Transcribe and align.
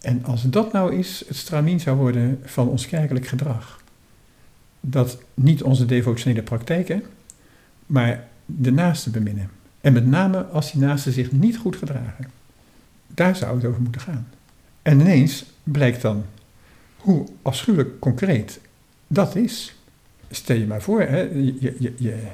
En 0.00 0.24
als 0.24 0.42
dat 0.42 0.72
nou 0.72 0.94
is, 0.94 1.24
het 1.26 1.36
stramien 1.36 1.80
zou 1.80 1.96
worden 1.96 2.40
van 2.44 2.68
ons 2.68 2.86
kerkelijk 2.86 3.26
gedrag. 3.26 3.82
Dat 4.80 5.18
niet 5.34 5.62
onze 5.62 5.86
devotionele 5.86 6.42
praktijken, 6.42 7.02
maar 7.86 8.28
de 8.46 8.72
naaste 8.72 9.10
beminnen. 9.10 9.50
En 9.80 9.92
met 9.92 10.06
name 10.06 10.44
als 10.44 10.72
die 10.72 10.80
naasten 10.80 11.12
zich 11.12 11.32
niet 11.32 11.56
goed 11.56 11.76
gedragen. 11.76 12.30
Daar 13.06 13.36
zou 13.36 13.56
het 13.56 13.64
over 13.64 13.80
moeten 13.80 14.00
gaan. 14.00 14.28
En 14.82 15.00
ineens 15.00 15.44
blijkt 15.62 16.02
dan 16.02 16.24
hoe 16.96 17.26
afschuwelijk 17.42 17.98
concreet 17.98 18.60
dat 19.06 19.36
is. 19.36 19.74
Stel 20.30 20.56
je 20.56 20.66
maar 20.66 20.82
voor, 20.82 21.00
hè, 21.00 21.20
je, 21.20 21.56
je, 21.60 21.94
je, 21.98 22.26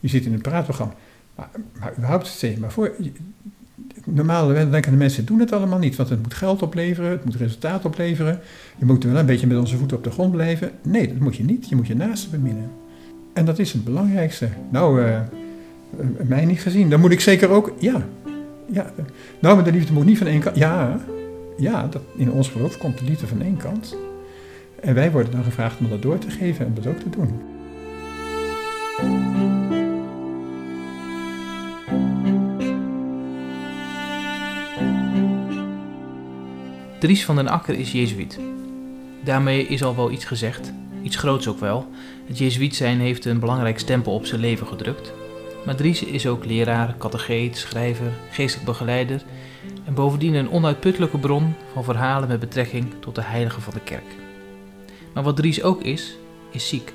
je 0.00 0.08
zit 0.08 0.24
in 0.24 0.32
een 0.32 0.40
praatprogramma. 0.40 0.94
Maar 1.34 1.92
überhaupt, 1.96 2.26
stel 2.26 2.50
je 2.50 2.58
maar 2.58 2.72
voor. 2.72 2.94
Normaal 4.06 4.46
denken 4.48 4.90
de 4.90 4.96
mensen 4.96 5.24
doen 5.24 5.40
het 5.40 5.52
allemaal 5.52 5.78
niet, 5.78 5.96
want 5.96 6.08
het 6.08 6.22
moet 6.22 6.34
geld 6.34 6.62
opleveren, 6.62 7.10
het 7.10 7.24
moet 7.24 7.34
resultaat 7.34 7.84
opleveren. 7.84 8.40
Je 8.78 8.84
moet 8.84 9.04
wel 9.04 9.16
een 9.16 9.26
beetje 9.26 9.46
met 9.46 9.58
onze 9.58 9.76
voeten 9.76 9.96
op 9.96 10.04
de 10.04 10.10
grond 10.10 10.32
blijven. 10.32 10.70
Nee, 10.82 11.08
dat 11.08 11.18
moet 11.18 11.36
je 11.36 11.44
niet. 11.44 11.68
Je 11.68 11.76
moet 11.76 11.86
je 11.86 11.96
naasten 11.96 12.30
beminnen. 12.30 12.70
En 13.32 13.44
dat 13.44 13.58
is 13.58 13.72
het 13.72 13.84
belangrijkste. 13.84 14.48
Nou, 14.70 15.02
uh, 15.02 15.18
mij 16.26 16.44
niet 16.44 16.60
gezien. 16.60 16.90
Dan 16.90 17.00
moet 17.00 17.10
ik 17.10 17.20
zeker 17.20 17.48
ook, 17.48 17.72
ja. 17.78 18.06
ja. 18.66 18.92
Nou, 19.38 19.54
maar 19.54 19.64
de 19.64 19.72
liefde 19.72 19.92
moet 19.92 20.04
niet 20.04 20.18
van 20.18 20.26
één 20.26 20.40
kant. 20.40 20.56
Ja, 20.56 21.00
ja 21.56 21.86
dat, 21.86 22.02
in 22.16 22.32
ons 22.32 22.48
geloof 22.48 22.78
komt 22.78 22.98
de 22.98 23.04
liefde 23.04 23.26
van 23.26 23.42
één 23.42 23.56
kant. 23.56 23.96
En 24.80 24.94
wij 24.94 25.12
worden 25.12 25.32
dan 25.32 25.44
gevraagd 25.44 25.78
om 25.78 25.88
dat 25.88 26.02
door 26.02 26.18
te 26.18 26.30
geven 26.30 26.66
en 26.66 26.74
dat 26.74 26.86
ook 26.86 26.98
te 26.98 27.10
doen. 27.10 27.30
Dries 37.06 37.24
van 37.24 37.36
den 37.36 37.48
Akker 37.48 37.74
is 37.74 37.92
Jezuïet. 37.92 38.38
Daarmee 39.24 39.66
is 39.66 39.82
al 39.82 39.96
wel 39.96 40.10
iets 40.10 40.24
gezegd, 40.24 40.72
iets 41.02 41.16
groots 41.16 41.48
ook 41.48 41.60
wel. 41.60 41.88
Het 42.26 42.38
Jezuïet 42.38 42.76
zijn 42.76 43.00
heeft 43.00 43.24
een 43.24 43.40
belangrijk 43.40 43.78
stempel 43.78 44.14
op 44.14 44.26
zijn 44.26 44.40
leven 44.40 44.66
gedrukt. 44.66 45.12
Maar 45.64 45.76
Dries 45.76 46.02
is 46.02 46.26
ook 46.26 46.44
leraar, 46.44 46.94
catecheet, 46.98 47.56
schrijver, 47.56 48.12
geestelijk 48.30 48.66
begeleider 48.66 49.22
en 49.84 49.94
bovendien 49.94 50.34
een 50.34 50.50
onuitputtelijke 50.50 51.18
bron 51.18 51.54
van 51.72 51.84
verhalen 51.84 52.28
met 52.28 52.40
betrekking 52.40 52.94
tot 53.00 53.14
de 53.14 53.22
heiligen 53.22 53.62
van 53.62 53.74
de 53.74 53.80
kerk. 53.80 54.16
Maar 55.14 55.22
wat 55.22 55.36
Dries 55.36 55.62
ook 55.62 55.82
is, 55.82 56.16
is 56.50 56.68
ziek. 56.68 56.92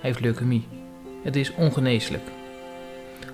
Hij 0.00 0.10
heeft 0.10 0.20
leukemie. 0.20 0.66
Het 1.22 1.36
is 1.36 1.54
ongeneeslijk. 1.54 2.24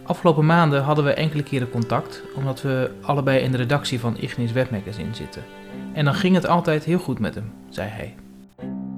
Afgelopen 0.03 0.47
maanden 0.47 0.83
hadden 0.83 1.05
we 1.05 1.12
enkele 1.12 1.43
keren 1.43 1.71
contact, 1.71 2.23
omdat 2.34 2.62
we 2.62 2.91
allebei 3.00 3.41
in 3.41 3.50
de 3.50 3.56
redactie 3.56 4.00
van 4.00 4.17
Ignis 4.21 4.53
Webmagazine 4.53 5.15
zitten. 5.15 5.58
En 5.93 6.05
dan 6.05 6.15
ging 6.15 6.35
het 6.35 6.47
altijd 6.47 6.85
heel 6.85 6.99
goed 6.99 7.19
met 7.19 7.35
hem, 7.35 7.51
zei 7.69 7.89
hij. 7.89 8.15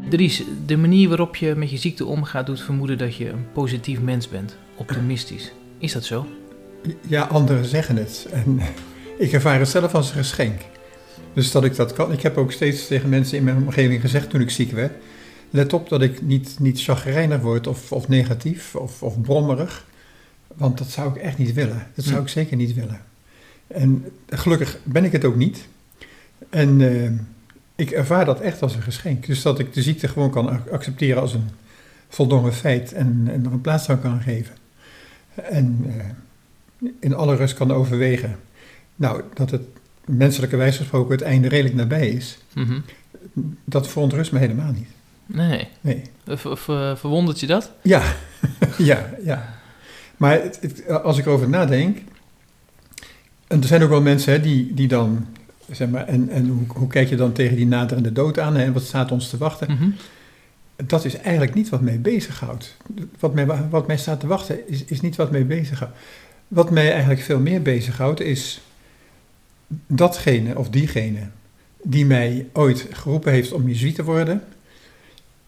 Dries, 0.08 0.42
de 0.66 0.76
manier 0.76 1.08
waarop 1.08 1.36
je 1.36 1.54
met 1.54 1.70
je 1.70 1.76
ziekte 1.76 2.04
omgaat 2.04 2.46
doet 2.46 2.60
vermoeden 2.60 2.98
dat 2.98 3.16
je 3.16 3.28
een 3.28 3.46
positief 3.52 4.00
mens 4.00 4.28
bent, 4.28 4.56
optimistisch. 4.76 5.52
Is 5.78 5.92
dat 5.92 6.04
zo? 6.04 6.26
Ja, 7.06 7.22
anderen 7.22 7.64
zeggen 7.64 7.96
het. 7.96 8.26
En 8.32 8.60
ik 9.18 9.32
ervaar 9.32 9.58
het 9.58 9.68
zelf 9.68 9.94
als 9.94 10.08
een 10.08 10.16
geschenk. 10.16 10.60
Dus 11.32 11.50
dat 11.50 11.64
ik 11.64 11.76
dat 11.76 11.92
kan. 11.92 12.12
Ik 12.12 12.22
heb 12.22 12.36
ook 12.36 12.52
steeds 12.52 12.86
tegen 12.86 13.08
mensen 13.08 13.38
in 13.38 13.44
mijn 13.44 13.56
omgeving 13.56 14.00
gezegd 14.00 14.30
toen 14.30 14.40
ik 14.40 14.50
ziek 14.50 14.70
werd. 14.70 14.92
Let 15.50 15.72
op 15.72 15.88
dat 15.88 16.02
ik 16.02 16.22
niet, 16.22 16.56
niet 16.58 16.82
chagrijnig 16.82 17.40
word 17.40 17.66
of, 17.66 17.92
of 17.92 18.08
negatief 18.08 18.74
of, 18.74 19.02
of 19.02 19.20
brommerig. 19.20 19.86
Want 20.56 20.78
dat 20.78 20.90
zou 20.90 21.10
ik 21.14 21.22
echt 21.22 21.38
niet 21.38 21.52
willen. 21.52 21.86
Dat 21.94 22.04
zou 22.04 22.16
hm. 22.16 22.22
ik 22.22 22.28
zeker 22.28 22.56
niet 22.56 22.74
willen. 22.74 23.00
En 23.66 24.04
gelukkig 24.28 24.78
ben 24.82 25.04
ik 25.04 25.12
het 25.12 25.24
ook 25.24 25.36
niet. 25.36 25.68
En 26.50 26.80
uh, 26.80 27.10
ik 27.76 27.90
ervaar 27.90 28.24
dat 28.24 28.40
echt 28.40 28.62
als 28.62 28.74
een 28.74 28.82
geschenk. 28.82 29.26
Dus 29.26 29.42
dat 29.42 29.58
ik 29.58 29.72
de 29.72 29.82
ziekte 29.82 30.08
gewoon 30.08 30.30
kan 30.30 30.70
accepteren 30.70 31.20
als 31.20 31.34
een 31.34 31.48
voldongen 32.08 32.52
feit 32.52 32.92
en, 32.92 33.28
en 33.32 33.44
er 33.46 33.52
een 33.52 33.60
plaats 33.60 33.88
aan 33.88 34.00
kan 34.00 34.20
geven. 34.20 34.54
En 35.34 35.84
uh, 35.86 36.90
in 37.00 37.14
alle 37.14 37.36
rust 37.36 37.54
kan 37.54 37.72
overwegen. 37.72 38.38
Nou, 38.96 39.22
dat 39.34 39.50
het 39.50 39.62
menselijke 40.04 40.56
wijze 40.56 40.78
gesproken 40.78 41.12
het 41.12 41.22
einde 41.22 41.48
redelijk 41.48 41.74
nabij 41.74 42.08
is, 42.08 42.38
mm 42.54 42.64
-hmm. 42.64 42.84
dat 43.64 43.88
verontrust 43.88 44.32
me 44.32 44.38
helemaal 44.38 44.72
niet. 44.72 44.88
Nee. 45.26 45.68
nee. 45.80 46.02
Uh, 46.26 46.96
verwondert 46.96 47.40
je 47.40 47.46
dat? 47.46 47.72
Ja, 47.82 48.02
ja, 48.78 49.10
ja. 49.24 49.58
Maar 50.16 50.42
het, 50.42 50.58
het, 50.60 50.88
als 50.88 51.18
ik 51.18 51.26
erover 51.26 51.48
nadenk, 51.48 51.98
en 53.46 53.60
er 53.60 53.66
zijn 53.66 53.82
ook 53.82 53.88
wel 53.88 54.00
mensen 54.00 54.32
hè, 54.32 54.40
die, 54.40 54.74
die 54.74 54.88
dan 54.88 55.26
Zeg 55.70 55.88
maar, 55.88 56.06
en 56.06 56.28
en 56.28 56.48
hoe, 56.48 56.64
hoe 56.68 56.88
kijk 56.88 57.08
je 57.08 57.16
dan 57.16 57.32
tegen 57.32 57.56
die 57.56 57.66
naderende 57.66 58.12
dood 58.12 58.38
aan 58.38 58.56
en 58.56 58.72
wat 58.72 58.82
staat 58.82 59.12
ons 59.12 59.28
te 59.30 59.38
wachten? 59.38 59.70
Mm 59.70 59.76
-hmm. 59.76 59.94
Dat 60.86 61.04
is 61.04 61.16
eigenlijk 61.16 61.54
niet 61.54 61.68
wat 61.68 61.80
mij 61.80 62.00
bezighoudt. 62.00 62.76
Wat 63.18 63.34
mij, 63.34 63.46
wat 63.70 63.86
mij 63.86 63.96
staat 63.96 64.20
te 64.20 64.26
wachten 64.26 64.68
is, 64.68 64.84
is 64.84 65.00
niet 65.00 65.16
wat 65.16 65.30
mij 65.30 65.46
bezighoudt. 65.46 65.96
Wat 66.48 66.70
mij 66.70 66.90
eigenlijk 66.90 67.20
veel 67.20 67.40
meer 67.40 67.62
bezighoudt 67.62 68.20
is 68.20 68.60
datgene 69.86 70.58
of 70.58 70.70
diegene 70.70 71.28
die 71.82 72.06
mij 72.06 72.46
ooit 72.52 72.86
geroepen 72.90 73.32
heeft 73.32 73.52
om 73.52 73.68
jezuïet 73.68 73.94
te 73.94 74.04
worden, 74.04 74.42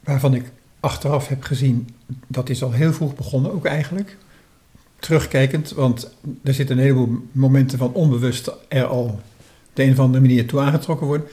waarvan 0.00 0.34
ik 0.34 0.44
achteraf 0.80 1.28
heb 1.28 1.42
gezien, 1.42 1.88
dat 2.26 2.48
is 2.48 2.62
al 2.62 2.72
heel 2.72 2.92
vroeg 2.92 3.14
begonnen 3.14 3.52
ook 3.52 3.64
eigenlijk. 3.64 4.16
Terugkijkend, 4.98 5.70
want 5.70 6.14
er 6.42 6.54
zitten 6.54 6.76
een 6.76 6.82
heleboel 6.82 7.26
momenten 7.32 7.78
van 7.78 7.92
onbewust 7.92 8.50
er 8.68 8.84
al 8.84 9.20
de 9.72 9.82
een 9.82 9.92
of 9.92 9.98
andere 9.98 10.20
manier 10.20 10.46
toe 10.46 10.60
aangetrokken 10.60 11.06
worden. 11.06 11.26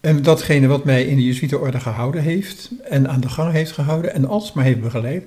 En 0.00 0.22
datgene 0.22 0.66
wat 0.66 0.84
mij 0.84 1.04
in 1.04 1.16
de 1.16 1.24
Jezuïetenorde 1.24 1.80
gehouden 1.80 2.22
heeft 2.22 2.70
en 2.84 3.08
aan 3.08 3.20
de 3.20 3.28
gang 3.28 3.52
heeft 3.52 3.72
gehouden 3.72 4.14
en 4.14 4.24
alsmaar 4.24 4.64
heeft 4.64 4.80
begeleid, 4.80 5.24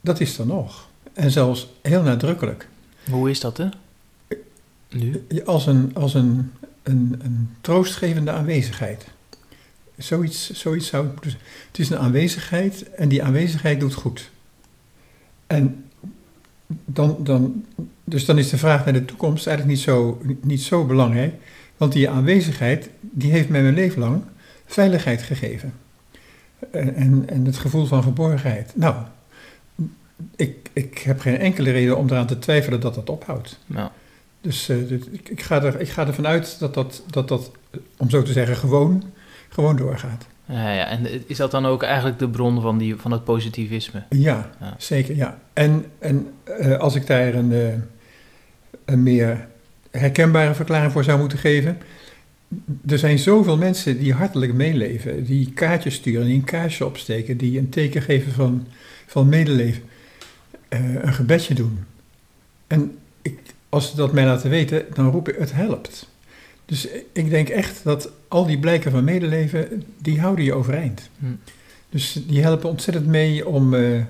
dat 0.00 0.20
is 0.20 0.38
er 0.38 0.46
nog. 0.46 0.88
En 1.12 1.30
zelfs 1.30 1.68
heel 1.82 2.02
nadrukkelijk. 2.02 2.68
Hoe 3.10 3.30
is 3.30 3.40
dat, 3.40 3.56
hè? 3.56 3.68
Nu? 4.90 5.24
Als 5.44 5.66
een, 5.66 5.90
als 5.94 6.14
een, 6.14 6.52
een, 6.82 7.20
een 7.22 7.50
troostgevende 7.60 8.30
aanwezigheid. 8.30 9.06
Zoiets, 9.96 10.50
zoiets 10.50 10.86
zou 10.86 11.04
het 11.04 11.12
moeten 11.12 11.40
Het 11.66 11.78
is 11.78 11.90
een 11.90 11.98
aanwezigheid 11.98 12.90
en 12.90 13.08
die 13.08 13.22
aanwezigheid 13.22 13.80
doet 13.80 13.94
goed. 13.94 14.30
En 15.46 15.83
dan, 16.84 17.16
dan, 17.20 17.64
dus 18.04 18.24
dan 18.24 18.38
is 18.38 18.50
de 18.50 18.58
vraag 18.58 18.84
naar 18.84 18.94
de 18.94 19.04
toekomst 19.04 19.46
eigenlijk 19.46 19.76
niet 19.76 19.86
zo, 19.86 20.20
niet 20.40 20.62
zo 20.62 20.84
belangrijk. 20.84 21.34
Want 21.76 21.92
die 21.92 22.10
aanwezigheid, 22.10 22.90
die 23.00 23.30
heeft 23.30 23.48
mij 23.48 23.62
mijn 23.62 23.74
leven 23.74 24.00
lang 24.00 24.22
veiligheid 24.66 25.22
gegeven. 25.22 25.72
En, 26.70 27.28
en 27.28 27.44
het 27.44 27.56
gevoel 27.56 27.86
van 27.86 28.02
geborgenheid. 28.02 28.72
Nou, 28.76 28.94
ik, 30.36 30.70
ik 30.72 30.98
heb 30.98 31.20
geen 31.20 31.38
enkele 31.38 31.70
reden 31.70 31.96
om 31.96 32.06
eraan 32.08 32.26
te 32.26 32.38
twijfelen 32.38 32.80
dat 32.80 32.94
dat 32.94 33.10
ophoudt. 33.10 33.58
Dus 34.40 34.68
uh, 34.68 34.90
ik, 34.90 35.28
ik, 35.28 35.42
ga 35.42 35.62
er, 35.62 35.80
ik 35.80 35.88
ga 35.88 36.06
ervan 36.06 36.26
uit 36.26 36.58
dat 36.58 36.74
dat, 36.74 37.02
dat 37.10 37.28
dat, 37.28 37.50
om 37.96 38.10
zo 38.10 38.22
te 38.22 38.32
zeggen, 38.32 38.56
gewoon, 38.56 39.02
gewoon 39.48 39.76
doorgaat. 39.76 40.26
Ja, 40.46 40.72
ja, 40.72 40.86
en 40.86 41.06
is 41.26 41.36
dat 41.36 41.50
dan 41.50 41.66
ook 41.66 41.82
eigenlijk 41.82 42.18
de 42.18 42.28
bron 42.28 42.60
van, 42.60 42.78
die, 42.78 42.96
van 42.96 43.10
het 43.10 43.24
positivisme? 43.24 44.02
Ja, 44.08 44.50
ja. 44.60 44.74
zeker, 44.78 45.16
ja. 45.16 45.38
En, 45.52 45.84
en 45.98 46.32
uh, 46.60 46.78
als 46.78 46.94
ik 46.94 47.06
daar 47.06 47.34
een, 47.34 47.50
uh, 47.50 47.72
een 48.84 49.02
meer 49.02 49.48
herkenbare 49.90 50.54
verklaring 50.54 50.92
voor 50.92 51.04
zou 51.04 51.18
moeten 51.18 51.38
geven. 51.38 51.78
Er 52.86 52.98
zijn 52.98 53.18
zoveel 53.18 53.56
mensen 53.56 53.98
die 53.98 54.12
hartelijk 54.12 54.52
meeleven, 54.52 55.24
die 55.24 55.52
kaartjes 55.52 55.94
sturen, 55.94 56.26
die 56.26 56.34
een 56.34 56.44
kaarsje 56.44 56.86
opsteken, 56.86 57.36
die 57.36 57.58
een 57.58 57.68
teken 57.68 58.02
geven 58.02 58.32
van, 58.32 58.66
van 59.06 59.28
medeleven, 59.28 59.82
uh, 60.68 60.94
een 61.02 61.14
gebedje 61.14 61.54
doen. 61.54 61.84
En 62.66 62.98
ik, 63.22 63.38
als 63.68 63.90
ze 63.90 63.96
dat 63.96 64.12
mij 64.12 64.24
laten 64.24 64.50
weten, 64.50 64.84
dan 64.94 65.10
roep 65.10 65.28
ik 65.28 65.36
het 65.38 65.52
helpt. 65.52 66.08
Dus 66.66 66.88
ik 67.12 67.30
denk 67.30 67.48
echt 67.48 67.84
dat 67.84 68.10
al 68.28 68.46
die 68.46 68.58
blijken 68.58 68.90
van 68.90 69.04
medeleven, 69.04 69.84
die 69.98 70.20
houden 70.20 70.44
je 70.44 70.54
overeind. 70.54 71.10
Hm. 71.18 71.26
Dus 71.90 72.18
die 72.26 72.42
helpen 72.42 72.68
ontzettend 72.68 73.06
mee 73.06 73.46
om, 73.46 73.74
uh, 73.74 74.02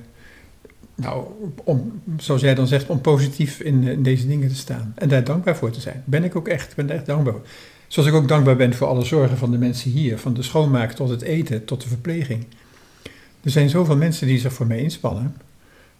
nou, 0.94 1.26
om, 1.64 2.02
zoals 2.16 2.40
jij 2.40 2.54
dan 2.54 2.66
zegt, 2.66 2.88
om 2.88 3.00
positief 3.00 3.60
in, 3.60 3.82
in, 3.82 4.02
deze 4.02 4.26
dingen 4.26 4.48
te 4.48 4.54
staan. 4.54 4.92
En 4.94 5.08
daar 5.08 5.24
dankbaar 5.24 5.56
voor 5.56 5.70
te 5.70 5.80
zijn. 5.80 6.02
Ben 6.04 6.24
ik 6.24 6.36
ook 6.36 6.48
echt, 6.48 6.70
ik 6.70 6.76
ben 6.76 6.86
daar 6.86 6.96
echt 6.96 7.06
dankbaar 7.06 7.32
voor. 7.32 7.46
Zoals 7.88 8.08
ik 8.08 8.14
ook 8.14 8.28
dankbaar 8.28 8.56
ben 8.56 8.74
voor 8.74 8.86
alle 8.86 9.04
zorgen 9.04 9.36
van 9.36 9.50
de 9.50 9.58
mensen 9.58 9.90
hier. 9.90 10.18
Van 10.18 10.34
de 10.34 10.42
schoonmaak 10.42 10.92
tot 10.92 11.08
het 11.08 11.22
eten, 11.22 11.64
tot 11.64 11.82
de 11.82 11.88
verpleging. 11.88 12.46
Er 13.42 13.50
zijn 13.50 13.68
zoveel 13.68 13.96
mensen 13.96 14.26
die 14.26 14.38
zich 14.38 14.52
voor 14.52 14.66
mij 14.66 14.78
inspannen. 14.78 15.36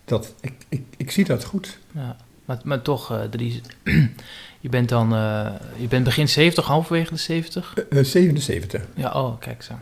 Dat 0.04 0.34
ik, 0.40 0.52
ik, 0.68 0.82
ik 0.96 1.10
zie 1.10 1.24
dat 1.24 1.44
goed. 1.44 1.78
Ja, 1.94 2.16
maar, 2.44 2.60
maar 2.64 2.82
toch, 2.82 3.12
uh, 3.12 3.22
Dries, 3.22 3.60
je 4.64 4.70
bent 4.70 4.88
dan, 4.88 5.14
uh, 5.14 5.46
je 5.76 5.88
bent 5.88 6.04
begin 6.04 6.28
70, 6.28 6.64
halverwege 6.64 7.12
de 7.12 7.18
70? 7.18 7.74
Uh, 7.90 8.04
77. 8.04 8.82
Ja, 8.94 9.12
oh, 9.12 9.38
kijk 9.40 9.62
zo. 9.62 9.72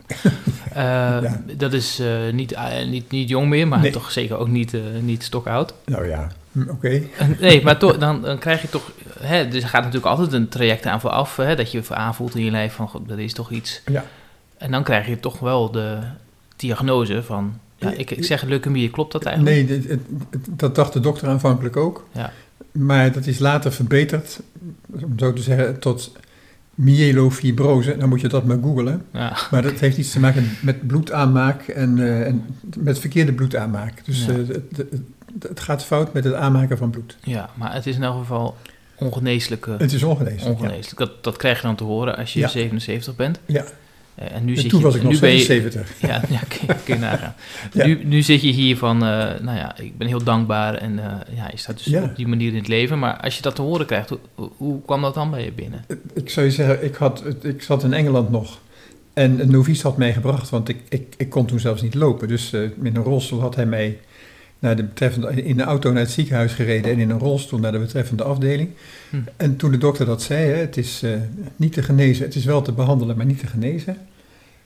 uh, 0.69 0.75
ja. 0.75 1.41
Dat 1.57 1.73
is 1.73 2.01
niet, 2.31 2.57
niet, 2.87 3.11
niet 3.11 3.29
jong 3.29 3.47
meer, 3.47 3.67
maar 3.67 3.79
nee. 3.79 3.91
toch 3.91 4.11
zeker 4.11 4.37
ook 4.37 4.47
niet, 4.47 4.77
niet 5.01 5.23
stokoud. 5.23 5.73
Nou 5.85 6.07
ja. 6.07 6.27
Hm, 6.51 6.69
Oké. 6.69 7.01
Nee, 7.39 7.63
maar 7.63 7.77
toch, 7.77 7.97
dan, 7.97 8.21
dan 8.21 8.37
krijg 8.37 8.61
je 8.61 8.69
toch... 8.69 8.91
Hè, 9.19 9.47
dus 9.47 9.63
er 9.63 9.69
gaat 9.69 9.83
natuurlijk 9.83 10.11
altijd 10.11 10.33
een 10.33 10.49
traject 10.49 10.85
aan 10.85 11.01
vooraf... 11.01 11.35
Hè, 11.35 11.55
dat 11.55 11.71
je 11.71 11.83
aanvoelt 11.89 12.35
in 12.35 12.45
je 12.45 12.51
lijf 12.51 12.73
van... 12.73 12.87
God, 12.87 13.11
er 13.11 13.19
is 13.19 13.33
toch 13.33 13.51
iets... 13.51 13.81
Ja. 13.85 14.05
En 14.57 14.71
dan 14.71 14.83
krijg 14.83 15.07
je 15.07 15.19
toch 15.19 15.39
wel 15.39 15.71
de 15.71 15.99
diagnose 16.55 17.23
van... 17.23 17.59
Ja, 17.75 17.91
ik, 17.91 18.11
ik 18.11 18.25
zeg 18.25 18.43
leukemie, 18.43 18.89
klopt 18.89 19.11
dat 19.11 19.23
eigenlijk? 19.23 19.67
Nee, 19.67 19.99
dat 20.49 20.75
dacht 20.75 20.93
de 20.93 20.99
dokter 20.99 21.27
aanvankelijk 21.27 21.77
ook. 21.77 22.07
Ja. 22.11 22.31
Maar 22.73 23.11
dat 23.11 23.25
is 23.25 23.39
later 23.39 23.71
verbeterd, 23.71 24.39
om 25.03 25.13
zo 25.19 25.33
te 25.33 25.41
zeggen, 25.41 25.79
tot 25.79 26.11
myelofibrose. 26.75 27.97
Dan 27.97 28.09
moet 28.09 28.21
je 28.21 28.27
dat 28.27 28.45
maar 28.45 28.57
googlen. 28.61 29.05
Ja, 29.11 29.37
Maar 29.51 29.61
dat 29.61 29.79
heeft 29.79 29.97
iets 29.97 30.11
te 30.11 30.19
maken 30.19 30.49
met 30.61 30.87
bloedaanmaak 30.87 31.67
en, 31.67 31.99
eh, 31.99 32.27
en 32.27 32.45
met 32.77 32.99
verkeerde 32.99 33.33
bloedaanmaak. 33.33 34.05
Dus 34.05 34.25
Ja. 34.25 34.31
eh, 34.31 34.37
het, 34.37 34.77
het, 34.77 35.01
het 35.47 35.59
gaat 35.59 35.85
fout 35.85 36.13
met 36.13 36.23
het 36.23 36.33
aanmaken 36.33 36.77
van 36.77 36.89
bloed. 36.89 37.17
ja, 37.23 37.49
maar 37.55 37.73
het 37.73 37.85
is 37.85 37.95
in 37.95 38.03
elk 38.03 38.17
geval 38.19 38.57
ongeneeslijke... 38.95 39.75
Het 39.77 39.93
is 39.93 40.03
ongeneeslijk. 40.03 40.59
Ongeneeslijk. 40.59 40.97
Dat, 40.97 41.23
dat 41.23 41.37
krijg 41.37 41.57
je 41.61 41.67
dan 41.67 41.75
te 41.75 41.83
horen 41.83 42.15
als 42.17 42.33
je 42.33 42.39
Ja. 42.39 42.47
77 42.47 43.15
bent. 43.15 43.39
Ja. 43.45 43.65
Eh, 44.15 44.35
en 44.35 44.45
nu 44.45 44.53
En 44.53 44.59
zit 44.59 44.69
toen 44.69 44.79
je, 44.79 44.85
was 44.85 44.95
ik 44.95 45.03
nog 45.03 45.19
ben 45.19 45.31
je, 45.31 45.39
76. 45.39 45.99
Ja, 46.09 46.21
ja 46.29 46.39
kun, 46.47 46.59
je, 46.67 46.75
kun 46.83 46.93
je 46.93 46.99
nagaan. 46.99 47.35
Ja. 47.73 47.85
Nu, 47.85 48.03
nu 48.03 48.21
zit 48.21 48.41
je 48.41 48.51
hier 48.51 48.77
van, 48.77 48.95
eh, 48.95 49.09
nou 49.41 49.57
ja, 49.57 49.77
ik 49.79 49.97
ben 49.97 50.07
heel 50.07 50.23
dankbaar 50.23 50.73
en 50.75 50.99
eh, 50.99 51.35
ja, 51.35 51.47
je 51.51 51.57
staat 51.57 51.77
dus 51.77 51.85
Ja. 51.85 52.03
op 52.03 52.15
die 52.15 52.27
manier 52.27 52.49
in 52.49 52.57
het 52.57 52.67
leven. 52.67 52.99
Maar 52.99 53.17
als 53.17 53.35
je 53.35 53.41
dat 53.41 53.55
te 53.55 53.61
horen 53.61 53.85
krijgt, 53.85 54.11
hoe, 54.57 54.81
kwam 54.85 55.01
dat 55.01 55.13
dan 55.13 55.31
bij 55.31 55.43
je 55.43 55.51
binnen? 55.51 55.85
Ik 56.13 56.29
zou 56.29 56.45
je 56.45 56.51
zeggen, 56.51 56.83
ik, 56.83 56.95
had, 56.95 57.23
ik 57.41 57.61
zat 57.61 57.83
in 57.83 57.93
Engeland 57.93 58.29
nog. 58.29 58.59
En 59.13 59.39
een 59.39 59.51
novice 59.51 59.87
had 59.87 59.97
mij 59.97 60.13
gebracht, 60.13 60.49
want 60.49 60.69
ik, 60.69 60.77
ik, 60.89 61.13
ik 61.17 61.29
kon 61.29 61.45
toen 61.45 61.59
zelfs 61.59 61.81
niet 61.81 61.95
lopen. 61.95 62.27
Dus 62.27 62.53
eh, 62.53 62.61
in 62.61 62.95
een 62.95 63.03
rolstoel 63.03 63.41
had 63.41 63.55
hij 63.55 63.65
mij 63.65 63.99
naar 64.63 64.75
de 64.75 64.83
betreffende, 64.83 65.43
in 65.43 65.57
de 65.57 65.63
auto 65.63 65.91
naar 65.91 66.01
het 66.01 66.11
ziekenhuis 66.11 66.53
gereden 66.53 66.91
en 66.91 66.99
in 66.99 67.09
een 67.09 67.19
rolstoel 67.19 67.59
naar 67.59 67.71
de 67.71 67.79
betreffende 67.79 68.23
afdeling. 68.23 68.69
Hm. 69.09 69.17
En 69.37 69.55
toen 69.55 69.71
de 69.71 69.77
dokter 69.77 70.05
dat 70.05 70.21
zei, 70.21 70.51
hè, 70.51 70.55
het 70.55 70.77
is 70.77 71.03
eh, 71.03 71.11
niet 71.55 71.73
te 71.73 71.83
genezen, 71.83 72.25
het 72.25 72.35
is 72.35 72.45
wel 72.45 72.61
te 72.61 72.71
behandelen, 72.71 73.17
maar 73.17 73.25
niet 73.25 73.39
te 73.39 73.47
genezen. 73.47 73.97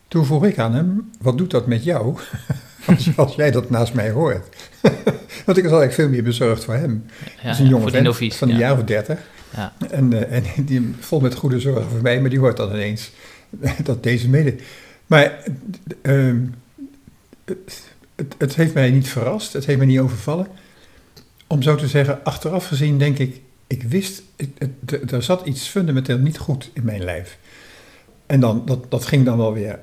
Toen 0.08 0.24
vroeg 0.24 0.44
ik 0.44 0.58
aan 0.58 0.74
hem, 0.74 1.10
wat 1.20 1.38
doet 1.38 1.50
dat 1.50 1.66
met 1.66 1.84
jou 1.84 2.16
als, 2.86 3.16
als 3.16 3.34
jij 3.34 3.50
dat 3.50 3.70
naast 3.70 3.94
mij 3.94 4.10
hoort? 4.10 4.56
want 5.46 5.58
ik 5.58 5.64
was 5.64 5.72
eigenlijk 5.72 5.92
veel 5.92 6.08
meer 6.08 6.22
bezorgd 6.22 6.64
voor 6.64 6.74
hem. 6.74 7.04
Ja, 7.42 7.50
is 7.50 7.58
een 7.58 7.64
ja, 7.64 7.70
jonge 7.70 7.90
vent 7.90 8.34
van 8.34 8.48
een 8.48 8.54
ja. 8.54 8.60
jaar 8.60 8.78
of 8.78 8.84
dertig. 8.84 9.18
Ja. 9.54 9.72
En, 9.90 10.12
eh, 10.12 10.36
en 10.36 10.44
die 10.66 10.94
vol 10.98 11.20
met 11.20 11.34
goede 11.34 11.60
zorgen 11.60 11.90
voor 11.90 12.02
mij, 12.02 12.20
maar 12.20 12.30
die 12.30 12.38
hoort 12.38 12.56
dan 12.56 12.70
ineens 12.70 13.10
dat 13.82 14.02
deze 14.02 14.28
mede. 14.28 14.54
Maar 15.06 15.44
ehm, 16.02 16.38
het, 18.18 18.34
het, 18.38 18.54
heeft 18.54 18.74
mij 18.74 18.90
niet 18.90 19.08
verrast, 19.08 19.52
het 19.52 19.66
heeft 19.66 19.78
mij 19.78 19.86
niet 19.86 19.98
overvallen. 19.98 20.46
Om 21.46 21.62
zo 21.62 21.74
te 21.74 21.88
zeggen, 21.88 22.24
achteraf 22.24 22.66
gezien 22.66 22.98
denk 22.98 23.18
ik, 23.18 23.40
ik 23.66 23.82
wist, 23.82 24.22
er- 25.10 25.22
zat 25.22 25.46
iets 25.46 25.68
fundamenteel 25.68 26.18
niet 26.18 26.38
goed 26.38 26.70
in 26.72 26.84
mijn 26.84 27.04
lijf. 27.04 27.38
En 28.26 28.40
dan, 28.40 28.62
dat, 28.66 28.90
dat 28.90 29.06
ging 29.06 29.24
dan 29.24 29.36
wel 29.36 29.52
weer 29.52 29.78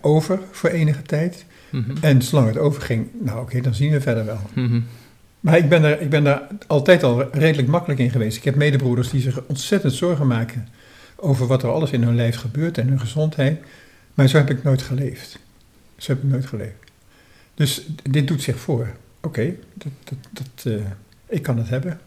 over 0.00 0.40
voor 0.50 0.70
enige 0.70 1.02
tijd. 1.02 1.44
Mhm. 1.70 1.96
En 2.00 2.22
zolang 2.22 2.46
het 2.48 2.58
overging, 2.58 3.08
nou 3.20 3.40
oké, 3.40 3.60
dan 3.60 3.74
zien 3.74 3.90
we 3.90 4.00
verder 4.00 4.24
wel. 4.24 4.40
Mhm. 4.54 4.80
Maar 5.40 5.56
ik 5.56 5.68
ben, 5.68 5.84
er, 5.84 6.00
ik 6.00 6.10
ben 6.10 6.24
daar 6.24 6.46
altijd 6.66 7.02
al 7.02 7.30
redelijk 7.32 7.68
makkelijk 7.68 8.00
in 8.00 8.10
geweest. 8.10 8.36
Ik 8.36 8.44
heb 8.44 8.54
medebroeders 8.54 9.10
die 9.10 9.20
zich 9.20 9.42
ontzettend 9.46 9.92
zorgen 9.92 10.26
maken 10.26 10.68
over 11.16 11.46
wat 11.46 11.62
er 11.62 11.70
alles 11.70 11.90
in 11.90 12.02
hun 12.02 12.16
lijf 12.16 12.36
gebeurt 12.36 12.78
en 12.78 12.88
hun 12.88 13.00
gezondheid. 13.00 13.60
Maar 14.14 14.28
zo 14.28 14.36
heb 14.36 14.50
ik 14.50 14.62
nooit 14.62 14.82
geleefd. 14.82 15.38
Zo 15.96 16.12
heb 16.12 16.22
ik 16.22 16.30
nooit 16.30 16.46
geleefd. 16.46 16.87
Dus 17.58 17.86
dit 18.02 18.28
doet 18.28 18.42
zich 18.42 18.58
voor. 18.58 18.88
Oké, 19.22 19.54
dat, 19.74 19.92
dat, 20.04 20.18
dat, 20.30 20.72
eh, 20.72 20.84
ik 21.26 21.42
kan 21.42 21.58
het 21.58 21.68
hebben. 21.68 22.00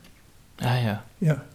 Ja, 0.56 0.75
ja. 0.75 1.06
Ja. 1.18 1.45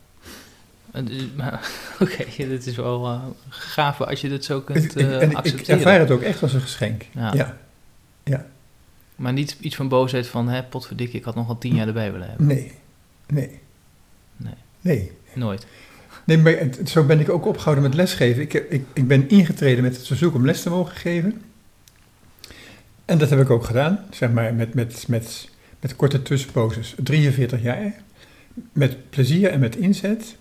Eh, 0.93 1.03
Oké, 2.03 2.25
dit 2.37 2.67
is 2.67 2.77
wel 2.77 3.07
eh, 3.07 3.21
gaaf 3.49 4.01
als 4.01 4.21
je 4.21 4.29
dit 4.29 4.45
zo 4.45 4.59
Ik, 4.59 4.65
kunt 4.65 4.85
ik- 4.85 4.95
en 4.97 5.21
ik, 5.23 5.31
ik 5.31 5.37
accepteren. 5.37 5.77
ervaar 5.77 5.99
het 5.99 6.11
ook 6.11 6.23
echt 6.23 6.43
als 6.43 6.53
een 6.53 6.61
geschenk. 6.61 7.03
Ja. 7.15 7.57
Ja. 8.25 8.47
Maar 9.17 9.33
niet 9.33 9.57
iets 9.61 9.77
van 9.77 9.89
boosheid 9.89 10.27
van, 10.27 10.49
hè, 10.49 10.63
potverdikke, 10.63 11.17
ik 11.17 11.25
had 11.25 11.35
nog 11.35 11.47
wel 11.47 11.59
tien 11.59 11.75
jaar 11.75 11.87
erbij 11.87 12.13
willen 12.13 12.29
hebben. 12.29 12.47
Nee. 12.47 12.73
Nee. 13.27 13.61
Nee. 14.37 14.55
Nee. 14.81 15.13
Nooit. 15.35 15.67
Nee, 16.25 16.39
maar 16.39 16.55
zo 16.87 17.05
ben 17.05 17.21
ik 17.21 17.29
ook 17.29 17.47
opgehouden 17.47 17.83
met 17.85 17.95
lesgeven. 17.95 18.43
Ik, 18.43 18.53
ik, 18.55 18.85
ik 18.93 19.09
ben 19.09 19.29
ingetreden 19.29 19.83
met 19.83 19.97
het 19.97 20.07
verzoek 20.07 20.35
om 20.35 20.45
les 20.45 20.63
te 20.63 20.71
mogen 20.71 20.97
geven. 20.97 21.43
En 23.07 23.19
dat 23.19 23.31
heb 23.31 23.41
ik 23.41 23.51
ook 23.51 23.65
gedaan, 23.65 23.99
zeg 24.11 24.31
maar, 24.31 24.55
met, 24.55 24.75
met, 24.75 25.05
met, 25.09 25.49
met 25.81 25.97
korte 25.97 26.23
tussenposes. 26.23 26.95
43 27.03 27.63
jaar, 27.63 27.95
met 28.73 29.11
plezier 29.11 29.51
en 29.51 29.61
met 29.61 29.77
inzet. 29.77 30.37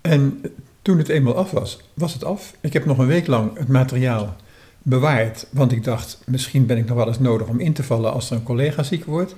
En 0.00 0.42
toen 0.82 0.98
het 0.98 1.08
eenmaal 1.08 1.36
af 1.36 1.50
was, 1.50 1.80
was 1.94 2.12
het 2.12 2.24
af. 2.24 2.54
Ik 2.60 2.72
heb 2.72 2.84
nog 2.84 2.98
een 2.98 3.06
week 3.06 3.26
lang 3.26 3.58
het 3.58 3.68
materiaal 3.68 4.36
bewaard, 4.82 5.46
want 5.50 5.72
ik 5.72 5.84
dacht, 5.84 6.22
misschien 6.26 6.66
ben 6.66 6.76
ik 6.76 6.86
nog 6.86 6.96
wel 6.96 7.06
eens 7.06 7.18
nodig 7.18 7.46
om 7.48 7.60
in 7.60 7.72
te 7.72 7.82
vallen 7.82 8.12
als 8.12 8.30
er 8.30 8.36
een 8.36 8.42
collega 8.42 8.82
ziek 8.82 9.04
wordt. 9.04 9.34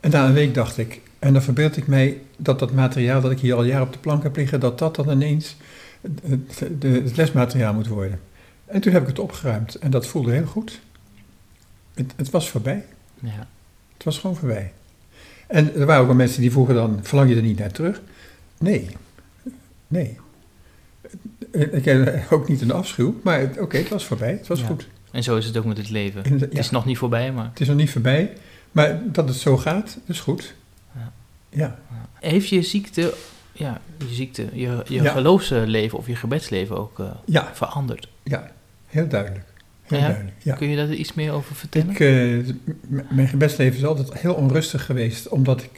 En 0.00 0.10
na 0.10 0.26
een 0.26 0.32
week 0.32 0.54
dacht 0.54 0.78
ik, 0.78 1.00
en 1.18 1.32
dan 1.32 1.42
verbeeld 1.42 1.76
ik 1.76 1.86
mij 1.86 2.20
dat 2.36 2.58
dat 2.58 2.72
materiaal 2.72 3.20
dat 3.20 3.30
ik 3.30 3.40
hier 3.40 3.54
al 3.54 3.64
jaren 3.64 3.86
op 3.86 3.92
de 3.92 3.98
plank 3.98 4.22
heb 4.22 4.36
liggen, 4.36 4.60
dat 4.60 4.78
dat 4.78 4.96
dan 4.96 5.10
ineens 5.10 5.56
het, 6.22 7.16
lesmateriaal 7.16 7.74
moet 7.74 7.88
worden. 7.88 8.20
En 8.66 8.80
toen 8.80 8.92
heb 8.92 9.02
ik 9.02 9.08
het 9.08 9.18
opgeruimd 9.18 9.74
en 9.74 9.90
dat 9.90 10.06
voelde 10.06 10.32
heel 10.32 10.46
goed. 10.46 10.80
Het, 11.94 12.12
het 12.16 12.30
was 12.30 12.50
voorbij. 12.50 12.84
Ja. 13.20 13.46
Het 13.94 14.04
was 14.04 14.18
gewoon 14.18 14.36
voorbij. 14.36 14.72
En 15.46 15.74
er 15.74 15.86
waren 15.86 16.00
ook 16.00 16.06
wel 16.06 16.16
mensen 16.16 16.40
die 16.40 16.50
vroegen 16.50 16.74
dan, 16.74 16.98
verlang 17.02 17.30
je 17.30 17.36
er 17.36 17.42
niet 17.42 17.58
naar 17.58 17.70
terug? 17.70 18.00
Nee. 18.58 18.88
Nee. 19.86 20.18
Ik 21.52 21.84
heb 21.84 22.26
ook 22.32 22.48
niet 22.48 22.60
een 22.60 22.72
afschuw, 22.72 23.20
maar 23.22 23.50
oké, 23.58 23.76
het 23.76 23.88
was 23.88 24.04
voorbij. 24.04 24.30
Het 24.30 24.46
was 24.46 24.60
Ja. 24.60 24.66
goed. 24.66 24.88
En 25.10 25.22
zo 25.22 25.36
is 25.36 25.46
het 25.46 25.56
ook 25.56 25.64
met 25.64 25.76
het 25.76 25.90
leven. 25.90 26.24
En, 26.24 26.38
Het 26.40 26.52
ja, 26.52 26.58
is 26.58 26.70
nog 26.70 26.84
niet 26.84 26.98
voorbij, 26.98 27.32
maar... 27.32 27.44
het 27.50 27.60
is 27.60 27.68
nog 27.68 27.76
niet 27.76 27.90
voorbij, 27.90 28.32
maar 28.72 29.00
dat 29.12 29.28
het 29.28 29.36
zo 29.36 29.56
gaat, 29.56 29.98
is 30.06 30.20
goed. 30.20 30.54
Ja. 30.96 31.12
Ja. 31.48 31.78
Heeft 32.20 32.48
je 32.48 32.62
ziekte, 32.62 33.14
ja, 33.52 33.80
je 34.08 34.14
ziekte, 34.14 34.48
je, 34.52 34.82
je 34.88 35.08
geloofsleven 35.08 35.98
of 35.98 36.06
je 36.06 36.16
gebedsleven 36.16 36.78
ook 36.78 36.98
eh, 36.98 37.10
Ja, 37.24 37.50
veranderd? 37.54 38.08
ja, 38.22 38.50
heel 38.86 39.08
duidelijk. 39.08 39.44
Heel 39.84 39.98
Ja? 39.98 40.06
duidelijk, 40.06 40.36
ja. 40.42 40.54
Kun 40.54 40.68
je 40.68 40.76
daar 40.76 40.92
iets 40.92 41.14
meer 41.14 41.32
over 41.32 41.54
vertellen? 41.54 41.90
Ik, 41.90 42.00
eh, 42.00 42.54
mijn 43.10 43.28
gebedsleven 43.28 43.76
is 43.76 43.84
altijd 43.84 44.20
heel 44.20 44.34
onrustig 44.34 44.84
geweest, 44.84 45.28
omdat 45.28 45.62
ik, 45.62 45.70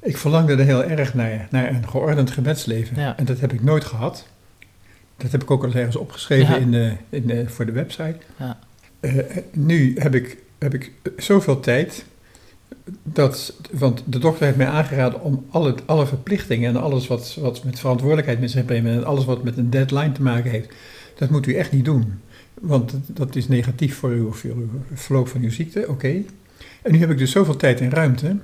ik 0.00 0.16
verlangde 0.16 0.52
er 0.52 0.64
heel 0.64 0.84
erg 0.84 1.14
naar, 1.14 1.46
naar 1.50 1.68
een 1.68 1.88
geordend 1.88 2.30
gebedsleven. 2.30 3.00
Ja. 3.00 3.16
En 3.16 3.24
dat 3.24 3.40
heb 3.40 3.52
ik 3.52 3.62
nooit 3.62 3.84
gehad. 3.84 4.26
Dat 5.16 5.32
heb 5.32 5.42
ik 5.42 5.50
ook 5.50 5.64
al 5.64 5.74
ergens 5.74 5.96
opgeschreven 5.96 6.60
in 6.60 6.70
de, 6.70 6.92
in 7.08 7.26
de, 7.26 7.48
voor 7.48 7.66
de 7.66 7.72
website. 7.72 8.16
Ja. 8.36 8.58
Eh, 9.00 9.14
nu 9.52 9.94
heb 9.98 10.14
ik, 10.14 10.36
heb 10.58 10.74
ik 10.74 10.92
zoveel 11.16 11.60
tijd, 11.60 12.04
dat, 13.02 13.54
want 13.70 14.02
de 14.06 14.18
dokter 14.18 14.44
heeft 14.44 14.56
mij 14.56 14.66
aangeraden 14.66 15.20
om 15.20 15.46
alle, 15.50 15.74
alle 15.86 16.06
verplichtingen 16.06 16.68
en 16.74 16.82
alles 16.82 17.06
wat, 17.06 17.36
wat 17.40 17.64
met 17.64 17.80
verantwoordelijkheid 17.80 18.40
met 18.40 18.50
zich 18.50 18.64
brengt 18.64 18.88
en 18.88 19.04
alles 19.04 19.24
wat 19.24 19.42
met 19.42 19.56
een 19.56 19.70
deadline 19.70 20.12
te 20.12 20.22
maken 20.22 20.50
heeft, 20.50 20.72
dat 21.18 21.30
moet 21.30 21.46
u 21.46 21.54
echt 21.54 21.72
niet 21.72 21.84
doen. 21.84 22.20
Want 22.54 22.94
dat- 23.06 23.36
is 23.36 23.48
negatief 23.48 23.94
voor, 23.96 24.10
uw, 24.10 24.32
voor 24.32 24.50
uw 24.50 24.68
verloop 24.94 25.28
van 25.28 25.42
uw 25.42 25.50
ziekte, 25.50 25.88
oké. 25.88 26.22
En 26.82 26.92
nu 26.92 26.98
heb 26.98 27.10
ik 27.10 27.18
dus 27.18 27.30
zoveel 27.30 27.56
tijd 27.56 27.80
en 27.80 27.90
ruimte, 27.90 28.36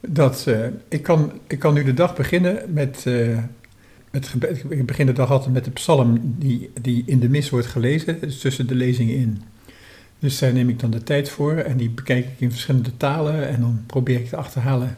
dat 0.00 0.46
eh, 0.46 0.66
ik, 0.88 1.02
kan, 1.02 1.32
ik 1.46 1.58
kan 1.58 1.74
nu 1.74 1.84
de 1.84 1.94
dag 1.94 2.16
beginnen 2.16 2.72
met, 2.72 3.02
eh, 3.06 3.38
met 4.10 4.28
gebed. 4.28 4.64
Ik 4.68 4.86
begin 4.86 5.06
de 5.06 5.12
dag 5.12 5.30
altijd 5.30 5.52
met 5.52 5.64
de 5.64 5.70
psalm 5.70 6.34
die, 6.38 6.70
die 6.80 7.02
in 7.06 7.20
de 7.20 7.28
mis 7.28 7.50
wordt 7.50 7.66
gelezen, 7.66 8.20
dus 8.20 8.38
tussen 8.38 8.66
de 8.66 8.74
lezingen 8.74 9.16
in. 9.16 9.42
Dus 10.18 10.38
daar 10.38 10.52
neem 10.52 10.68
ik 10.68 10.80
dan 10.80 10.90
de 10.90 11.02
tijd 11.02 11.28
voor 11.28 11.52
en 11.56 11.76
die 11.76 11.90
bekijk 11.90 12.24
ik 12.26 12.40
in 12.40 12.50
verschillende 12.50 12.96
talen 12.96 13.48
en 13.48 13.60
dan 13.60 13.82
probeer 13.86 14.20
ik 14.20 14.28
te 14.28 14.36
achterhalen 14.36 14.96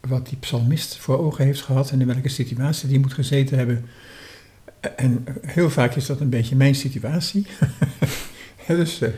wat 0.00 0.28
die 0.28 0.38
psalmist 0.38 0.96
voor 0.96 1.18
ogen 1.18 1.44
heeft 1.44 1.60
gehad 1.62 1.90
en 1.90 2.00
in 2.00 2.06
welke 2.06 2.28
situatie 2.28 2.88
die 2.88 2.98
moet 2.98 3.12
gezeten 3.12 3.58
hebben. 3.58 3.84
En 4.80 5.24
heel 5.46 5.70
vaak 5.70 5.94
is 5.94 6.06
dat 6.06 6.20
een 6.20 6.28
beetje 6.28 6.56
mijn 6.56 6.74
situatie. 6.74 7.46
dus 8.66 9.00
eh, 9.00 9.08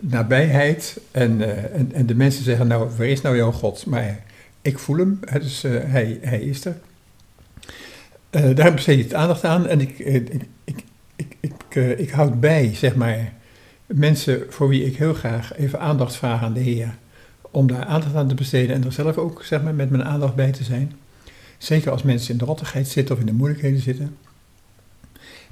nabijheid 0.00 1.00
en, 1.10 1.40
eh, 1.40 1.78
en, 1.78 1.92
en 1.92 2.06
de 2.06 2.14
mensen 2.14 2.44
zeggen 2.44 2.66
nou, 2.66 2.90
waar 2.96 3.06
is 3.06 3.20
nou 3.20 3.36
jouw 3.36 3.52
God? 3.52 3.86
Maar 3.86 4.22
ik 4.62 4.78
voel 4.78 4.96
hem, 4.96 5.20
dus 5.32 5.64
eh, 5.64 5.72
hij, 5.84 6.18
hij 6.22 6.40
is 6.40 6.64
er. 6.64 6.76
Daar 8.54 8.74
besteed 8.74 8.98
ik 8.98 9.04
het 9.04 9.14
aandacht 9.14 9.44
aan 9.44 9.66
en 9.66 9.80
ik, 9.80 9.98
ik, 9.98 10.28
ik, 10.64 10.84
ik, 11.14 11.34
ik, 11.40 11.98
ik 11.98 12.10
houd 12.10 12.40
bij, 12.40 12.74
zeg 12.74 12.94
maar, 12.94 13.32
mensen 13.86 14.46
voor 14.48 14.68
wie 14.68 14.84
ik 14.84 14.96
heel 14.96 15.14
graag 15.14 15.56
even 15.56 15.80
aandacht 15.80 16.16
vraag 16.16 16.42
aan 16.42 16.52
de 16.52 16.60
Heer. 16.60 16.96
Om 17.50 17.66
daar 17.66 17.84
aandacht 17.84 18.14
aan 18.14 18.28
te 18.28 18.34
besteden 18.34 18.76
en 18.76 18.84
er 18.84 18.92
zelf 18.92 19.16
ook, 19.16 19.44
zeg 19.44 19.62
maar, 19.62 19.74
met 19.74 19.90
mijn 19.90 20.04
aandacht 20.04 20.34
bij 20.34 20.52
te 20.52 20.64
zijn. 20.64 20.92
Zeker 21.58 21.90
als 21.90 22.02
mensen 22.02 22.32
in 22.32 22.38
de 22.38 22.44
rottigheid 22.44 22.88
zitten 22.88 23.14
of 23.14 23.20
in 23.20 23.26
de 23.26 23.32
moeilijkheden 23.32 23.80
zitten. 23.80 24.16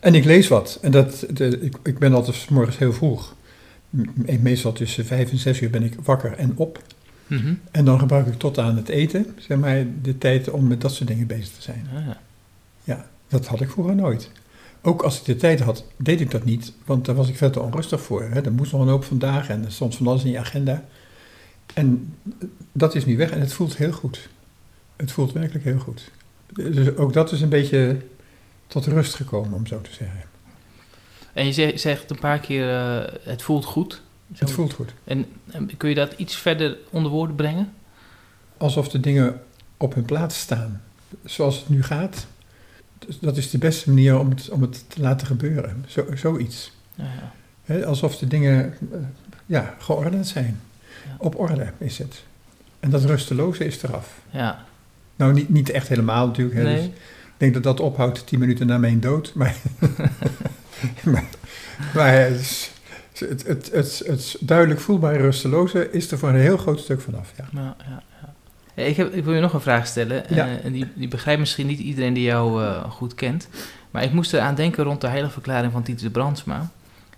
En 0.01 0.15
ik 0.15 0.25
lees 0.25 0.49
wat. 0.49 0.79
En 0.83 0.91
dat, 0.91 1.27
de, 1.31 1.61
ik, 1.61 1.77
ik 1.83 1.99
ben 1.99 2.15
altijd 2.15 2.37
's 2.37 2.49
morgens 2.49 2.79
heel 2.79 2.93
vroeg. 2.93 3.35
Meestal 4.41 4.73
tussen 4.73 5.07
vijf 5.07 5.31
en 5.31 5.39
zes 5.39 5.61
uur 5.61 5.71
ben 5.71 5.83
ik 5.83 5.95
wakker 6.03 6.33
en 6.33 6.53
op. 6.57 6.83
Mhm. 7.27 7.55
En 7.71 7.85
dan 7.85 7.99
gebruik 7.99 8.27
ik 8.27 8.39
tot 8.39 8.59
aan 8.59 8.77
het 8.77 8.89
eten, 8.89 9.27
zeg 9.39 9.59
maar, 9.59 9.85
de 10.03 10.19
tijd 10.19 10.51
om 10.51 10.67
met 10.67 10.81
dat 10.81 10.95
soort 10.95 11.09
dingen 11.09 11.27
bezig 11.27 11.49
te 11.49 11.63
zijn. 11.63 11.89
Ah, 11.95 12.07
ja. 12.07 12.21
Ja, 12.85 13.07
dat 13.29 13.47
had 13.47 13.61
ik 13.61 13.71
vroeger 13.71 13.95
nooit. 13.95 14.31
Ook 14.83 15.03
als 15.03 15.19
ik 15.19 15.25
de 15.25 15.37
tijd 15.37 15.61
had, 15.61 15.85
deed 15.97 16.21
ik 16.21 16.31
dat 16.31 16.45
niet, 16.45 16.73
want 16.85 17.05
daar 17.05 17.15
was 17.15 17.29
ik 17.29 17.37
veel 17.37 17.51
te 17.51 17.61
onrustig 17.61 18.01
voor. 18.01 18.23
Hè. 18.23 18.41
Er 18.41 18.53
moest 18.53 18.73
nog 18.73 18.81
een 18.81 18.89
hoop 18.89 19.05
vandaag 19.05 19.49
en 19.49 19.65
er 19.65 19.73
stond 19.73 19.97
van 19.97 20.07
alles 20.07 20.25
in 20.25 20.31
je 20.31 20.39
agenda. 20.39 20.85
En 21.75 22.15
dat 22.73 22.95
is 22.95 23.05
nu 23.05 23.17
weg 23.17 23.31
en 23.31 23.41
het 23.41 23.53
voelt 23.53 23.77
heel 23.77 23.93
goed. 23.93 24.29
Het 24.97 25.13
voelt 25.13 25.33
werkelijk 25.33 25.65
heel 25.65 25.79
goed. 25.79 26.11
Dus 26.53 26.97
ook 26.97 27.13
dat 27.13 27.33
is 27.33 27.41
een 27.41 27.49
beetje 27.49 27.97
tot 28.71 28.87
rust 28.87 29.15
gekomen, 29.15 29.53
om 29.53 29.67
zo 29.67 29.81
te 29.81 29.93
zeggen. 29.93 30.21
En 31.33 31.47
je 31.47 31.53
zegt, 31.53 31.81
zegt 31.81 32.11
een 32.11 32.19
paar 32.19 32.39
keer, 32.39 32.71
eh, 32.77 33.13
het 33.23 33.43
voelt 33.43 33.65
goed. 33.65 33.93
Zo- 34.35 34.45
Het 34.45 34.51
voelt 34.51 34.73
goed. 34.73 34.93
En, 35.05 35.27
en 35.51 35.77
kun 35.77 35.89
je 35.89 35.95
dat 35.95 36.13
iets 36.17 36.37
verder 36.37 36.77
onder 36.91 37.11
woorden 37.11 37.37
brengen? 37.37 37.73
Alsof 38.57 38.89
de 38.89 39.01
dingen 39.01 39.41
op 39.77 39.95
hun 39.95 40.05
plaats 40.05 40.39
staan. 40.41 40.83
Zoals 41.25 41.59
het 41.59 41.69
nu 41.69 41.83
gaat, 41.83 42.27
dus 42.99 43.19
dat 43.19 43.37
is 43.37 43.51
de 43.51 43.59
beste 43.59 43.89
manier 43.89 44.19
om 44.19 44.31
het, 44.31 44.49
om 44.51 44.63
het 44.63 44.85
te 44.91 45.01
laten 45.01 45.27
gebeuren. 45.27 45.85
Zo, 45.89 46.07
zoiets. 46.15 46.73
Ja, 46.95 47.05
ja. 47.67 47.81
Alsof 47.85 48.17
de 48.19 48.27
dingen 48.27 48.77
eh, 48.93 48.99
ja, 49.47 49.75
geordend 49.79 50.27
zijn. 50.27 50.61
Ja. 51.07 51.15
Op 51.19 51.39
orde 51.39 51.73
is 51.79 51.99
het. 51.99 52.23
En 52.81 52.91
dat 52.91 53.05
rusteloze 53.05 53.65
is 53.65 53.83
eraf. 53.83 54.21
ja. 54.31 54.65
Nou, 55.17 55.33
niet, 55.33 55.49
niet 55.49 55.71
echt 55.71 55.89
helemaal 55.89 56.27
natuurlijk. 56.27 56.57
Hè. 56.57 56.65
Dus 56.65 56.73
Nee. 56.81 56.93
Denk 57.41 57.55
dat 57.55 57.63
dat 57.63 57.81
ophoudt 57.81 58.27
tien 58.27 58.39
minuten 58.39 58.67
na 58.67 58.79
mijn 58.79 59.01
dood. 59.01 59.33
Maar, 59.41 59.55
maar, 61.05 61.25
maar 61.95 62.13
het, 62.13 62.71
het, 63.19 63.47
het, 63.47 63.71
het, 63.73 64.03
het 64.07 64.37
duidelijk 64.41 64.81
voelbare 64.81 65.19
rusteloze 65.19 65.91
is 65.91 66.11
er 66.11 66.19
voor 66.19 66.29
een 66.29 66.35
heel 66.35 66.57
groot 66.57 66.81
stuk 66.81 67.01
vanaf. 67.01 67.33
Ja. 67.37 67.49
Ja, 67.53 67.77
ja, 68.77 68.85
Ik, 68.85 68.97
heb, 68.97 69.15
ik 69.15 69.25
wil 69.25 69.35
je 69.35 69.41
nog 69.41 69.53
een 69.53 69.61
vraag 69.61 69.87
stellen. 69.87 70.23
Ja. 70.29 70.47
eh, 70.47 70.65
en 70.65 70.73
die, 70.73 70.87
die 70.95 71.09
begrijpt 71.09 71.41
misschien 71.41 71.67
niet 71.67 71.79
iedereen 71.79 72.13
die 72.15 72.23
jou 72.23 72.65
eh, 72.65 72.91
goed 72.91 73.15
kent. 73.15 73.49
Maar 73.91 74.03
ik 74.03 74.13
moest 74.13 74.33
eraan 74.33 74.55
denken 74.55 74.85
rond 74.85 75.01
de 75.01 75.07
heilige 75.09 75.33
verklaring 75.33 75.73
van 75.73 75.83
Titus 75.83 76.11
Brandsma. 76.11 76.71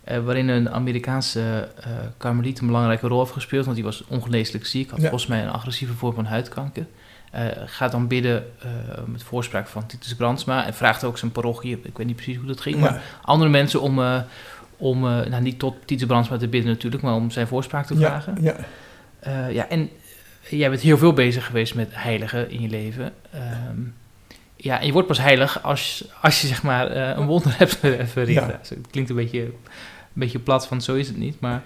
eh, 0.05 0.25
waarin 0.25 0.49
een 0.49 0.71
Amerikaanse 0.71 1.69
karmeliet 2.17 2.59
een 2.61 2.67
belangrijke 2.67 3.09
rol 3.09 3.19
heeft 3.21 3.33
gespeeld. 3.33 3.65
Want 3.65 3.77
die 3.77 3.85
was 3.85 4.05
ongeneeslijk 4.09 4.67
ziek. 4.67 4.91
Had 4.91 5.01
volgens 5.01 5.27
mij 5.27 5.43
een 5.43 5.51
agressieve 5.51 5.93
vorm 5.95 6.15
van 6.15 6.25
huidkanker. 6.25 6.87
Eh, 7.33 7.45
gaat 7.67 7.93
dan 7.93 8.07
bidden 8.07 8.45
eh, 8.63 8.69
met 9.07 9.23
voorspraak 9.23 9.67
van 9.67 9.87
Titus 9.87 10.15
Brandsma. 10.15 10.67
En 10.67 10.75
vraagt 10.75 11.05
ook 11.05 11.19
zijn 11.19 11.33
parochie, 11.33 11.81
ik 11.83 11.97
weet 11.97 12.07
niet 12.07 12.17
precies 12.17 12.37
hoe 12.37 12.47
dat 12.47 12.61
ging. 12.61 12.77
Maar 12.81 12.93
Ja. 12.95 13.01
andere 13.23 13.51
mensen 13.51 13.81
om, 13.81 13.99
eh, 14.03 14.21
om 14.77 15.01
nou, 15.01 15.41
niet 15.41 15.59
tot 15.59 15.75
Titus 15.85 16.07
Brandsma 16.07 16.37
te 16.37 16.49
bidden 16.49 16.71
natuurlijk. 16.73 17.03
Maar 17.03 17.15
om 17.15 17.31
zijn 17.31 17.47
voorspraak 17.47 17.87
te 17.87 17.99
Ja, 17.99 18.01
vragen. 18.09 18.37
ja, 18.41 18.57
Eh, 19.21 19.53
ja, 19.53 19.69
en 19.69 19.91
jij 20.49 20.69
bent 20.71 20.81
heel 20.83 20.99
veel 20.99 21.13
bezig 21.13 21.47
geweest 21.47 21.75
met 21.75 21.89
heiligen 21.93 22.51
in 22.51 22.61
je 22.61 22.69
leven. 22.69 23.13
Ehm, 23.33 23.81
ja, 24.57 24.81
en 24.81 24.87
je 24.87 24.93
wordt 24.93 25.09
pas 25.09 25.19
heilig 25.19 25.63
als, 25.63 26.05
als 26.21 26.41
je 26.41 26.47
zeg 26.47 26.63
maar 26.63 26.97
een 26.97 27.27
wonder 27.27 27.55
hebt 27.59 27.77
ver- 27.77 28.07
verricht. 28.07 28.47
Ja. 28.47 28.59
Zo, 28.63 28.75
Het 28.75 28.87
klinkt 28.91 29.11
een 29.11 29.17
beetje, 29.17 29.41
een 29.43 29.53
beetje 30.13 30.39
plat, 30.39 30.67
van 30.67 30.81
zo 30.83 30.95
is 30.95 31.09
het 31.09 31.17
niet. 31.17 31.41
Maar 31.41 31.63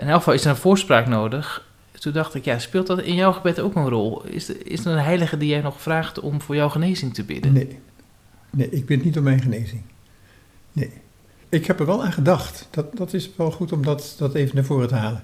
in 0.00 0.08
elk 0.08 0.16
geval 0.18 0.34
is 0.34 0.44
er 0.44 0.50
een 0.50 0.56
voorspraak 0.56 1.06
nodig. 1.06 1.64
Toen 2.00 2.12
dacht 2.12 2.34
ik, 2.34 2.44
ja, 2.44 2.58
speelt 2.58 2.86
dat 2.86 3.00
in 3.02 3.14
jouw 3.14 3.32
gebed 3.32 3.60
ook 3.60 3.74
een 3.74 3.88
rol? 3.88 4.24
Is 4.24 4.48
er, 4.48 4.56
is 4.66 4.84
er 4.84 4.92
een 4.92 5.02
heilige 5.04 5.36
die 5.36 5.48
jij 5.48 5.60
nog 5.60 5.80
vraagt 5.82 6.20
om 6.20 6.40
voor 6.40 6.54
jouw 6.54 6.68
genezing 6.68 7.14
te 7.14 7.24
bidden? 7.24 7.52
Nee. 7.52 7.78
Nee, 8.50 8.70
ik 8.70 8.86
bid 8.86 9.04
niet 9.04 9.16
om 9.18 9.22
mijn 9.22 9.40
genezing. 9.42 9.80
Nee. 10.72 10.90
Ik 11.48 11.66
heb 11.66 11.80
er 11.80 11.86
wel 11.86 12.04
aan 12.04 12.12
gedacht. 12.12 12.68
Dat, 12.70 12.96
dat 12.96 13.14
is 13.14 13.30
wel 13.36 13.50
goed 13.50 13.72
om 13.72 13.82
dat, 13.84 14.14
dat 14.18 14.34
even 14.34 14.54
naar 14.54 14.64
voren 14.64 14.88
te 14.88 14.94
halen. 14.94 15.22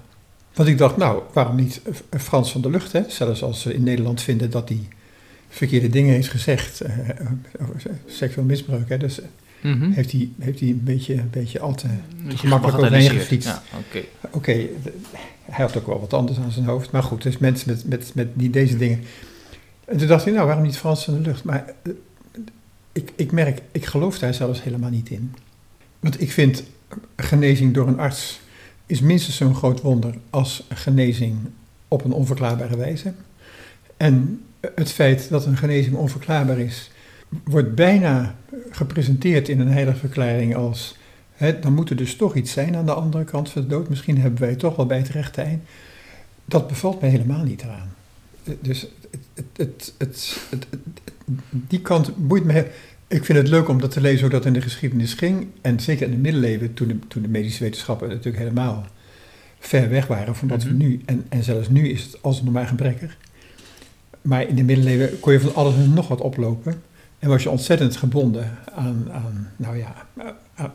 Want 0.55 0.69
ik 0.69 0.79
dacht, 0.79 0.97
nou, 0.97 1.23
waarom 1.33 1.57
niet 1.57 1.81
eh, 2.11 2.21
Frans 2.21 2.53
van 2.53 2.61
der 2.61 2.71
Lucht, 2.71 2.93
hè? 2.93 3.03
Zelfs 3.09 3.43
als 3.43 3.61
ze 3.61 3.75
in 3.75 3.83
Nederland 3.83 4.23
vinden 4.23 4.51
dat 4.51 4.69
hij 4.69 4.89
verkeerde 5.49 5.89
dingen 5.89 6.15
heeft 6.15 6.29
gezegd 6.29 6.81
eh, 6.81 6.99
over 7.63 7.83
seksueel 8.07 8.47
misbruik. 8.47 8.89
Hè? 8.89 8.97
Dus 8.99 9.21
eh, 9.21 9.27
Mhm. 9.61 9.91
heeft 9.91 10.13
hij, 10.13 10.29
heeft 10.39 10.61
hij 10.61 10.69
een 10.69 10.81
beetje, 10.85 11.15
een 11.15 11.31
beetje 11.31 11.61
al 11.61 11.75
te... 11.75 11.87
Gemakkelijk 12.29 12.79
overheen. 12.79 13.41
Ja, 13.43 13.63
oké. 14.31 14.57
Hij 15.51 15.65
had 15.65 15.77
ook 15.77 15.87
wel 15.87 16.01
wat 16.01 16.13
anders 16.13 16.39
aan 16.39 16.53
zijn 16.53 16.67
hoofd. 16.67 16.91
Maar 16.91 17.03
goed, 17.03 17.23
dus 17.23 17.39
mensen 17.39 17.71
met, 17.71 17.85
met, 17.85 18.15
met 18.15 18.29
die, 18.35 18.51
deze 18.51 18.77
dingen. 18.77 19.01
En 19.85 19.97
toen 19.97 20.07
dacht 20.07 20.27
ik, 20.27 20.35
nou, 20.35 20.47
waarom 20.47 20.65
niet 20.65 20.77
Frans 20.77 21.05
van 21.05 21.15
de 21.15 21.21
lucht? 21.21 21.45
Maar 21.45 21.65
eh, 21.83 21.93
ik, 22.93 23.13
ik 23.17 23.33
merk, 23.33 23.63
ik 23.73 23.85
geloof 23.85 24.19
daar 24.19 24.35
zelfs 24.35 24.63
helemaal 24.63 24.91
niet 24.91 25.11
in. 25.11 25.35
Want 26.01 26.21
ik 26.21 26.33
vind 26.33 26.63
genezing 27.17 27.75
door 27.75 27.89
een 27.89 27.99
arts 27.99 28.41
is 28.87 29.01
minstens 29.01 29.37
zo'n 29.37 29.55
groot 29.55 29.81
wonder 29.81 30.15
als 30.31 30.67
genezing 30.69 31.37
op 31.89 32.05
een 32.05 32.13
onverklaarbare 32.13 32.77
wijze. 32.77 33.13
En 33.97 34.43
het 34.75 34.93
feit 34.93 35.29
dat 35.29 35.47
een 35.47 35.57
genezing 35.57 35.97
onverklaarbaar 35.97 36.59
is, 36.59 36.91
wordt 37.45 37.75
bijna 37.75 38.35
gepresenteerd 38.71 39.49
in 39.49 39.61
een 39.61 39.73
heilige 39.73 39.99
verklaring 39.99 40.57
als 40.57 40.96
Dan 41.61 41.75
moet 41.75 41.91
er 41.91 41.97
dus 41.97 42.17
toch 42.17 42.35
iets 42.35 42.53
zijn 42.53 42.77
aan 42.77 42.87
de 42.87 42.95
andere 42.95 43.25
kant 43.25 43.51
van 43.51 43.63
de 43.63 43.69
dood. 43.69 43.89
Misschien 43.89 44.19
hebben 44.21 44.41
wij 44.41 44.55
toch 44.55 44.77
wel 44.77 44.87
bij 44.87 44.99
het 44.99 45.09
rechte 45.09 45.41
eind. 45.41 45.63
Dat 46.45 46.69
bevalt 46.69 47.01
mij 47.01 47.11
helemaal 47.11 47.43
niet 47.43 47.63
eraan. 47.63 47.95
Eh, 48.45 48.53
Dus 48.61 48.87
het, 49.35 49.47
het, 49.57 49.95
het, 49.99 50.39
die 51.51 51.81
kant 51.81 52.27
boeit 52.29 52.45
me. 52.45 52.67
Ik 53.09 53.25
vind 53.25 53.39
het 53.39 53.49
leuk 53.49 53.69
om 53.69 53.81
dat 53.81 53.91
te 53.91 54.01
lezen 54.01 54.21
hoe 54.21 54.31
dat 54.31 54.45
in 54.45 54.53
de 54.53 54.61
geschiedenis 54.61 55.15
ging. 55.15 55.47
En 55.61 55.81
zeker 55.81 56.05
in 56.07 56.11
de 56.13 56.17
middeleeuwen, 56.19 56.75
toen 56.75 56.89
de, 56.89 56.99
toen 57.09 57.23
de 57.23 57.29
medische 57.29 57.63
wetenschappen 57.63 58.09
natuurlijk 58.09 58.39
helemaal 58.39 58.87
ver 59.59 59.89
weg 59.89 60.07
waren 60.07 60.37
van 60.37 60.49
wat 60.49 60.65
Mhm. 60.65 60.69
we 60.69 60.85
nu. 60.85 61.01
En, 61.05 61.25
en 61.29 61.43
zelfs 61.43 61.69
nu 61.69 61.89
is 61.89 62.03
het 62.03 62.23
alsnog 62.23 62.53
maar 62.53 62.67
gebrekkig. 62.67 63.17
Maar 64.23 64.49
in 64.49 64.55
de 64.55 64.63
middeleeuwen 64.63 65.21
kon 65.21 65.33
je 65.33 65.41
van 65.41 65.55
alles 65.55 65.75
en 65.75 65.95
nog 65.95 66.09
wat 66.09 66.21
oplopen. 66.21 66.83
En 67.19 67.29
was 67.29 67.43
je 67.43 67.51
ontzettend 67.51 67.97
gebonden 67.97 68.59
aan, 68.75 69.07
aan, 69.13 69.51
nou 69.57 69.77
ja, 69.77 70.07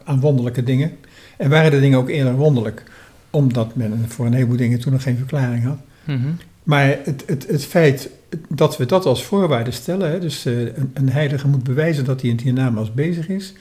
aan, 0.04 0.20
wonderlijke 0.20 0.64
dingen. 0.64 0.98
En 1.38 1.50
waren 1.50 1.72
de 1.72 1.80
dingen 1.80 1.98
ook 1.98 2.10
eerder 2.10 2.36
wonderlijk, 2.36 2.84
omdat 3.30 3.76
men 3.76 4.06
voor 4.10 4.26
een 4.26 4.34
heleboel 4.34 4.58
dingen 4.58 4.80
toen 4.80 4.92
nog 4.92 5.04
geen 5.04 5.18
verklaring 5.18 5.64
had. 5.64 5.80
Mhm. 6.04 6.30
Maar 6.64 6.98
het, 7.04 7.24
het, 7.26 7.48
het 7.48 7.66
feit 7.66 8.10
dat 8.50 8.78
we 8.78 8.86
dat 8.86 9.06
als 9.06 9.24
voorwaarde 9.24 9.72
stellen, 9.72 10.12
hè, 10.12 10.20
dus 10.20 10.46
eh, 10.46 10.60
een, 10.60 10.92
een 10.94 11.10
heilige 11.10 11.48
moet 11.48 11.64
bewijzen 11.64 12.06
dat 12.06 12.22
hij 12.22 12.30
in 12.30 12.36
het 12.36 12.46
hiernamaals 12.46 12.94
bezig 12.94 13.30
is, 13.30 13.54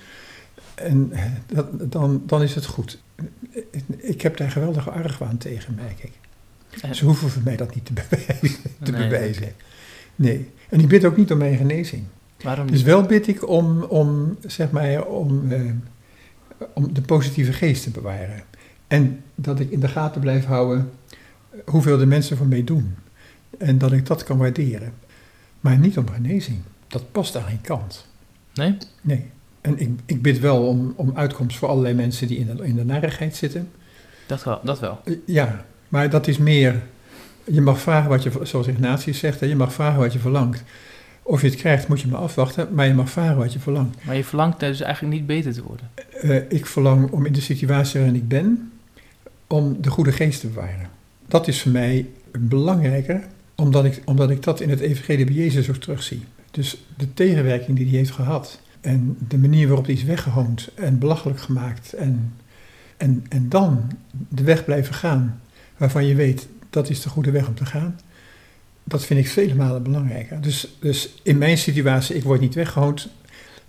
en 0.75 1.09
eh, 1.13 1.25
dat, 1.47 1.93
dan, 1.93 2.23
dan 2.27 2.43
is 2.43 2.55
het 2.55 2.67
goed. 2.67 2.99
Ik 3.97 4.21
heb 4.21 4.37
daar 4.37 4.51
geweldige 4.51 4.91
argwaan 4.91 5.39
tegen, 5.39 5.75
merk 5.75 6.03
ik. 6.03 6.13
Ze 6.95 7.05
hoeven 7.05 7.29
voor 7.29 7.43
mij 7.45 7.57
dat 7.57 7.75
niet 7.75 7.85
te 7.85 7.93
bewijzen. 8.09 8.59
Te 8.83 8.91
Nee, 8.91 9.09
bewijzen. 9.09 9.53
Nee. 10.17 10.51
En 10.69 10.81
ik 10.81 10.89
bid 10.89 11.05
ook 11.05 11.17
niet 11.17 11.33
om 11.33 11.39
mijn 11.39 11.57
genezing. 11.57 12.03
Waarom 12.43 12.67
Dus 12.67 12.77
niet? 12.77 12.87
wel 12.87 13.03
bid 13.03 13.27
ik 13.29 13.49
om, 13.49 13.83
om 13.83 14.37
zeg 14.47 14.71
maar, 14.71 15.05
om, 15.05 15.53
eh, 15.53 15.61
om 16.75 16.95
de 16.95 17.01
positieve 17.03 17.53
geest 17.53 17.83
te 17.83 17.91
bewaren. 17.91 18.43
En 18.87 19.23
dat 19.35 19.61
ik 19.61 19.71
in 19.71 19.81
de 19.81 19.89
gaten 19.89 20.21
blijf 20.21 20.45
houden 20.45 20.91
hoeveel 21.65 21.99
de 21.99 22.07
mensen 22.07 22.37
voor 22.37 22.47
mij 22.47 22.65
doen. 22.65 22.95
En 23.59 23.79
dat 23.79 23.93
ik 23.93 24.07
dat 24.07 24.25
kan 24.25 24.39
waarderen. 24.39 24.93
Maar 25.61 25.79
niet 25.79 25.99
om 25.99 26.11
genezing. 26.11 26.59
Dat 26.87 27.13
past 27.13 27.37
aan 27.37 27.43
geen 27.43 27.61
kant. 27.61 28.07
Nee? 28.55 28.77
Nee. 29.01 29.25
En 29.61 29.79
ik, 29.79 29.91
ik 30.07 30.23
bid 30.23 30.39
wel 30.39 30.67
om, 30.67 30.93
om 30.97 31.13
uitkomst 31.15 31.57
voor 31.57 31.69
allerlei 31.69 31.95
mensen 31.95 32.27
die 32.27 32.39
in 32.39 32.57
de, 32.57 32.65
in 32.65 32.77
de 32.77 32.85
narigheid 32.85 33.37
zitten. 33.37 33.71
Dat 34.27 34.45
wel. 34.45 34.61
Dat 34.65 34.81
wel. 34.81 35.01
Eh, 35.05 35.15
Ja, 35.27 35.65
maar 35.89 36.11
dat 36.11 36.27
is 36.27 36.39
meer. 36.39 36.83
Je 37.45 37.61
mag 37.61 37.81
vragen 37.81 38.09
wat 38.09 38.23
je, 38.23 38.31
zoals 38.43 38.67
Ignatius 38.67 39.19
zegt, 39.19 39.41
hè, 39.41 39.47
je 39.47 39.57
mag 39.57 39.73
vragen 39.73 40.01
wat 40.01 40.13
je 40.13 40.19
verlangt. 40.19 40.63
Of 41.31 41.41
je 41.41 41.47
het 41.47 41.57
krijgt, 41.57 41.89
moet 41.89 42.01
je 42.01 42.09
maar 42.09 42.21
afwachten, 42.21 42.69
maar 42.75 42.87
je 42.87 42.95
mag 42.95 43.11
vragen 43.11 43.37
wat 43.37 43.53
je 43.53 43.59
verlangt. 43.59 44.05
Maar 44.05 44.17
je 44.17 44.25
verlangt 44.25 44.61
dus 44.61 44.81
eigenlijk 44.81 45.15
niet 45.15 45.27
beter 45.27 45.53
te 45.53 45.63
worden. 45.63 45.91
Eh, 46.23 46.37
ik 46.49 46.67
verlang 46.67 47.11
om 47.11 47.27
in 47.27 47.33
de 47.33 47.41
situatie 47.41 48.01
waarin 48.01 48.17
ik 48.17 48.29
ben, 48.29 48.73
om 49.47 49.77
de 49.81 49.91
goede 49.91 50.13
geest 50.13 50.41
te 50.41 50.47
bewaren. 50.47 50.89
Dat 51.27 51.49
is 51.49 51.63
voor 51.63 51.73
mij 51.73 52.07
belangrijker, 52.39 53.27
omdat 53.55 53.85
ik, 53.85 54.03
omdat 54.05 54.31
ik 54.31 54.43
dat 54.43 54.61
in 54.61 54.71
het 54.71 54.81
evangelie 54.81 55.25
bij 55.25 55.35
Jezus 55.35 55.71
ook 55.71 55.77
terugzie. 55.77 56.23
Dus 56.51 56.85
de 56.97 57.15
tegenwerking 57.15 57.77
die 57.77 57.89
hij 57.89 57.97
heeft 57.97 58.11
gehad 58.11 58.61
en 58.81 59.17
de 59.29 59.39
manier 59.39 59.67
waarop 59.67 59.87
hij 59.87 59.95
is 59.95 60.05
weggehoond 60.05 60.71
en 60.75 60.99
belachelijk 60.99 61.41
gemaakt 61.41 61.93
en, 61.93 62.33
en, 62.97 63.25
en 63.29 63.49
dan 63.49 63.91
de 64.29 64.43
weg 64.43 64.65
blijven 64.65 64.95
gaan 64.95 65.41
waarvan 65.77 66.07
je 66.07 66.15
weet 66.15 66.49
dat 66.71 66.91
is 66.91 67.03
de 67.03 67.09
goede 67.09 67.31
weg 67.31 67.49
om 67.49 67.55
te 67.55 67.67
gaan. 67.67 67.99
Dat 68.85 69.05
vind 69.05 69.21
ik 69.21 69.29
vele 69.29 69.55
malen 69.55 69.83
belangrijker. 69.83 70.41
Dus, 70.41 70.77
dus 70.81 71.15
in 71.23 71.39
mijn 71.39 71.59
situatie, 71.59 72.17
ik 72.17 72.23
word 72.23 72.41
niet 72.41 72.55
weggehoond, 72.55 73.09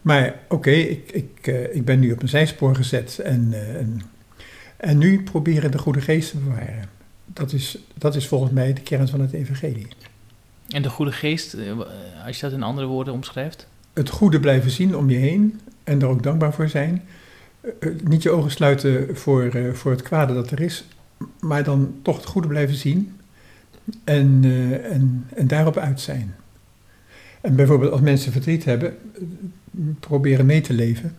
maar 0.02 0.40
oké, 0.48 0.72
ik, 0.72 1.12
ik, 1.12 1.48
eh, 1.48 1.76
ik 1.76 1.86
ben 1.86 2.00
nu 2.00 2.12
op 2.12 2.22
een 2.22 2.30
zijspoor 2.30 2.76
gezet 2.76 3.20
en, 3.20 3.50
eh, 3.54 3.76
en, 3.76 4.02
en 4.78 4.98
nu 4.98 5.24
proberen 5.24 5.72
de 5.72 5.78
goede 5.78 6.02
geest 6.02 6.32
te 6.32 6.38
bewaren. 6.38 6.90
Dat 7.26 7.54
is, 7.54 7.78
dat 7.98 8.16
is 8.16 8.28
volgens 8.28 8.52
mij 8.52 8.74
de 8.74 8.82
kern 8.82 9.08
van 9.08 9.22
het 9.22 9.34
evangelie. 9.34 9.88
En 10.68 10.82
de 10.82 10.90
goede 10.90 11.12
geest, 11.12 11.54
eh, 11.54 11.80
als 12.26 12.36
je 12.36 12.42
dat 12.42 12.52
in 12.52 12.64
andere 12.64 12.88
woorden 12.88 13.14
omschrijft? 13.14 13.68
Het 13.94 14.10
goede 14.10 14.40
blijven 14.40 14.72
zien 14.72 14.96
om 14.96 15.10
je 15.10 15.18
heen 15.18 15.60
en 15.84 16.02
er 16.02 16.08
ook 16.08 16.24
dankbaar 16.24 16.54
voor 16.54 16.70
zijn. 16.70 17.04
Niet 18.04 18.24
je 18.24 18.30
ogen 18.30 18.52
sluiten 18.52 19.18
voor, 19.18 19.52
voor 19.74 19.92
het 19.92 20.02
kwade 20.02 20.34
dat 20.34 20.52
er 20.52 20.62
is, 20.62 20.86
maar 21.40 21.64
dan 21.64 21.96
toch 22.02 22.16
het 22.16 22.26
goede 22.26 22.48
blijven 22.48 22.76
zien. 22.76 23.20
En, 24.04 24.40
eh, 24.44 24.92
en, 24.92 25.26
en 25.36 25.48
daarop 25.48 25.78
uit 25.78 26.00
zijn. 26.00 26.36
En 27.42 27.56
bijvoorbeeld 27.56 27.92
als 27.92 28.02
mensen 28.02 28.32
verdriet 28.32 28.66
hebben, 28.66 28.98
proberen 30.00 30.46
mee 30.46 30.62
te 30.62 30.74
leven 30.74 31.18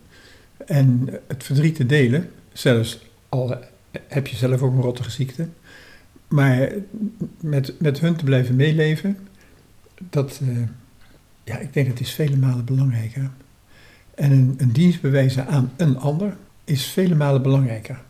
en 0.65 1.09
het 1.27 1.43
verdriet 1.43 1.75
te 1.75 1.85
delen, 1.85 2.29
zelfs 2.53 3.09
al 3.29 3.57
heb 4.07 4.27
je 4.27 4.35
zelf 4.35 4.61
ook 4.61 4.73
een 4.73 4.81
rottige 4.81 5.11
ziekte, 5.11 5.47
maar 6.27 6.71
met, 7.39 7.73
met 7.79 7.99
hun 7.99 8.15
te 8.15 8.23
blijven 8.23 8.55
meeleven, 8.55 9.17
dat, 10.09 10.39
uh, 10.43 10.63
ja, 11.43 11.57
ik 11.57 11.73
denk 11.73 11.87
dat 11.87 11.99
is 11.99 12.11
vele 12.13 12.37
malen 12.37 12.65
belangrijker. 12.65 13.29
En 14.15 14.31
een, 14.31 14.53
een 14.57 14.71
dienst 14.71 15.01
bewijzen 15.01 15.47
aan 15.47 15.71
een 15.77 15.97
ander 15.97 16.37
is 16.63 16.85
vele 16.85 17.15
malen 17.15 17.41
belangrijker 17.41 18.01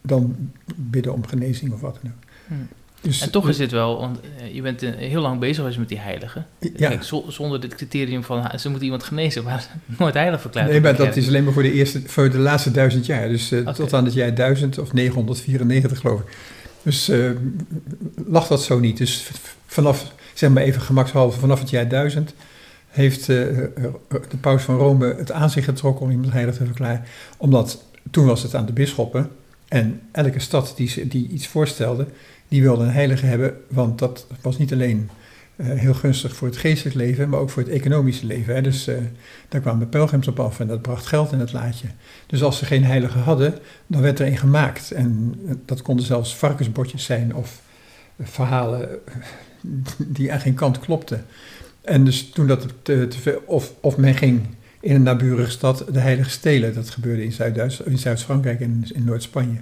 dan 0.00 0.50
bidden 0.76 1.12
om 1.12 1.26
genezing 1.26 1.72
of 1.72 1.80
wat 1.80 1.98
dan 2.02 2.12
ook. 2.12 2.24
Hmm. 2.46 2.68
Dus, 3.06 3.20
en 3.20 3.30
toch 3.30 3.48
is 3.48 3.56
dit 3.56 3.70
wel, 3.70 4.00
want 4.00 4.18
eh, 4.20 4.54
je 4.54 4.62
bent 4.62 4.80
heel 4.80 5.20
lang 5.20 5.40
bezig 5.40 5.56
geweest 5.56 5.78
met 5.78 5.88
die 5.88 5.98
heiligen. 5.98 6.46
Ja. 6.58 6.88
Kijk, 6.88 7.02
zonder 7.28 7.60
dit 7.60 7.74
criterium 7.74 8.24
van 8.24 8.50
ze 8.58 8.68
moeten 8.68 8.84
iemand 8.84 9.02
genezen, 9.02 9.44
maar 9.44 9.70
nooit 9.98 10.14
heilig 10.14 10.40
verklaard. 10.40 10.68
Nee, 10.70 10.80
maar 10.80 10.96
dat 10.96 11.16
is 11.16 11.26
alleen 11.26 11.44
maar 11.44 11.52
voor 11.52 11.62
de, 11.62 11.72
eerste, 11.72 12.02
voor 12.06 12.30
de 12.30 12.38
laatste 12.38 12.70
duizend 12.70 13.06
jaar. 13.06 13.28
Dus 13.28 13.52
uh, 13.52 13.68
tot 13.68 13.92
aan 13.92 14.04
het 14.04 14.14
jaar 14.14 14.34
1000 14.34 14.78
of 14.78 14.92
994 14.92 16.00
geloof 16.00 16.20
ik. 16.20 16.26
Dus 16.82 17.08
uh, 17.08 17.30
lag 18.26 18.46
dat 18.46 18.62
zo 18.62 18.78
niet. 18.78 18.96
Dus 18.96 19.30
vanaf, 19.66 20.12
zeg 20.34 20.50
maar 20.50 20.62
even 20.62 20.80
gemakshalve, 20.80 21.40
vanaf 21.40 21.60
het 21.60 21.70
jaar 21.70 21.88
1000 21.88 22.34
heeft 22.88 23.26
de 23.26 23.70
paus 24.40 24.62
van 24.62 24.76
Rome 24.76 25.14
het 25.14 25.32
aan 25.32 25.50
zich 25.50 25.64
getrokken 25.64 26.04
om 26.04 26.10
iemand 26.10 26.32
heilig 26.32 26.56
te 26.56 26.64
verklaren. 26.64 27.04
Omdat 27.36 27.82
toen 28.10 28.26
was 28.26 28.42
het 28.42 28.54
aan 28.54 28.66
de 28.66 28.72
bisschoppen 28.72 29.30
en 29.68 30.00
elke 30.12 30.38
stad 30.38 30.72
die, 30.76 31.08
die 31.08 31.28
iets 31.28 31.46
voorstelde, 31.46 32.06
die 32.48 32.62
wilde 32.62 32.84
een 32.84 32.90
heilige 32.90 33.26
hebben, 33.26 33.54
want 33.68 33.98
dat 33.98 34.26
was 34.40 34.58
niet 34.58 34.72
alleen 34.72 35.10
uh, 35.56 35.66
heel 35.70 35.94
gunstig 35.94 36.36
voor 36.36 36.48
het 36.48 36.56
geestelijk 36.56 36.96
leven, 36.96 37.28
maar 37.28 37.40
ook 37.40 37.50
voor 37.50 37.62
het 37.62 37.72
economische 37.72 38.26
leven. 38.26 38.54
Hè. 38.54 38.62
Dus 38.62 38.88
uh, 38.88 38.96
daar 39.48 39.60
kwamen 39.60 39.88
pelgrims 39.88 40.28
op 40.28 40.40
af 40.40 40.60
en 40.60 40.66
dat 40.66 40.82
bracht 40.82 41.06
geld 41.06 41.32
in 41.32 41.40
het 41.40 41.52
laadje. 41.52 41.88
Dus 42.26 42.42
als 42.42 42.58
ze 42.58 42.64
geen 42.64 42.84
heilige 42.84 43.18
hadden, 43.18 43.54
dan 43.86 44.00
werd 44.00 44.18
er 44.18 44.26
een 44.26 44.38
gemaakt. 44.38 44.90
En 44.90 45.34
dat 45.64 45.82
konden 45.82 46.04
zelfs 46.04 46.36
varkensbordjes 46.36 47.04
zijn 47.04 47.34
of 47.34 47.60
verhalen 48.20 48.88
die 49.98 50.32
aan 50.32 50.40
geen 50.40 50.54
kant 50.54 50.78
klopten. 50.78 51.24
En 51.80 52.04
dus 52.04 52.30
toen 52.30 52.46
dat 52.46 52.66
te, 52.82 53.40
of, 53.44 53.72
of 53.80 53.96
men 53.96 54.14
ging 54.14 54.42
in 54.80 54.94
een 54.94 55.02
naburige 55.02 55.50
stad 55.50 55.84
de 55.92 56.00
heilige 56.00 56.30
stelen. 56.30 56.74
Dat 56.74 56.90
gebeurde 56.90 57.24
in 57.84 57.98
Zuid-Frankrijk 57.98 58.60
en 58.60 58.84
in 58.94 59.04
Noord-Spanje. 59.04 59.58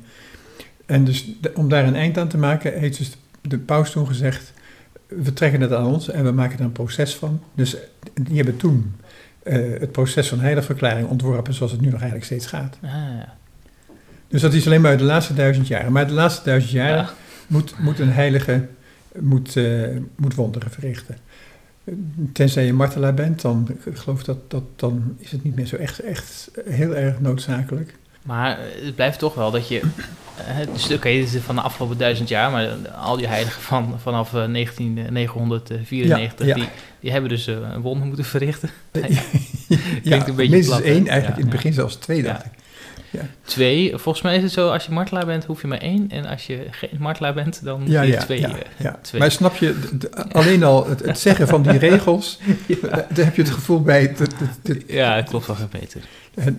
En 0.86 1.04
dus 1.04 1.28
om 1.54 1.68
daar 1.68 1.86
een 1.86 1.96
eind 1.96 2.18
aan 2.18 2.28
te 2.28 2.38
maken, 2.38 2.78
heeft 2.78 2.98
dus 2.98 3.16
de 3.40 3.58
paus 3.58 3.90
toen 3.90 4.06
gezegd: 4.06 4.52
we 5.06 5.32
trekken 5.32 5.60
het 5.60 5.72
aan 5.72 5.86
ons 5.86 6.10
en 6.10 6.24
we 6.24 6.30
maken 6.30 6.58
er 6.58 6.64
een 6.64 6.72
proces 6.72 7.14
van. 7.14 7.40
Dus 7.54 7.76
die 8.14 8.36
hebben 8.36 8.56
toen 8.56 8.94
uh, 9.44 9.80
het 9.80 9.92
proces 9.92 10.28
van 10.28 10.40
heiligverklaring 10.40 11.08
ontworpen 11.08 11.54
zoals 11.54 11.72
het 11.72 11.80
nu 11.80 11.86
nog 11.86 12.00
eigenlijk 12.00 12.24
steeds 12.24 12.46
gaat. 12.46 12.78
Ah, 12.82 12.90
ja. 12.90 13.36
Dus 14.28 14.40
dat 14.40 14.52
is 14.52 14.66
alleen 14.66 14.80
maar 14.80 14.98
de 14.98 15.04
laatste 15.04 15.34
duizend 15.34 15.66
jaren. 15.66 15.92
Maar 15.92 16.06
de 16.06 16.12
laatste 16.12 16.44
duizend 16.44 16.72
jaren 16.72 17.08
moet, 17.46 17.74
moet 17.78 17.98
een 17.98 18.12
heilige 18.12 18.66
moet, 19.20 19.56
uh, 19.56 19.88
moet 20.16 20.34
wonderen 20.34 20.70
verrichten. 20.70 21.16
Tenzij 22.32 22.66
je 22.66 22.72
martelaar 22.72 23.14
bent, 23.14 23.40
dan 23.40 23.68
geloof 23.92 24.24
dat, 24.24 24.50
dat 24.50 24.62
dan 24.76 25.16
is 25.18 25.30
het 25.30 25.44
niet 25.44 25.54
meer 25.54 25.66
zo 25.66 25.76
echt, 25.76 25.98
echt 25.98 26.50
heel 26.64 26.96
erg 26.96 27.20
noodzakelijk. 27.20 27.94
Maar 28.24 28.58
het 28.82 28.94
blijft 28.94 29.18
toch 29.18 29.34
wel 29.34 29.50
dat 29.50 29.68
je. 29.68 29.80
Dus 30.72 30.84
oké, 30.84 30.94
okay, 30.94 31.18
dit 31.18 31.34
is 31.34 31.42
van 31.42 31.54
de 31.54 31.60
afgelopen 31.60 31.98
duizend 31.98 32.28
jaar, 32.28 32.50
maar 32.50 32.68
al 32.88 33.16
die 33.16 33.26
heiligen 33.26 33.62
van, 33.62 33.94
vanaf 34.00 34.32
19, 34.32 34.98
eh, 34.98 35.10
994, 35.10 36.54
Die, 36.54 36.68
die 37.00 37.10
hebben 37.10 37.30
dus 37.30 37.46
een 37.46 37.80
wonder 37.80 38.06
moeten 38.06 38.24
verrichten. 38.24 38.70
Klinkt 38.90 39.16
ja, 40.02 40.26
een 40.26 40.34
beetje 40.34 40.48
minstens 40.48 40.80
één, 40.80 41.06
eigenlijk 41.06 41.38
in 41.38 41.46
het 41.46 41.54
begin 41.54 41.72
zelfs 41.72 41.96
twee, 41.96 42.22
dacht 42.22 42.44
ik. 42.44 42.52
Ja. 43.14 43.26
Twee, 43.42 43.90
volgens 43.96 44.24
mij 44.24 44.36
is 44.36 44.42
het 44.42 44.52
zo, 44.52 44.68
als 44.70 44.84
je 44.84 44.92
martelaar 44.92 45.26
bent, 45.26 45.44
hoef 45.44 45.60
je 45.60 45.66
maar 45.66 45.78
één. 45.78 46.10
En 46.10 46.26
als 46.26 46.46
je 46.46 46.66
geen 46.70 46.90
martelaar 46.98 47.34
bent, 47.34 47.64
dan 47.64 47.82
ja, 47.86 48.02
je 48.02 48.16
twee, 48.16 48.40
ja, 48.40 48.56
ja. 48.76 48.98
twee. 49.02 49.20
Maar 49.20 49.30
snap 49.30 49.56
je, 49.56 49.98
alleen 50.32 50.64
al 50.64 50.88
het, 50.88 51.18
zeggen 51.18 51.48
van 51.48 51.62
die 51.62 51.78
regels, 51.78 52.40
daar 52.80 53.24
heb 53.24 53.36
je 53.36 53.42
het 53.42 53.50
gevoel 53.50 53.82
bij... 53.82 54.14
ja, 54.86 55.16
het 55.16 55.28
klopt 55.28 55.46
wel 55.46 55.56
beter. 55.70 56.00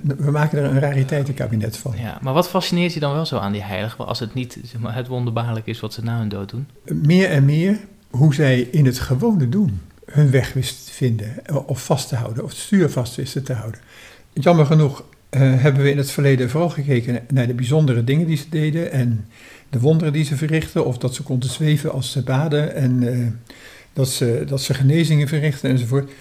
We 0.02 0.32
maken 0.32 0.60
er 0.60 0.66
een 0.66 0.80
rariteitenkabinet 0.80 1.78
van. 1.78 1.94
Ja, 1.98 2.18
maar 2.22 2.34
wat 2.34 2.50
fascineert 2.50 2.94
je 2.94 3.00
dan 3.00 3.14
wel 3.14 3.26
zo 3.26 3.38
aan 3.38 3.52
die 3.52 3.64
heiligen, 3.64 4.08
als 4.08 4.20
het 4.20 4.34
niet 4.34 4.58
zeg 4.64 4.82
maar, 4.82 4.96
het 4.96 5.08
wonderbaarlijk 5.08 5.66
is 5.66 5.80
wat 5.80 5.94
ze 5.94 6.04
na 6.04 6.18
hun 6.18 6.30
dood 6.30 6.50
doen? 6.50 6.68
Meer 6.84 7.30
en 7.30 7.46
meer 7.46 7.80
hoe 8.10 8.34
zij 8.34 8.60
in 8.60 8.86
het 8.86 9.00
gewone 9.00 9.50
doen 9.50 9.82
hun 10.06 10.32
weg 10.32 10.54
wisten 10.54 10.86
te 10.86 10.92
vinden, 10.92 11.34
of 11.66 11.86
vast 11.86 12.08
te 12.08 12.16
houden, 12.16 12.44
of 12.44 12.50
het 12.50 12.60
stuur 12.60 12.90
vast 12.90 13.16
wisten 13.16 13.44
te 13.44 13.54
houden. 13.54 13.80
Jammer 14.34 14.66
genoeg 14.66 15.04
hebben 15.40 15.84
we 15.84 15.92
in 15.92 15.98
het 15.98 16.12
verleden 16.12 16.50
vooral 16.50 16.70
gekeken 16.70 17.20
naar 17.30 17.48
de 17.48 17.54
bijzondere 17.54 18.04
dingen 18.04 18.28
die 18.28 18.38
ze 18.38 18.50
deden 18.50 18.92
en 18.92 19.26
de 19.70 19.80
wonderen 19.80 20.14
die 20.14 20.26
ze 20.26 20.36
verrichten, 20.38 20.86
of 20.86 20.98
dat 20.98 21.16
ze 21.16 21.24
konden 21.24 21.50
zweven 21.50 21.92
als 21.92 22.12
ze 22.12 22.24
baden 22.24 22.76
en 22.76 23.02
uh, 23.02 23.28
dat, 23.94 24.10
ze, 24.10 24.44
dat 24.48 24.62
ze 24.62 24.74
genezingen 24.74 25.28
verrichten 25.28 25.70
enzovoort. 25.70 26.12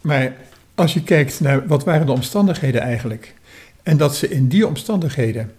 Maar 0.00 0.32
als 0.74 0.94
je 0.94 1.02
kijkt 1.02 1.40
naar 1.40 1.66
wat 1.66 1.84
waren 1.84 2.06
de 2.06 2.12
omstandigheden 2.12 2.80
eigenlijk, 2.80 3.34
en 3.82 3.96
dat 3.96 4.16
ze 4.16 4.28
in 4.28 4.48
die 4.48 4.66
omstandigheden 4.66 5.52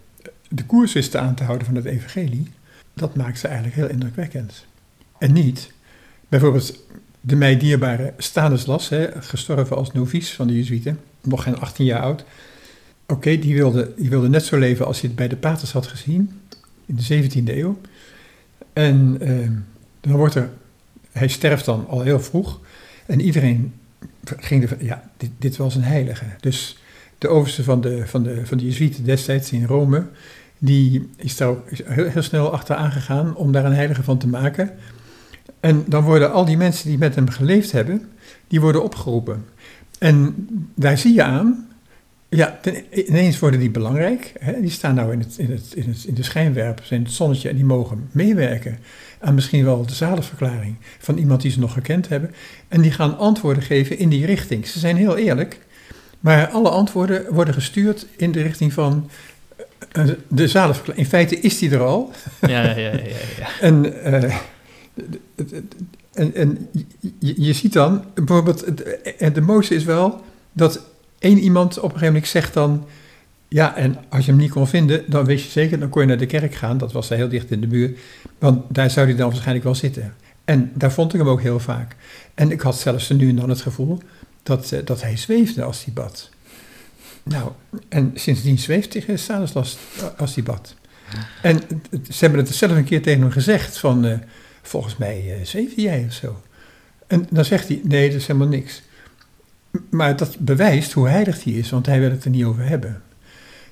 de 0.50 0.66
koers 0.66 0.94
wisten 0.94 1.22
aan 1.22 1.36
te 1.36 1.44
houden 1.44 1.68
van 1.68 1.76
het 1.76 1.86
evangelie, 1.86 2.48
dat 2.94 3.16
maakt 3.16 3.40
ze 3.40 3.48
eigenlijk 3.48 3.76
heel 3.78 3.90
indrukwekkend. 3.90 4.66
En 5.18 5.34
niet, 5.34 5.72
bijvoorbeeld 6.28 6.80
de 7.22 7.36
mij 7.36 7.58
dierbare 7.58 8.14
Stanislas, 8.18 8.90
hè, 8.90 9.22
gestorven 9.22 9.76
als 9.76 9.92
novice 9.92 10.36
van 10.36 10.48
de 10.48 10.56
Jezuïeten, 10.56 11.00
nog 11.22 11.44
geen 11.44 11.60
18 11.60 11.86
jaar 11.86 12.02
oud, 12.02 12.26
Oké, 13.08 13.40
die, 13.40 13.56
wilde, 13.56 13.94
die 13.98 14.10
wilde 14.10 14.30
net 14.30 14.46
zo 14.46 14.58
leven 14.58 14.86
als 14.86 15.00
hij 15.00 15.08
het 15.10 15.18
bij 15.18 15.28
de 15.28 15.38
paters 15.38 15.72
had 15.72 15.88
gezien 15.88 16.42
in 16.86 16.96
de 16.96 17.30
17e 17.30 17.58
eeuw. 17.58 17.78
En 18.74 19.18
uh, 19.22 19.50
dan 20.02 20.18
wordt 20.18 20.36
er, 20.36 20.50
hij 21.12 21.28
sterft 21.28 21.66
dan 21.66 21.88
al 21.88 22.02
heel 22.02 22.20
vroeg. 22.20 22.60
En 23.06 23.22
iedereen 23.22 23.74
ging 24.24 24.70
er, 24.70 24.86
ja, 24.86 25.10
dit, 25.18 25.30
dit 25.38 25.58
was 25.58 25.76
een 25.76 25.84
heilige. 25.84 26.26
Dus 26.40 26.78
de 27.18 27.28
overste 27.28 27.64
van 27.64 27.82
de, 27.82 28.08
van 28.08 28.24
de, 28.24 28.46
van 28.46 28.58
de 28.58 28.66
Jezuïeten 28.66 29.04
destijds 29.04 29.52
in 29.52 29.66
Rome, 29.66 30.06
die 30.58 31.10
is 31.16 31.38
daar 31.38 31.56
heel, 31.84 32.10
heel 32.10 32.22
snel 32.22 32.52
achteraan 32.52 32.92
gegaan 32.92 33.36
om 33.36 33.52
daar 33.52 33.66
een 33.66 33.74
heilige 33.74 34.04
van 34.04 34.18
te 34.18 34.28
maken. 34.28 34.72
En 35.60 35.84
dan 35.88 36.04
worden 36.04 36.32
al 36.32 36.46
die 36.46 36.58
mensen 36.58 36.90
die 36.90 36.98
met 36.98 37.16
hem 37.16 37.30
geleefd 37.30 37.72
hebben, 37.72 38.10
die 38.48 38.62
worden 38.62 38.84
opgeroepen. 38.84 39.46
En 40.00 40.48
daar 40.76 40.98
zie 40.98 41.14
je 41.14 41.24
aan 41.24 41.68
ja, 42.36 42.60
ineens 42.92 43.40
worden 43.40 43.60
die 43.60 43.70
belangrijk. 43.70 44.34
Hè? 44.40 44.62
Die 44.62 44.70
staan 44.70 44.96
nou 44.96 45.12
in, 45.12 45.20
het, 45.20 45.38
in, 45.38 45.52
het, 45.52 45.74
in, 45.74 45.90
het, 45.90 46.04
in 46.04 46.14
de 46.14 46.24
schijnwerpers, 46.24 46.92
in 46.92 47.04
het 47.04 47.12
zonnetje 47.12 47.50
en 47.50 47.56
die 47.56 47.66
mogen 47.66 48.10
meewerken 48.12 48.80
aan 49.20 49.34
misschien 49.36 49.66
wel 49.66 49.86
de 49.86 49.94
zalenverklaring 49.94 50.76
van 51.00 51.18
iemand 51.18 51.42
die 51.42 51.52
ze 51.52 51.60
nog 51.60 51.74
gekend 51.74 52.08
hebben. 52.08 52.32
En 52.68 52.82
die 52.82 52.92
gaan 52.92 53.18
antwoorden 53.18 53.64
geven 53.64 53.98
in 53.98 54.10
die 54.10 54.26
richting. 54.26 54.68
Ze 54.68 54.80
zijn 54.80 54.96
heel 54.96 55.18
eerlijk, 55.18 55.60
maar 56.20 56.48
alle 56.48 56.70
antwoorden 56.70 57.34
worden 57.34 57.54
gestuurd 57.54 58.06
in 58.18 58.32
de 58.32 58.42
richting 58.42 58.74
van 58.74 59.10
eh, 59.92 60.06
de 60.28 60.48
zalenverklaring. 60.48 61.06
In 61.06 61.12
feite 61.12 61.40
is 61.40 61.58
die 61.58 61.72
er 61.72 61.84
al. 61.84 62.12
Ja, 62.42 62.64
ja, 62.64 62.76
ja. 62.76 62.92
ja, 62.92 63.02
ja. 63.38 63.48
en, 63.62 63.86
uh, 63.86 64.36
en, 66.14 66.36
en 66.36 66.70
je, 67.20 67.34
je, 67.38 67.54
ziet 67.54 67.74
dan, 67.74 68.04
bijvoorbeeld, 68.14 68.66
de 69.34 69.42
mooiste 69.42 69.76
is 69.76 69.84
wel 69.84 70.24
dat 70.52 70.82
Eén 71.20 71.38
iemand 71.38 71.78
op 71.78 71.84
een 71.84 71.90
gegeven 71.90 72.14
moment 72.14 72.28
zegt 72.28 72.54
dan, 72.54 72.86
ja, 73.48 73.76
en 73.76 73.98
als 74.10 74.26
je 74.26 74.32
hem 74.32 74.40
niet 74.40 74.52
kon 74.52 74.68
vinden, 74.68 75.04
dan 75.08 75.26
wist 75.26 75.46
je 75.46 75.52
zeker, 75.52 75.80
dan 75.80 75.90
kon 75.90 76.02
je 76.02 76.08
naar 76.08 76.18
de 76.18 76.26
kerk 76.26 76.56
gaan. 76.56 76.78
Dat 76.78 76.92
was 76.92 77.10
heel 77.10 77.30
dicht 77.30 77.52
in 77.52 77.62
de 77.62 77.68
buurt, 77.68 78.00
want 78.40 78.64
daar 78.68 78.90
zou 78.90 79.08
hij 79.08 79.16
dan 79.16 79.28
waarschijnlijk 79.30 79.66
wel 79.66 79.76
zitten. 79.76 80.14
En 80.46 80.72
daar 80.74 80.92
vond 80.92 81.14
ik 81.14 81.20
hem 81.20 81.30
ook 81.30 81.42
heel 81.42 81.60
vaak. 81.60 81.96
En 82.34 82.52
ik 82.52 82.62
had 82.62 82.80
zelfs 82.80 83.10
nu 83.10 83.30
en 83.30 83.36
dan 83.36 83.50
het 83.50 83.62
gevoel 83.62 83.98
dat, 84.44 84.72
eh, 84.72 84.80
dat 84.86 85.02
hij 85.02 85.18
zweefde 85.18 85.64
als 85.64 85.86
hij 85.86 85.94
bad. 85.94 86.30
Nou, 87.24 87.52
en 87.90 88.12
sindsdien 88.14 88.60
zweeft 88.60 89.06
hij 89.06 89.18
Stanislas 89.18 89.78
als 90.18 90.36
hij 90.36 90.44
bad. 90.44 90.76
En 91.42 91.60
ze 91.92 92.26
hebben 92.26 92.40
het 92.40 92.56
zelf 92.56 92.72
een 92.72 92.84
keer 92.84 93.02
tegen 93.02 93.22
hem 93.22 93.32
gezegd 93.32 93.78
van, 93.78 94.06
uh, 94.06 94.18
volgens 94.62 94.98
mij 94.98 95.24
uh, 95.40 95.46
zweefde 95.46 95.82
jij 95.82 96.06
of 96.08 96.14
zo. 96.14 96.42
En 97.08 97.28
dan 97.30 97.46
zegt 97.46 97.68
hij, 97.68 97.82
nee, 97.84 98.10
dat 98.10 98.20
is 98.20 98.28
helemaal 98.28 98.48
niks. 98.48 98.82
Maar 99.90 100.16
dat 100.16 100.36
bewijst 100.40 100.92
hoe 100.92 101.08
heilig 101.08 101.44
hij 101.44 101.54
is, 101.54 101.70
want 101.70 101.86
hij 101.86 102.00
wil 102.00 102.10
het 102.10 102.24
er 102.24 102.30
niet 102.30 102.44
over 102.44 102.68
hebben. 102.68 103.02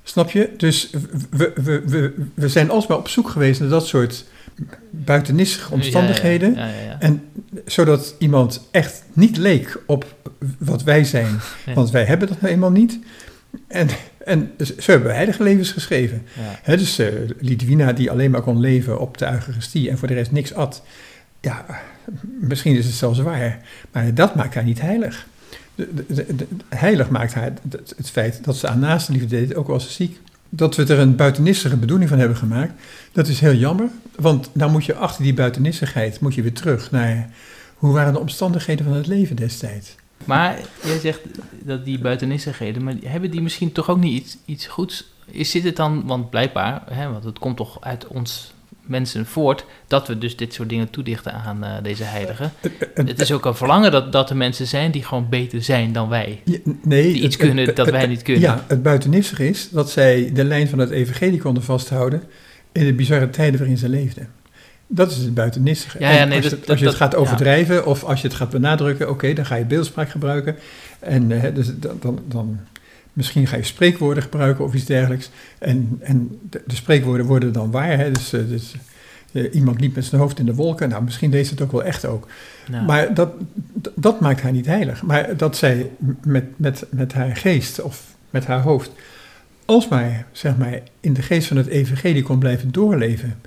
Snap 0.02 0.30
je? 0.30 0.50
Dus 0.56 0.90
we, 1.30 1.52
we, 1.54 1.82
we, 1.86 2.14
we 2.34 2.48
zijn 2.48 2.70
alsmaar 2.70 2.98
op 2.98 3.08
zoek 3.08 3.28
geweest 3.28 3.60
naar 3.60 3.68
dat 3.68 3.86
soort 3.86 4.24
buitennissige 4.90 5.72
omstandigheden. 5.72 6.56
en 6.98 7.22
zodat 7.66 8.14
iemand 8.18 8.68
echt 8.70 9.02
niet 9.12 9.36
leek 9.36 9.78
op 9.86 10.14
wat 10.58 10.82
wij 10.82 11.04
zijn, 11.04 11.40
want 11.74 11.90
wij 11.90 12.04
hebben 12.04 12.28
dat 12.28 12.40
nou 12.40 12.52
eenmaal 12.52 12.70
niet. 12.70 12.98
En, 13.68 13.88
en 14.24 14.50
zo 14.58 14.90
hebben 14.90 15.08
we 15.08 15.14
heilige 15.14 15.42
levens 15.42 15.72
geschreven. 15.72 16.22
dus 16.66 17.00
uh, 17.00 17.08
Lidwina 17.38 17.92
die 17.92 18.10
alleen 18.10 18.30
maar 18.30 18.42
kon 18.42 18.60
leven 18.60 19.00
op 19.00 19.18
de 19.18 19.30
Eucharistie 19.30 19.90
en 19.90 19.98
voor 19.98 20.08
de 20.08 20.14
rest 20.14 20.32
niks 20.32 20.54
at. 20.54 20.82
Ja, 21.40 21.64
misschien 22.40 22.76
is 22.76 22.84
het 22.84 22.94
zelfs 22.94 23.18
waar, 23.18 23.58
maar 23.92 24.14
dat 24.14 24.34
maakt 24.34 24.54
haar 24.54 24.64
niet 24.64 24.80
heilig. 24.80 25.26
Heilig 26.68 27.10
maakt 27.10 27.34
haar 27.34 27.52
het, 27.96 28.10
feit 28.10 28.44
dat 28.44 28.56
ze 28.56 28.68
aan 28.68 28.78
naaste 28.78 29.12
liefde 29.12 29.26
deed, 29.26 29.54
ook 29.54 29.66
al 29.66 29.72
was 29.72 29.84
ze 29.84 29.92
ziek. 29.92 30.20
Dat 30.48 30.76
we 30.76 30.82
er 30.82 30.98
een 30.98 31.16
buitennissige 31.16 31.76
bedoeling 31.76 32.08
van 32.08 32.18
hebben 32.18 32.36
gemaakt, 32.36 32.72
dat 33.12 33.28
is 33.28 33.40
heel 33.40 33.54
jammer. 33.54 33.88
Want 34.16 34.50
nou 34.52 34.70
moet 34.70 34.84
je 34.84 34.94
achter 34.94 35.22
die 35.22 35.34
buitennissigheid 35.34 36.20
moet 36.20 36.34
je 36.34 36.42
weer 36.42 36.52
terug 36.52 36.90
naar 36.90 37.30
hoe 37.74 37.92
waren 37.92 38.12
de 38.12 38.18
omstandigheden 38.18 38.84
van 38.84 38.94
het 38.94 39.06
leven 39.06 39.36
destijds. 39.36 39.94
Maar 40.24 40.58
jij 40.82 40.98
zegt 40.98 41.20
dat 41.64 41.84
die 41.84 41.98
buitennissigheden, 41.98 42.84
maar 42.84 42.94
hebben 43.04 43.30
die 43.30 43.42
misschien 43.42 43.72
toch 43.72 43.90
ook 43.90 44.00
niet 44.00 44.22
iets, 44.22 44.36
iets 44.44 44.66
goeds? 44.66 45.12
Is, 45.26 45.50
zit 45.50 45.64
het 45.64 45.76
dan, 45.76 46.06
want 46.06 46.30
blijkbaar, 46.30 46.82
hè, 46.90 47.10
want 47.10 47.24
het 47.24 47.38
komt 47.38 47.56
toch 47.56 47.80
uit 47.80 48.06
ons 48.06 48.53
mensen 48.86 49.26
voort 49.26 49.64
dat 49.86 50.08
we 50.08 50.18
dus 50.18 50.36
dit 50.36 50.54
soort 50.54 50.68
dingen 50.68 50.90
toedichten 50.90 51.32
aan 51.32 51.64
uh, 51.64 51.70
deze 51.82 52.04
heiligen. 52.04 52.52
Het 52.94 53.20
is 53.20 53.32
ook 53.32 53.44
een 53.44 53.54
verlangen 53.54 53.90
dat, 53.90 54.12
dat 54.12 54.30
er 54.30 54.36
mensen 54.36 54.66
zijn 54.66 54.90
die 54.90 55.04
gewoon 55.04 55.28
beter 55.28 55.62
zijn 55.62 55.92
dan 55.92 56.08
wij. 56.08 56.40
Ja, 56.44 56.58
nee, 56.82 57.12
die 57.12 57.22
iets 57.22 57.36
het, 57.36 57.36
kunnen 57.36 57.66
het, 57.66 57.76
dat 57.76 57.90
wij 57.90 58.06
niet 58.06 58.22
kunnen. 58.22 58.42
Ja, 58.42 58.64
het 58.66 58.82
buitennissig 58.82 59.38
is 59.38 59.68
dat 59.70 59.90
zij 59.90 60.30
de 60.32 60.44
lijn 60.44 60.68
van 60.68 60.78
het 60.78 60.90
evangelie 60.90 61.40
konden 61.40 61.62
vasthouden 61.62 62.22
in 62.72 62.84
de 62.84 62.94
bizarre 62.94 63.30
tijden 63.30 63.58
waarin 63.58 63.78
ze 63.78 63.88
leefden. 63.88 64.28
Dat 64.86 65.10
is 65.10 65.16
het 65.16 65.34
buitennissige. 65.34 65.98
Ja, 65.98 66.10
ja, 66.10 66.24
nee, 66.24 66.42
als 66.42 66.52
als 66.52 66.60
je 66.60 66.66
dat, 66.66 66.80
het 66.80 66.94
gaat 66.94 67.14
overdrijven 67.14 67.86
of 67.86 68.04
als 68.04 68.20
je 68.20 68.26
het 68.26 68.36
gaat 68.36 68.50
benadrukken, 68.50 69.10
oké, 69.10 69.32
dan 69.32 69.46
ga 69.46 69.54
je 69.54 69.64
beeldspraak 69.64 70.10
gebruiken. 70.10 70.56
En 70.98 71.30
uh, 71.30 71.42
dus 71.54 71.66
dan, 71.76 71.96
dan, 72.00 72.18
dan, 72.28 72.60
misschien 73.14 73.46
ga 73.46 73.56
je 73.56 73.62
spreekwoorden 73.62 74.22
gebruiken 74.22 74.64
of 74.64 74.74
iets 74.74 74.84
dergelijks. 74.84 75.30
En, 75.58 75.98
en 76.00 76.38
de, 76.50 76.62
de 76.66 76.74
spreekwoorden 76.74 77.26
worden 77.26 77.52
dan 77.52 77.70
waar. 77.70 77.98
Hè? 77.98 78.10
Dus, 78.10 78.34
uh, 78.34 78.48
dus 78.48 78.74
uh, 79.32 79.54
iemand 79.54 79.80
liep 79.80 79.94
met 79.94 80.04
zijn 80.04 80.20
hoofd 80.20 80.38
in 80.38 80.46
de 80.46 80.54
wolken. 80.54 80.88
Nou, 80.88 81.02
misschien 81.02 81.30
deed 81.30 81.46
ze 81.46 81.52
het 81.52 81.62
ook 81.62 81.72
wel 81.72 81.84
echt 81.84 82.04
ook. 82.04 82.28
Nou. 82.70 82.84
Maar 82.84 83.14
dat, 83.14 83.32
dat 83.94 84.20
maakt 84.20 84.40
haar 84.40 84.52
niet 84.52 84.66
heilig. 84.66 85.02
Maar 85.02 85.36
dat 85.36 85.56
zij 85.56 85.90
met, 86.22 86.44
met, 86.58 86.86
met 86.90 87.12
haar 87.12 87.36
geest 87.36 87.80
of 87.80 88.14
met 88.30 88.46
haar 88.46 88.60
hoofd 88.60 88.90
alsmaar 89.64 90.26
zeg 90.32 90.56
maar, 90.56 90.80
in 91.00 91.12
de 91.12 91.22
geest 91.22 91.48
van 91.48 91.56
het 91.56 91.66
evangelie 91.66 92.22
kon 92.22 92.38
blijven 92.38 92.72
doorleven. 92.72 93.40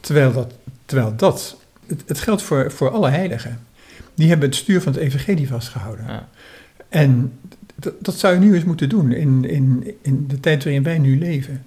Terwijl 0.00 0.32
dat, 0.32 0.54
terwijl 0.84 1.16
dat 1.16 1.56
het, 1.86 2.02
het 2.06 2.20
geldt 2.20 2.42
voor, 2.42 2.70
voor 2.70 2.90
alle 2.90 3.08
heiligen. 3.08 3.60
Die 4.14 4.28
hebben 4.28 4.48
het 4.48 4.56
stuur 4.56 4.82
van 4.82 4.92
het 4.92 5.00
evangelie 5.00 5.48
vastgehouden. 5.48 6.06
Ja. 6.06 6.28
En 6.88 7.32
dat, 8.00 8.14
zou 8.14 8.34
je 8.34 8.40
nu 8.40 8.54
eens 8.54 8.64
moeten 8.64 8.88
doen 8.88 9.12
in, 9.12 9.44
in, 9.44 9.94
in 10.02 10.24
de 10.28 10.40
tijd 10.40 10.64
waarin 10.64 10.82
wij 10.82 10.98
nu 10.98 11.18
leven. 11.18 11.64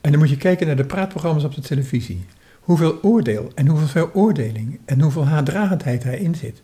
En 0.00 0.10
dan 0.10 0.20
moet 0.20 0.30
je 0.30 0.36
kijken 0.36 0.66
naar 0.66 0.76
de 0.76 0.84
praatprogramma's 0.84 1.44
op 1.44 1.54
de 1.54 1.60
televisie. 1.60 2.24
Hoeveel 2.60 2.98
oordeel 3.02 3.50
en 3.54 3.66
hoeveel 3.66 3.86
veroordeling 3.86 4.78
en 4.84 5.00
hoeveel 5.00 5.26
haatdragendheid 5.26 6.02
daarin 6.02 6.34
zit. 6.34 6.62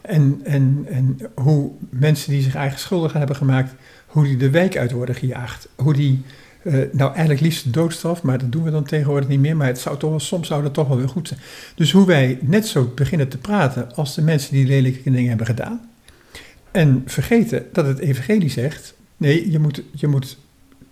En, 0.00 0.40
en, 0.44 0.86
en 0.88 1.18
hoe 1.34 1.70
mensen 1.90 2.30
die 2.30 2.42
zich 2.42 2.54
eigen 2.54 2.78
schuldig 2.78 3.12
hebben 3.12 3.36
gemaakt, 3.36 3.74
hoe 4.06 4.24
die 4.24 4.36
de 4.36 4.50
wijk 4.50 4.76
uit 4.76 4.92
worden 4.92 5.14
gejaagd. 5.14 5.68
Hoe 5.76 5.92
die, 5.92 6.22
uh, 6.62 6.74
nou 6.92 7.10
eigenlijk 7.10 7.40
liefst 7.40 7.64
de 7.64 7.70
doodstraf, 7.70 8.22
maar 8.22 8.38
dat 8.38 8.52
doen 8.52 8.62
we 8.62 8.70
dan 8.70 8.84
tegenwoordig 8.84 9.28
niet 9.28 9.40
meer. 9.40 9.56
Maar 9.56 9.66
het 9.66 9.78
zou 9.78 9.98
toch 9.98 10.10
wel, 10.10 10.20
soms 10.20 10.46
zou 10.46 10.62
dat 10.62 10.74
toch 10.74 10.88
wel 10.88 10.96
weer 10.96 11.08
goed 11.08 11.28
zijn. 11.28 11.40
Dus 11.74 11.92
hoe 11.92 12.06
wij 12.06 12.38
net 12.40 12.66
zo 12.66 12.92
beginnen 12.94 13.28
te 13.28 13.38
praten 13.38 13.94
als 13.94 14.14
de 14.14 14.22
mensen 14.22 14.52
die 14.52 14.66
lelijke 14.66 15.10
dingen 15.10 15.28
hebben 15.28 15.46
gedaan. 15.46 15.80
En 16.72 17.02
vergeten 17.06 17.66
dat 17.72 17.86
het 17.86 17.98
evangelie 17.98 18.50
zegt, 18.50 18.94
nee, 19.16 19.50
je 19.50 19.58
moet, 19.58 19.82
je 19.94 20.06
moet 20.06 20.38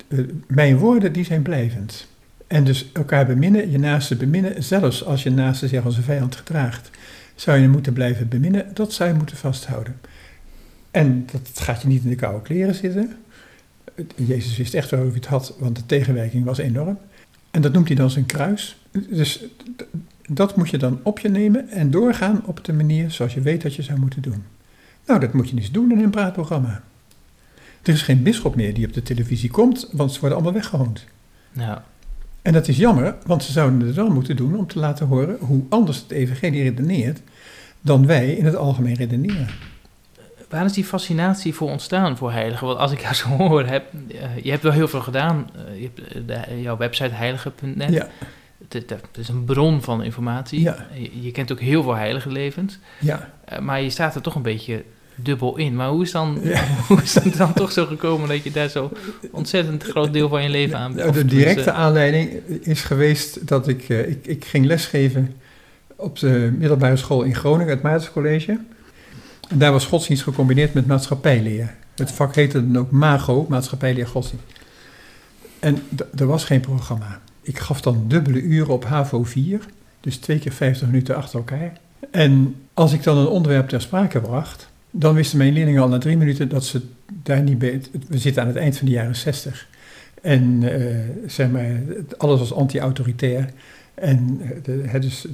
uh, 0.09 0.29
mijn 0.47 0.77
woorden 0.77 1.13
die 1.13 1.25
zijn 1.25 1.43
blijvend. 1.43 2.07
En 2.47 2.65
dus 2.65 2.91
elkaar 2.93 3.27
beminnen, 3.27 3.71
je 3.71 3.79
naaste 3.79 4.17
beminnen, 4.17 4.63
zelfs 4.63 5.05
als 5.05 5.23
je 5.23 5.31
naaste 5.31 5.69
zich 5.69 5.85
als 5.85 5.97
een 5.97 6.03
vijand 6.03 6.37
gedraagt, 6.37 6.91
zou 7.35 7.59
je 7.59 7.69
moeten 7.69 7.93
blijven 7.93 8.29
beminnen, 8.29 8.67
dat 8.75 8.93
zou 8.93 9.11
je 9.11 9.17
moeten 9.17 9.37
vasthouden. 9.37 10.01
En 10.91 11.27
dat 11.33 11.51
gaat 11.55 11.83
je 11.83 11.89
niet 11.89 12.03
in 12.03 12.09
de 12.09 12.15
koude 12.15 12.43
kleren 12.43 12.75
zitten. 12.75 13.17
Jezus 14.15 14.57
wist 14.57 14.75
echt 14.75 14.91
hoe 14.91 14.99
hij 14.99 15.11
het 15.15 15.27
had, 15.27 15.57
want 15.59 15.77
de 15.77 15.87
tegenwerking 15.87 16.45
was 16.45 16.59
enorm. 16.59 16.99
En 17.51 17.63
dat 17.63 17.73
noemt 17.73 17.87
hij 17.87 17.97
dan 17.97 18.11
zijn 18.11 18.27
kruis. 18.27 18.85
Dus 19.11 19.45
dat 20.29 20.57
moet 20.57 20.71
je 20.71 20.79
dan 20.79 21.01
op 21.03 21.19
je 21.19 21.29
nemen 21.29 21.69
en 21.69 21.91
doorgaan 21.91 22.43
op 22.47 22.65
de 22.65 22.73
manier 22.73 23.11
zoals 23.11 23.35
je 23.35 23.41
weet 23.41 23.63
dat 23.63 23.75
je 23.75 23.83
zou 23.83 23.99
moeten 23.99 24.23
doen. 24.23 24.43
Nou, 25.07 25.21
dat 25.21 25.33
moet 25.33 25.49
je 25.49 25.57
eens 25.57 25.71
doen 25.71 25.91
in 25.91 25.99
een 25.99 26.11
praatprogramma. 26.11 26.83
Er 27.83 27.93
is 27.93 28.03
geen 28.03 28.23
bisschop 28.23 28.55
meer 28.55 28.75
die 28.75 28.87
op 28.87 28.93
de 28.93 29.03
televisie 29.03 29.51
komt, 29.51 29.89
want 29.93 30.13
ze 30.13 30.21
worden 30.21 30.39
allemaal 30.39 30.61
weggehoond. 30.61 31.05
Ja. 31.53 31.85
En 32.43 32.53
dat 32.53 32.69
is 32.69 32.77
jammer, 32.77 33.17
want 33.27 33.43
ze 33.43 33.53
zouden 33.53 33.81
het 33.81 33.95
wel 33.95 34.11
moeten 34.11 34.37
doen 34.37 34.57
om 34.57 34.67
te 34.67 34.79
laten 34.79 35.07
horen 35.07 35.37
hoe 35.41 35.63
anders 35.69 35.99
het 35.99 36.11
evangelie 36.11 36.63
redeneert 36.63 37.21
dan 37.81 38.07
wij 38.07 38.33
in 38.35 38.45
het 38.45 38.57
algemeen 38.57 38.95
redeneren. 38.95 39.49
Waar 40.49 40.65
is 40.65 40.73
die 40.73 40.85
fascinatie 40.85 41.55
voor 41.55 41.71
ontstaan 41.71 42.17
voor 42.17 42.33
heiligen? 42.33 42.67
Want 42.67 42.79
als 42.79 42.93
ik 42.93 43.01
jou 43.01 43.15
zo 43.15 43.29
hoor, 43.29 43.67
heb, 43.67 43.93
uh, 43.93 44.39
je 44.43 44.51
hebt 44.51 44.63
wel 44.63 44.73
heel 44.73 44.89
veel 44.89 45.01
gedaan. 45.01 45.51
Uh, 45.57 45.81
je 45.81 45.91
hebt 45.95 46.27
de, 46.29 46.61
jouw 46.61 46.77
website 46.77 47.15
heilige.net. 47.15 47.93
Ja. 47.93 48.09
Het, 48.75 49.19
is 49.19 49.29
een 49.29 49.45
bron 49.45 49.83
van 49.83 50.03
informatie. 50.03 50.61
Ja. 50.61 50.87
Je, 50.95 51.23
je, 51.23 51.31
kent 51.31 51.53
ook 51.53 51.61
heel 51.61 51.83
veel 51.83 51.97
heilige 51.97 52.31
levens. 52.33 52.79
Ja. 52.99 53.31
Uh, 53.53 53.59
maar 53.59 53.83
je 53.83 53.91
staat 53.91 54.15
er 54.15 54.21
toch 54.21 54.35
een 54.35 54.43
beetje 54.43 54.85
dubbel 55.15 55.57
in. 55.57 55.77
Maar 55.77 55.89
hoe 55.89 56.03
is, 56.03 56.11
dan, 56.11 56.39
Ja. 56.43 56.65
hoe 56.89 57.03
is 57.03 57.15
het 57.15 57.37
dan 57.37 57.53
toch 57.53 57.73
zo 57.73 57.87
gekomen 57.87 58.29
dat 58.29 58.45
je 58.45 58.51
daar 58.51 58.69
zo 58.69 58.93
ontzettend 59.31 59.83
groot 59.83 60.13
deel 60.13 60.29
van 60.29 60.43
je 60.43 60.49
leven 60.49 60.79
aan 60.79 60.95
Nou, 60.95 61.13
de 61.13 61.25
directe 61.25 61.73
aanleiding 61.73 62.31
is 62.63 62.83
geweest 62.83 63.47
dat 63.47 63.69
ik, 63.69 63.89
uh, 63.89 64.09
ik, 64.09 64.27
ik 64.27 64.45
ging 64.45 64.67
lesgeven 64.67 65.35
op 65.97 66.19
de 66.19 66.55
middelbare 66.59 66.97
school 66.97 67.23
in 67.23 67.35
Groningen, 67.35 67.73
het 67.73 67.83
Maartenscollege. 67.83 68.59
En 69.49 69.59
daar 69.59 69.73
was 69.73 69.87
godsdienst 69.87 70.23
gecombineerd 70.23 70.75
met 70.75 70.87
maatschappijleer. 70.87 71.75
Het 71.95 72.13
vak 72.13 72.35
heette 72.35 72.71
dan 72.71 72.83
ook 72.83 72.91
MAGO, 72.91 73.47
maatschappijleer 73.49 74.07
godsdienst. 74.07 74.45
En 75.59 75.83
er 76.17 76.27
was 76.27 76.45
geen 76.45 76.61
programma. 76.61 77.21
Ik 77.51 77.59
gaf 77.59 77.81
dan 77.81 78.05
dubbele 78.09 78.41
uren 78.41 78.75
op 78.75 78.85
HAVO 78.85 79.25
4, 79.25 79.61
dus 80.01 80.17
twee 80.17 80.39
keer 80.39 80.53
50 80.53 80.87
minuten 80.87 81.17
achter 81.17 81.39
elkaar. 81.39 81.73
En 82.11 82.55
als 82.75 82.93
ik 82.93 83.03
dan 83.03 83.19
een 83.19 83.27
onderwerp 83.27 83.69
ter 83.69 83.81
sprake 83.81 84.21
bracht, 84.21 84.69
dan 84.91 85.15
wisten 85.15 85.39
mijn 85.39 85.53
leerlingen 85.53 85.83
al 85.83 85.89
na 85.89 85.99
drie 85.99 86.17
minuten 86.17 86.49
dat 86.49 86.65
ze 86.65 86.83
daar 87.23 87.43
niet 87.43 87.59
bij. 87.59 87.83
We 88.09 88.19
zitten 88.19 88.43
aan 88.43 88.49
het 88.49 88.57
eind 88.57 88.77
van 88.77 88.87
de 88.87 88.93
jaren 88.93 89.17
60. 89.17 89.69
En 90.23 90.63
uh, 90.63 90.97
zeg 91.27 91.51
maar, 91.51 91.71
alles 92.17 92.39
was 92.39 92.53
anti-autoritair. 92.53 93.51
En 93.95 94.41
de, 94.63 94.99
dus, 95.01 95.27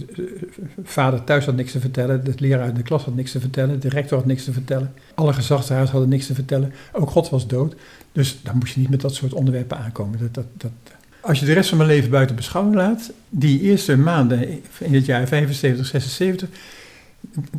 vader 0.83 1.25
thuis 1.25 1.45
had 1.45 1.57
niks 1.57 1.73
te 1.73 1.81
vertellen, 1.81 2.25
de 2.25 2.33
leraar 2.37 2.69
in 2.69 2.75
de 2.75 2.83
klas 2.83 3.05
had 3.05 3.15
niks 3.15 3.33
te 3.33 3.41
vertellen, 3.41 3.81
de 3.81 3.89
rector 3.89 4.19
had 4.19 4.27
niks 4.27 4.45
te 4.45 4.53
vertellen, 4.53 4.93
alle 5.15 5.33
gezagsdragers 5.33 5.91
hadden 5.91 6.09
niks 6.09 6.27
te 6.27 6.35
vertellen, 6.35 6.73
ook 6.93 7.11
God 7.11 7.29
was 7.29 7.47
dood. 7.47 7.77
Dus 8.13 8.39
dan 8.43 8.57
moest 8.59 8.75
je 8.75 8.81
niet 8.81 8.91
met 8.91 9.01
dat 9.01 9.15
soort 9.15 9.35
onderwerpen 9.35 9.79
aankomen. 9.79 10.19
Dat, 10.19 10.35
dat, 10.35 10.47
dat. 10.57 10.96
Als 11.27 11.41
je 11.41 11.47
de 11.47 11.53
rest 11.53 11.69
van 11.69 11.79
mijn 11.79 11.91
leven 11.91 12.11
buiten 12.11 12.37
beschouwing 12.37 12.75
laat, 12.75 13.11
die 13.29 13.61
eerste 13.61 13.97
maanden 13.97 14.49
in 14.79 14.95
het 14.95 15.07
jaar 15.07 15.27
75, 15.27 15.87
76, 15.87 16.49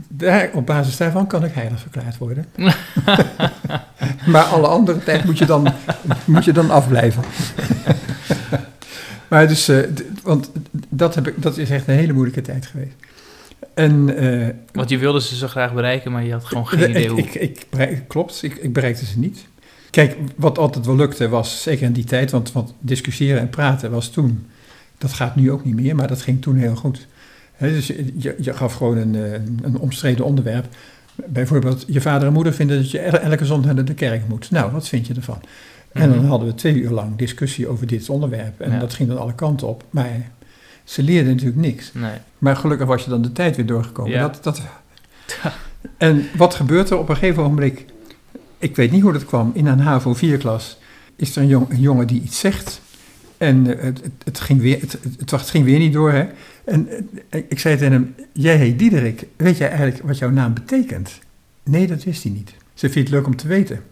daar, 0.07 0.49
op 0.53 0.65
basis 0.65 0.97
daarvan 0.97 1.27
kan 1.27 1.43
ik 1.43 1.53
heilig 1.53 1.79
verklaard 1.79 2.17
worden. 2.17 2.45
maar 4.33 4.43
alle 4.43 4.67
andere 4.67 5.03
tijd 5.03 5.23
moet 5.23 5.37
je 5.37 5.45
dan, 5.45 5.73
moet 6.25 6.45
je 6.45 6.51
dan 6.51 6.69
afblijven. 6.69 7.23
maar 9.29 9.47
dus, 9.47 9.69
uh, 9.69 9.83
want 10.23 10.51
dat, 10.89 11.15
heb 11.15 11.27
ik, 11.27 11.41
dat 11.41 11.57
is 11.57 11.69
echt 11.69 11.87
een 11.87 11.95
hele 11.95 12.13
moeilijke 12.13 12.41
tijd 12.41 12.65
geweest. 12.65 12.95
En, 13.73 14.23
uh, 14.23 14.47
want 14.71 14.89
je 14.89 14.97
wilde 14.97 15.21
ze 15.21 15.35
zo 15.35 15.47
graag 15.47 15.73
bereiken, 15.73 16.11
maar 16.11 16.23
je 16.23 16.31
had 16.31 16.45
gewoon 16.45 16.67
geen 16.67 16.89
idee 16.89 17.03
ik, 17.03 17.09
hoe. 17.09 17.19
Ik, 17.19 17.33
ik, 17.33 18.03
klopt, 18.07 18.43
ik, 18.43 18.55
ik 18.55 18.73
bereikte 18.73 19.05
ze 19.05 19.19
niet. 19.19 19.47
Kijk, 19.97 20.17
wat 20.35 20.57
altijd 20.57 20.85
wel 20.85 20.95
lukte 20.95 21.29
was, 21.29 21.61
zeker 21.61 21.85
in 21.85 21.93
die 21.93 22.03
tijd, 22.03 22.31
want, 22.31 22.51
want 22.51 22.73
discussiëren 22.79 23.39
en 23.39 23.49
praten 23.49 23.91
was 23.91 24.09
toen, 24.09 24.47
dat 24.97 25.13
gaat 25.13 25.35
nu 25.35 25.51
ook 25.51 25.65
niet 25.65 25.75
meer, 25.75 25.95
maar 25.95 26.07
dat 26.07 26.21
ging 26.21 26.41
toen 26.41 26.55
heel 26.55 26.75
goed. 26.75 27.07
He, 27.53 27.69
dus 27.69 27.87
je, 27.87 28.35
je, 28.37 28.53
gaf 28.53 28.73
gewoon 28.73 28.97
een, 28.97 29.13
een, 29.13 29.59
een, 29.61 29.77
omstreden 29.77 30.25
onderwerp. 30.25 30.65
Bijvoorbeeld, 31.25 31.83
je 31.87 32.01
vader 32.01 32.27
en 32.27 32.33
moeder 32.33 32.53
vinden 32.53 32.77
dat 32.77 32.91
je 32.91 32.99
elke 32.99 33.45
zondag 33.45 33.73
naar 33.73 33.85
de 33.85 33.93
kerk 33.93 34.27
moet. 34.27 34.51
Nou, 34.51 34.71
wat 34.71 34.87
vind 34.87 35.07
je 35.07 35.13
ervan? 35.13 35.41
En 35.91 36.09
dan 36.09 36.25
hadden 36.25 36.47
we 36.47 36.55
twee 36.55 36.75
uur 36.75 36.91
lang 36.91 37.17
discussie 37.17 37.67
over 37.67 37.87
dit 37.87 38.09
onderwerp. 38.09 38.61
En 38.61 38.71
ja. 38.71 38.79
dat 38.79 38.93
ging 38.93 39.09
dan 39.09 39.17
alle 39.17 39.35
kanten 39.35 39.67
op. 39.67 39.83
Maar 39.89 40.31
ze 40.83 41.03
leerden 41.03 41.31
natuurlijk 41.31 41.61
niks. 41.61 41.93
Nee. 41.93 42.17
Maar 42.37 42.55
gelukkig 42.55 42.87
was 42.87 43.03
je 43.03 43.09
dan 43.09 43.21
de 43.21 43.31
tijd 43.31 43.55
weer 43.55 43.65
doorgekomen. 43.65 44.11
Ja. 44.11 44.21
Dat, 44.21 44.43
dat... 44.43 44.61
en 45.97 46.27
wat 46.35 46.55
gebeurt 46.55 46.89
er 46.89 46.97
op 46.97 47.09
een 47.09 47.15
gegeven 47.15 47.43
ogenblik? 47.43 47.85
Ik 48.57 48.75
weet 48.75 48.91
niet 48.91 49.01
hoe 49.01 49.13
dat 49.13 49.25
kwam. 49.25 49.51
In 49.53 49.65
een 49.65 49.79
HAVO 49.79 50.15
4-klas 50.15 50.77
is 51.15 51.35
er 51.35 51.41
een, 51.41 51.47
jong, 51.47 51.69
een 51.69 51.79
jongen 51.79 52.07
die 52.07 52.21
iets 52.21 52.39
zegt. 52.39 52.81
En 53.37 53.67
uh, 53.67 53.81
het, 53.81 54.01
het, 54.23 54.39
ging 54.39 54.61
weer, 54.61 54.79
het, 54.79 54.97
het, 55.29 55.41
ging 55.41 55.65
weer 55.65 55.79
niet 55.79 55.93
door, 55.93 56.11
hè. 56.11 56.27
En 56.65 56.87
uh, 56.89 57.43
ik 57.49 57.59
zei 57.59 57.77
tegen 57.77 57.91
hem, 57.91 58.15
jij 58.33 58.55
heet 58.57 58.79
Diederik, 58.79 59.27
weet 59.35 59.57
jij 59.57 59.69
eigenlijk 59.69 60.03
wat 60.03 60.17
jouw 60.17 60.29
naam 60.29 60.53
betekent? 60.53 61.19
Nee, 61.63 61.87
dat 61.87 62.03
wist 62.03 62.23
hij 62.23 62.31
niet. 62.31 62.53
Ze 62.73 62.89
vindt 62.89 63.09
het 63.09 63.17
leuk 63.17 63.27
om 63.27 63.35
te 63.35 63.47
weten. 63.47 63.83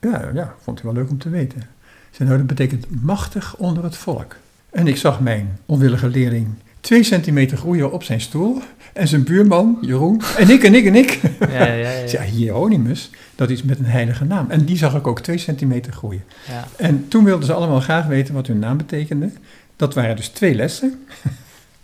Ja, 0.00 0.30
ja, 0.34 0.54
vond 0.62 0.82
hij 0.82 0.92
wel 0.92 1.02
leuk 1.02 1.10
om 1.10 1.18
te 1.18 1.28
weten. 1.28 1.62
Ze 2.10 2.24
nou, 2.24 2.36
dat 2.36 2.46
betekent 2.46 3.02
machtig 3.02 3.56
onder 3.56 3.84
het 3.84 3.96
volk. 3.96 4.36
En 4.70 4.86
ik 4.86 4.96
zag 4.96 5.20
mijn 5.20 5.58
onwillige 5.66 6.08
leerling 6.08 6.48
twee 6.80 7.02
centimeter 7.02 7.56
groeien 7.56 7.92
op 7.92 8.02
zijn 8.02 8.20
stoel. 8.20 8.62
En 8.94 9.08
zijn 9.08 9.24
buurman, 9.24 9.78
Jeroen, 9.80 10.22
en 10.38 10.50
ik 10.50 10.64
en 10.64 10.74
ik 10.74 10.86
en 10.86 10.94
ik. 10.94 11.20
Ja, 11.40 11.64
ja, 11.64 11.72
ja. 11.74 11.90
ja. 12.06 12.22
Hieronymus, 12.22 13.10
dat 13.34 13.50
is 13.50 13.62
met 13.62 13.78
een 13.78 13.84
heilige 13.84 14.24
naam. 14.24 14.50
En 14.50 14.64
die 14.64 14.76
zag 14.76 14.94
ik 14.94 15.06
ook 15.06 15.20
twee 15.20 15.38
centimeter 15.38 15.92
groeien. 15.92 16.24
ja. 16.48 16.68
En 16.76 17.08
toen 17.08 17.24
wilden 17.24 17.46
ze 17.46 17.52
allemaal 17.52 17.80
graag 17.80 18.06
weten 18.06 18.34
wat 18.34 18.46
hun 18.46 18.58
naam 18.58 18.76
betekende. 18.76 19.30
Dat 19.76 19.94
waren 19.94 20.16
dus 20.16 20.28
twee 20.28 20.54
lessen. 20.54 20.94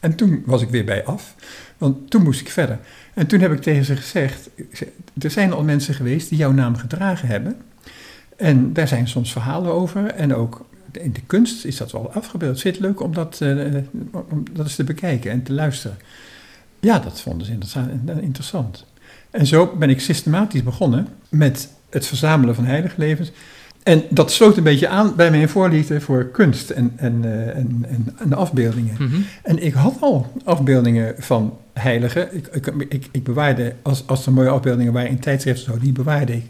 En 0.00 0.14
toen 0.14 0.42
was 0.46 0.62
ik 0.62 0.68
weer 0.68 0.84
bij 0.84 1.04
af, 1.04 1.34
want 1.78 2.10
toen 2.10 2.22
moest 2.22 2.40
ik 2.40 2.48
verder. 2.48 2.78
En 3.14 3.26
toen 3.26 3.40
heb 3.40 3.52
ik 3.52 3.60
tegen 3.60 3.84
ze 3.84 3.96
gezegd, 3.96 4.50
er 5.18 5.30
zijn 5.30 5.52
al 5.52 5.62
mensen 5.62 5.94
geweest 5.94 6.28
die 6.28 6.38
jouw 6.38 6.52
naam 6.52 6.76
gedragen 6.76 7.28
hebben. 7.28 7.56
En 8.36 8.72
daar 8.72 8.88
zijn 8.88 9.08
soms 9.08 9.32
verhalen 9.32 9.72
over. 9.72 10.06
En 10.06 10.34
ook 10.34 10.66
in 10.92 11.12
de 11.12 11.20
kunst 11.26 11.64
is 11.64 11.76
dat 11.76 11.92
wel 11.92 12.12
afgebeeld. 12.12 12.58
Zit 12.58 12.78
leuk 12.78 13.00
om 13.00 13.14
dat, 13.14 13.40
eh, 13.40 13.76
om 14.12 14.44
dat 14.52 14.64
eens 14.64 14.74
te 14.74 14.84
bekijken 14.84 15.30
en 15.30 15.42
te 15.42 15.52
luisteren. 15.52 15.96
Ja, 16.80 16.98
dat 16.98 17.20
vonden 17.20 17.46
ze 17.46 17.52
interessa- 17.52 17.88
interessant. 18.20 18.84
En 19.30 19.46
zo 19.46 19.76
ben 19.78 19.90
ik 19.90 20.00
systematisch 20.00 20.62
begonnen 20.62 21.06
met 21.28 21.68
het 21.90 22.06
verzamelen 22.06 22.54
van 22.54 22.64
heilige 22.64 22.94
levens. 22.96 23.32
En 23.82 24.02
dat 24.10 24.32
sloot 24.32 24.56
een 24.56 24.62
beetje 24.62 24.88
aan 24.88 25.16
bij 25.16 25.30
mijn 25.30 25.48
voorliefde 25.48 26.00
voor 26.00 26.24
kunst 26.30 26.70
en, 26.70 26.92
en, 26.96 27.24
eh, 27.24 27.56
en, 27.56 27.86
en, 27.88 28.14
en 28.18 28.32
afbeeldingen. 28.32 28.94
Mhm. 28.98 29.20
En 29.42 29.64
ik 29.64 29.72
had 29.72 29.96
al 30.00 30.32
afbeeldingen 30.44 31.14
van 31.18 31.56
heiligen. 31.72 32.36
Ik, 32.36 32.46
ik, 32.46 32.66
ik, 32.88 33.08
ik 33.10 33.24
bewaarde, 33.24 33.74
als, 33.82 34.06
als 34.06 34.26
er 34.26 34.32
mooie 34.32 34.48
afbeeldingen 34.48 34.92
waren 34.92 35.10
in 35.10 35.18
tijdschriften, 35.18 35.72
zo, 35.72 35.78
die 35.78 35.92
bewaarde 35.92 36.32
ik. 36.32 36.44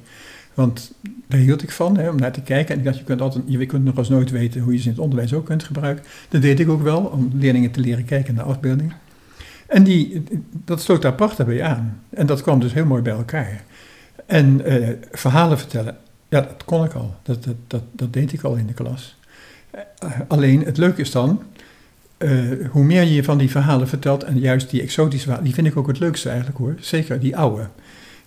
Want 0.54 0.92
daar 1.28 1.40
hield 1.40 1.62
ik 1.62 1.70
van, 1.70 1.98
hè, 1.98 2.08
om 2.08 2.16
naar 2.16 2.32
te 2.32 2.40
kijken. 2.40 2.72
En 2.72 2.78
ik 2.78 2.84
dacht, 2.84 2.98
je 2.98 3.04
kunt, 3.04 3.20
altijd, 3.20 3.44
je 3.46 3.66
kunt 3.66 3.84
nog 3.84 3.96
eens 3.96 4.08
nooit 4.08 4.30
weten 4.30 4.60
hoe 4.60 4.72
je 4.72 4.78
ze 4.78 4.84
in 4.84 4.90
het 4.90 5.00
onderwijs 5.00 5.32
ook 5.32 5.44
kunt 5.46 5.64
gebruiken. 5.64 6.04
Dat 6.28 6.42
deed 6.42 6.60
ik 6.60 6.68
ook 6.68 6.82
wel, 6.82 7.00
om 7.00 7.30
leerlingen 7.34 7.70
te 7.70 7.80
leren 7.80 8.04
kijken 8.04 8.34
naar 8.34 8.44
afbeeldingen. 8.44 8.92
En 9.70 9.84
die, 9.84 10.22
dat 10.64 10.80
sloot 10.80 11.02
daar 11.02 11.14
prachtig 11.14 11.46
bij 11.46 11.62
aan. 11.62 12.00
En 12.10 12.26
dat 12.26 12.42
kwam 12.42 12.60
dus 12.60 12.72
heel 12.72 12.86
mooi 12.86 13.02
bij 13.02 13.12
elkaar. 13.12 13.62
En 14.26 14.64
eh, 14.64 14.88
verhalen 15.12 15.58
vertellen, 15.58 15.96
ja, 16.28 16.40
dat 16.40 16.64
kon 16.64 16.84
ik 16.84 16.92
al. 16.92 17.14
Dat, 17.22 17.44
dat, 17.66 17.82
dat, 17.92 18.12
deed 18.12 18.32
ik 18.32 18.42
al 18.42 18.54
in 18.54 18.66
de 18.66 18.72
klas. 18.72 19.16
Eh, 19.70 19.80
alleen, 20.28 20.64
het 20.64 20.76
leuke 20.76 21.00
is 21.00 21.10
dan, 21.10 21.42
eh, 22.16 22.30
hoe 22.70 22.84
meer 22.84 23.02
je 23.02 23.24
van 23.24 23.38
die 23.38 23.50
verhalen 23.50 23.88
vertelt, 23.88 24.22
en 24.22 24.38
juist 24.38 24.70
die 24.70 24.82
exotische 24.82 25.24
verhalen, 25.24 25.44
die 25.44 25.54
vind 25.54 25.66
ik 25.66 25.76
ook 25.76 25.86
het 25.86 25.98
leukste 25.98 26.28
eigenlijk 26.28 26.58
hoor. 26.58 26.74
Zeker 26.80 27.20
die 27.20 27.36
oude. 27.36 27.68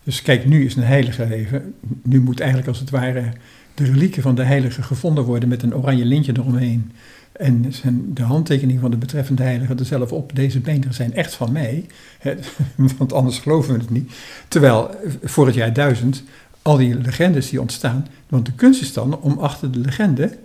Dus 0.03 0.21
kijk, 0.21 0.45
nu 0.45 0.65
is 0.65 0.75
een 0.75 0.83
heilige 0.83 1.25
leven. 1.25 1.73
Nu 2.01 2.21
moet 2.21 2.39
eigenlijk 2.39 2.69
als 2.69 2.79
het 2.79 2.89
ware 2.89 3.31
de 3.73 3.83
relieken 3.83 4.21
van 4.21 4.35
de 4.35 4.43
heilige 4.43 4.81
gevonden 4.81 5.23
worden 5.23 5.49
met 5.49 5.63
een 5.63 5.75
oranje 5.75 6.05
lintje 6.05 6.33
eromheen. 6.37 6.91
En 7.33 7.71
de 8.13 8.23
handtekening 8.23 8.79
van 8.79 8.91
de 8.91 8.97
betreffende 8.97 9.43
heilige 9.43 9.75
er 9.75 9.85
zelf 9.85 10.11
op. 10.11 10.35
Deze 10.35 10.59
beenderen 10.59 10.93
zijn 10.93 11.13
echt 11.13 11.33
van 11.33 11.51
mij. 11.51 11.85
Hè, 12.19 12.35
want 12.97 13.13
anders 13.13 13.39
geloven 13.39 13.73
we 13.73 13.79
het 13.79 13.89
niet. 13.89 14.11
Terwijl 14.47 14.95
voor 15.23 15.45
het 15.45 15.55
jaar 15.55 15.73
1000 15.73 16.23
al 16.61 16.77
die 16.77 16.95
legendes 16.95 17.49
die 17.49 17.61
ontstaan. 17.61 18.07
Want 18.27 18.45
de 18.45 18.51
kunst 18.51 18.81
is 18.81 18.93
dan 18.93 19.19
om 19.19 19.37
achter 19.37 19.71
de 19.71 19.79
legende. 19.79 20.37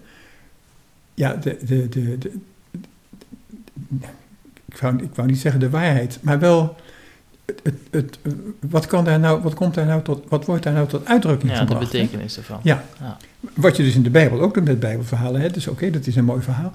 Ja, 1.14 1.34
de. 1.34 1.58
de, 1.66 1.88
de, 1.88 2.18
ik, 4.68 5.00
ik 5.00 5.14
wou 5.14 5.28
niet 5.28 5.38
zeggen 5.38 5.60
de 5.60 5.70
waarheid, 5.70 6.18
maar 6.22 6.38
wel. 6.38 6.76
Het, 7.90 8.18
wat, 8.60 8.86
kan 8.86 9.04
daar 9.04 9.18
nou, 9.20 9.42
wat, 9.42 9.54
komt 9.54 9.74
daar 9.74 9.86
nou 9.86 10.02
tot, 10.02 10.24
wat 10.28 10.44
wordt 10.44 10.62
daar 10.62 10.72
nou 10.72 10.88
tot 10.88 11.06
uitdrukking 11.06 11.52
ja, 11.52 11.60
de 11.60 11.66
gebracht? 11.66 11.92
hè? 11.92 11.98
betekenis 12.00 12.36
ervan. 12.36 12.60
Ja. 12.62 12.84
Ja. 13.00 13.16
Wat 13.54 13.76
je 13.76 13.82
dus 13.82 13.94
in 13.94 14.02
de 14.02 14.10
Bijbel 14.10 14.40
ook 14.40 14.54
doet 14.54 14.64
met 14.64 14.80
Bijbelverhalen. 14.80 15.40
Hè? 15.40 15.50
Dus 15.50 15.66
oké, 15.66 15.90
dat 15.90 16.06
is 16.06 16.16
een 16.16 16.24
mooi 16.24 16.42
verhaal. 16.42 16.72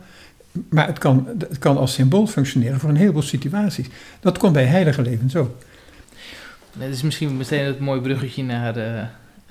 Maar 0.69 0.87
het 0.87 0.97
kan, 0.97 1.27
het 1.39 1.57
kan 1.59 1.77
als 1.77 1.93
symbool 1.93 2.27
functioneren 2.27 2.79
voor 2.79 2.89
een 2.89 2.95
heleboel 2.95 3.21
situaties. 3.21 3.87
Dat 4.19 4.37
komt 4.37 4.53
bij 4.53 4.65
heilige 4.65 5.01
levens 5.01 5.35
ook. 5.35 5.55
Het 6.77 6.93
is 6.93 7.01
misschien 7.01 7.37
meteen 7.37 7.65
het 7.65 7.79
mooie 7.79 8.01
bruggetje 8.01 8.43
naar, 8.43 8.77
eh, 8.77 9.03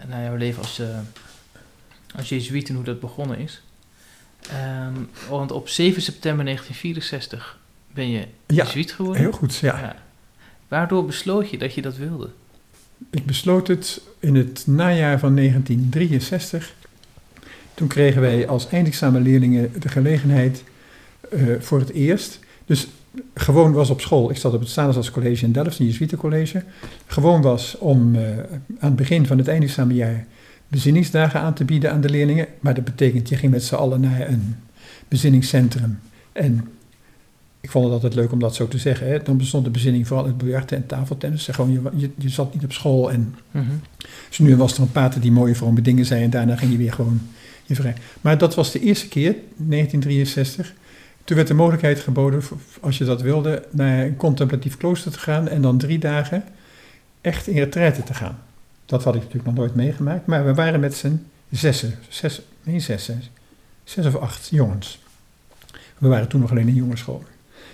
naar 0.09 0.23
jouw 0.23 0.37
leven 0.37 0.63
als, 0.63 0.79
eh 0.79 0.87
als 2.17 2.29
jezuïet 2.29 2.69
en 2.69 2.75
hoe 2.75 2.85
dat 2.85 3.01
begonnen 3.01 3.39
is. 3.39 3.63
Ehm, 4.51 4.93
want 5.29 5.53
op 5.53 5.69
7 5.69 6.03
september 6.03 6.45
1964 6.45 7.59
ben 7.95 8.11
je 8.11 8.27
Ja, 8.47 8.65
jezuïet 8.65 8.93
geworden. 8.93 9.23
heel 9.23 9.33
goed. 9.33 9.57
Ja. 9.57 9.79
Ja. 9.79 9.97
Waardoor 10.73 11.07
besloot 11.07 11.51
je 11.51 11.59
dat 11.59 11.75
je 11.75 11.83
dat 11.83 11.97
wilde? 11.97 12.29
Ik 13.11 13.27
besloot 13.27 13.69
het 13.69 14.03
in 14.19 14.35
het 14.35 14.65
najaar 14.67 15.19
van 15.19 15.37
1963. 15.37 16.75
Toen 17.75 17.89
kregen 17.89 18.21
wij 18.21 18.49
als 18.49 18.69
eindexamenleerlingen 18.69 19.73
de 19.81 19.89
gelegenheid 19.89 20.65
eh, 21.31 21.43
voor 21.59 21.79
het 21.79 21.91
eerst. 21.91 22.39
Dus 22.67 22.89
gewoon 23.35 23.73
was 23.73 23.91
op 23.91 24.01
school. 24.01 24.31
Ik 24.31 24.37
zat 24.37 24.55
op 24.55 24.61
het 24.61 24.69
Stanislascollege 24.69 25.45
in 25.45 25.53
Delft, 25.53 25.79
een 25.79 25.87
Jesuitencollege. 25.87 26.63
Gewoon 27.07 27.43
was 27.43 27.79
om 27.79 28.15
eh, 28.15 28.39
aan 28.79 28.89
het 28.89 28.97
begin 28.97 29.27
van 29.27 29.39
het 29.39 29.49
eindexamenjaar 29.49 30.27
bezinningsdagen 30.69 31.41
aan 31.41 31.55
te 31.55 31.65
bieden 31.65 31.93
aan 31.93 32.01
de 32.01 32.11
leerlingen. 32.11 32.47
Maar 32.61 32.75
dat 32.75 32.85
betekent, 32.85 33.29
je 33.29 33.37
ging 33.37 33.53
met 33.53 33.65
z'n 33.65 33.75
allen 33.75 34.01
naar 34.01 34.29
een 34.29 34.57
bezinningscentrum. 35.09 35.99
En 36.33 36.69
ik 37.63 37.71
vond 37.71 37.85
het 37.85 37.95
altijd 37.95 38.15
leuk 38.15 38.33
om 38.33 38.39
dat 38.39 38.55
zo 38.55 38.69
te 38.69 38.79
zeggen. 38.79 39.07
Hè. 39.07 39.23
Dan 39.23 39.37
bestond 39.37 39.65
de 39.65 39.71
bezinning 39.71 40.07
vooral 40.07 40.27
uit 40.27 40.39
biljarten 40.39 40.77
en 40.77 40.87
tafeltennis. 40.87 41.47
Gewoon, 41.47 41.73
je, 41.73 41.81
je, 41.95 42.11
je 42.19 42.29
zat 42.29 42.55
niet 42.55 42.65
op 42.65 42.73
school 42.73 43.11
en 43.11 43.35
Mhm. 43.51 43.71
dus 44.29 44.39
nu 44.39 44.57
was 44.57 44.75
er 44.75 44.83
een 44.83 44.93
pater 44.93 45.21
die 45.21 45.33
mooie 45.33 45.55
vrome 45.55 45.83
dingen 45.83 46.05
zei 46.05 46.23
en 46.23 46.31
daarna 46.31 46.57
ging 46.57 46.71
je 46.73 46.77
weer 46.79 46.93
gewoon 46.93 47.21
je 47.65 47.75
vrij. 47.75 47.95
Maar 48.21 48.39
dat 48.39 48.55
was 48.55 48.73
de 48.73 48.81
eerste 48.81 49.09
keer, 49.09 49.35
1963. 49.57 50.73
Toen 51.25 51.37
werd 51.37 51.49
de 51.49 51.55
mogelijkheid 51.55 52.01
geboden, 52.01 52.43
als 52.81 52.99
je 52.99 53.05
dat 53.05 53.23
wilde, 53.23 53.65
naar 53.71 54.05
een 54.05 54.17
contemplatief 54.17 54.77
klooster 54.77 55.13
te 55.13 55.19
gaan 55.19 55.49
en 55.49 55.63
dan 55.63 55.79
drie 55.79 55.99
dagen 55.99 56.45
echt 57.21 57.47
in 57.47 57.57
retraite 57.57 58.03
te 58.03 58.15
gaan. 58.15 58.39
Dat 58.87 59.05
had 59.05 59.15
ik 59.15 59.21
natuurlijk 59.21 59.47
nog 59.47 59.55
nooit 59.55 59.75
meegemaakt, 59.75 60.27
maar 60.27 60.45
we 60.47 60.55
waren 60.55 60.81
met 60.81 60.95
z'n 60.95 61.27
zessen, 61.51 61.95
zes, 62.09 62.41
nee 62.63 62.81
zessen, 62.81 63.23
zes 63.85 64.07
of 64.07 64.17
acht 64.17 64.49
jongens. 64.51 64.99
We 65.99 66.09
waren 66.09 66.29
toen 66.29 66.41
nog 66.41 66.51
alleen 66.51 66.69
een 66.69 66.75
jongensschool. 66.75 67.23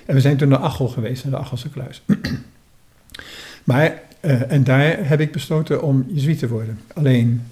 En 0.09 0.14
we 0.14 0.21
zijn 0.21 0.37
toen 0.37 0.49
naar 0.49 0.59
Achel 0.59 0.88
geweest, 0.88 1.25
naar 1.25 1.33
de 1.33 1.38
Achelse 1.38 1.68
kluis. 1.68 2.03
maar, 3.64 4.03
eh, 4.21 4.53
en 4.53 4.64
daar 4.64 5.09
heb 5.09 5.21
ik 5.21 5.33
besloten 5.33 5.83
om 5.83 6.07
jezuïet 6.09 6.38
te 6.38 6.49
worden. 6.49 6.81
Alleen, 6.94 7.42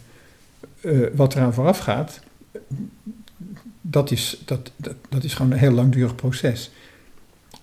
eh, 0.81 0.99
wat 1.15 1.35
eraan 1.35 1.55
vooraf 1.55 1.79
gaat, 1.79 2.21
dat 3.81 4.11
is, 4.11 4.43
dat, 4.45 4.71
dat, 4.77 4.95
dat 5.09 5.25
is 5.25 5.35
gewoon 5.35 5.53
een 5.53 5.59
heel 5.59 5.71
langdurig 5.71 6.15
proces. 6.15 6.71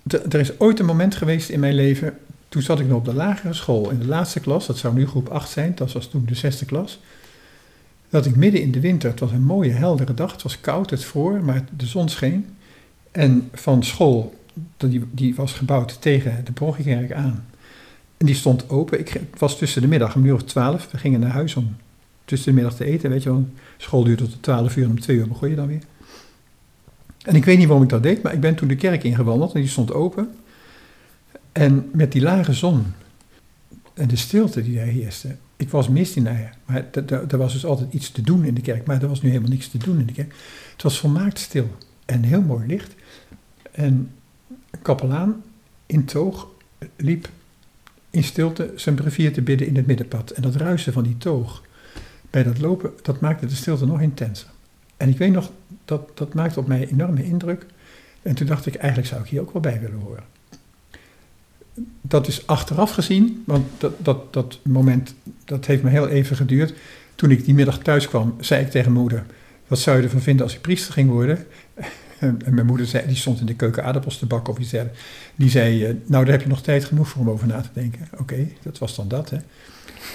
Er 0.07 0.39
is 0.39 0.59
ooit 0.59 0.79
een 0.79 0.85
moment 0.85 1.15
geweest 1.15 1.49
in 1.49 1.59
mijn 1.59 1.75
leven, 1.75 2.17
toen 2.49 2.61
zat 2.61 2.79
ik 2.79 2.87
nog 2.87 2.97
op 2.97 3.05
de 3.05 3.13
lagere 3.13 3.53
school, 3.53 3.89
in 3.89 3.99
de 3.99 4.07
laatste 4.07 4.39
klas, 4.39 4.67
dat 4.67 4.77
zou 4.77 4.93
nu 4.93 5.07
groep 5.07 5.29
8 5.29 5.49
zijn, 5.49 5.75
dat 5.75 5.91
was 5.91 6.07
toen 6.07 6.25
de 6.25 6.35
zesde 6.35 6.65
klas, 6.65 6.99
dat 8.09 8.25
ik 8.25 8.35
midden 8.35 8.61
in 8.61 8.71
de 8.71 8.79
winter, 8.79 9.09
het 9.09 9.19
was 9.19 9.31
een 9.31 9.45
mooie 9.45 9.71
heldere 9.71 10.13
dag, 10.13 10.31
het 10.31 10.43
was 10.43 10.61
koud, 10.61 10.89
het 10.89 11.03
vroor, 11.03 11.43
maar 11.43 11.65
de 11.77 11.85
zon 11.85 12.09
scheen. 12.09 12.55
En 13.11 13.49
van 13.53 13.83
school, 13.83 14.41
die, 14.77 15.03
die 15.11 15.35
was 15.35 15.53
gebouwd 15.53 16.01
tegen 16.01 16.45
de 16.45 16.51
parochiekerk 16.51 17.11
aan. 17.11 17.45
En 18.17 18.25
die 18.25 18.35
stond 18.35 18.69
open. 18.69 18.99
Ik, 18.99 19.09
het 19.09 19.39
was 19.39 19.57
tussen 19.57 19.81
de 19.81 19.87
middag, 19.87 20.15
een 20.15 20.25
uur 20.25 20.33
of 20.33 20.43
twaalf. 20.43 20.91
We 20.91 20.97
gingen 20.97 21.19
naar 21.19 21.31
huis 21.31 21.55
om 21.55 21.75
tussen 22.25 22.49
de 22.49 22.55
middag 22.55 22.75
te 22.75 22.85
eten. 22.85 23.09
Weet 23.09 23.23
je 23.23 23.29
wel, 23.29 23.47
school 23.77 24.03
duurde 24.03 24.29
tot 24.29 24.43
twaalf 24.43 24.75
uur 24.75 24.83
en 24.83 24.89
om 24.89 24.99
twee 24.99 25.17
uur 25.17 25.27
begon 25.27 25.49
je 25.49 25.55
dan 25.55 25.67
weer. 25.67 25.81
En 27.23 27.35
ik 27.35 27.45
weet 27.45 27.57
niet 27.57 27.67
waarom 27.67 27.83
ik 27.83 27.91
dat 27.91 28.03
deed, 28.03 28.23
maar 28.23 28.33
ik 28.33 28.39
ben 28.39 28.55
toen 28.55 28.67
de 28.67 28.75
kerk 28.75 29.03
ingewandeld 29.03 29.53
en 29.53 29.61
die 29.61 29.69
stond 29.69 29.93
open. 29.93 30.29
En 31.51 31.89
met 31.91 32.11
die 32.11 32.21
lage 32.21 32.53
zon 32.53 32.85
en 33.93 34.07
de 34.07 34.15
stilte 34.15 34.63
die 34.63 34.75
daar 34.75 34.85
heerste. 34.85 35.35
Ik 35.55 35.69
was 35.69 35.89
misdienaar, 35.89 36.57
maar 36.65 36.85
er 37.29 37.37
was 37.37 37.53
dus 37.53 37.65
altijd 37.65 37.93
iets 37.93 38.11
te 38.11 38.21
doen 38.21 38.45
in 38.45 38.53
de 38.53 38.61
kerk. 38.61 38.85
Maar 38.85 39.01
er 39.01 39.07
was 39.07 39.21
nu 39.21 39.29
helemaal 39.29 39.49
niks 39.49 39.67
te 39.67 39.77
doen 39.77 39.99
in 39.99 40.05
de 40.05 40.13
kerk. 40.13 40.33
Het 40.71 40.83
was 40.83 40.99
volmaakt 40.99 41.39
stil 41.39 41.67
en 42.05 42.23
heel 42.23 42.41
mooi 42.41 42.67
licht. 42.67 42.93
En 43.71 44.11
kapelaan 44.81 45.43
in 45.85 46.05
toog 46.05 46.47
liep 46.95 47.29
in 48.09 48.23
stilte 48.23 48.71
zijn 48.75 48.95
brevier 48.95 49.33
te 49.33 49.41
bidden 49.41 49.67
in 49.67 49.75
het 49.75 49.87
middenpad. 49.87 50.31
En 50.31 50.41
dat 50.41 50.55
ruisen 50.55 50.93
van 50.93 51.03
die 51.03 51.17
toog 51.17 51.63
bij 52.29 52.43
dat 52.43 52.59
lopen, 52.59 52.91
dat 53.01 53.19
maakte 53.19 53.45
de 53.45 53.55
stilte 53.55 53.85
nog 53.85 54.01
intenser. 54.01 54.47
En 54.97 55.09
ik 55.09 55.17
weet 55.17 55.31
nog, 55.31 55.51
dat, 55.85 56.17
dat 56.17 56.33
maakte 56.33 56.59
op 56.59 56.67
mij 56.67 56.87
enorme 56.87 57.23
indruk. 57.23 57.65
En 58.21 58.35
toen 58.35 58.47
dacht 58.47 58.65
ik, 58.65 58.75
eigenlijk 58.75 59.09
zou 59.09 59.21
ik 59.21 59.29
hier 59.29 59.41
ook 59.41 59.53
wel 59.53 59.61
bij 59.61 59.79
willen 59.79 59.99
horen. 59.99 60.23
Dat 62.01 62.27
is 62.27 62.47
achteraf 62.47 62.91
gezien, 62.91 63.43
want 63.45 63.65
dat, 63.77 63.93
dat, 63.97 64.33
dat 64.33 64.59
moment, 64.63 65.15
dat 65.45 65.65
heeft 65.65 65.83
me 65.83 65.89
heel 65.89 66.07
even 66.07 66.35
geduurd. 66.35 66.73
Toen 67.15 67.31
ik 67.31 67.45
die 67.45 67.53
middag 67.53 67.77
thuis 67.77 68.07
kwam, 68.07 68.35
zei 68.39 68.65
ik 68.65 68.71
tegen 68.71 68.91
moeder, 68.91 69.25
wat 69.67 69.79
zou 69.79 69.97
je 69.97 70.03
ervan 70.03 70.21
vinden 70.21 70.45
als 70.45 70.55
ik 70.55 70.61
priester 70.61 70.93
ging 70.93 71.09
worden? 71.09 71.45
En 72.19 72.39
mijn 72.49 72.65
moeder 72.65 72.85
zei, 72.85 73.07
die 73.07 73.15
stond 73.15 73.39
in 73.39 73.45
de 73.45 73.55
keuken 73.55 73.83
aardappels 73.83 74.17
te 74.17 74.25
bakken 74.25 74.53
of 74.53 74.59
iets 74.59 74.69
dergelijks. 74.69 75.01
Die 75.35 75.49
zei, 75.49 75.85
eh, 75.85 75.95
nou 76.05 76.23
daar 76.23 76.33
heb 76.33 76.41
je 76.41 76.47
nog 76.47 76.61
tijd 76.61 76.85
genoeg 76.85 77.07
voor 77.07 77.21
om 77.21 77.29
over 77.29 77.47
na 77.47 77.61
te 77.61 77.69
denken. 77.73 78.07
Oké, 78.17 78.47
dat 78.61 78.77
was 78.77 78.95
dan 78.95 79.07
dat. 79.07 79.29
Hè. 79.29 79.37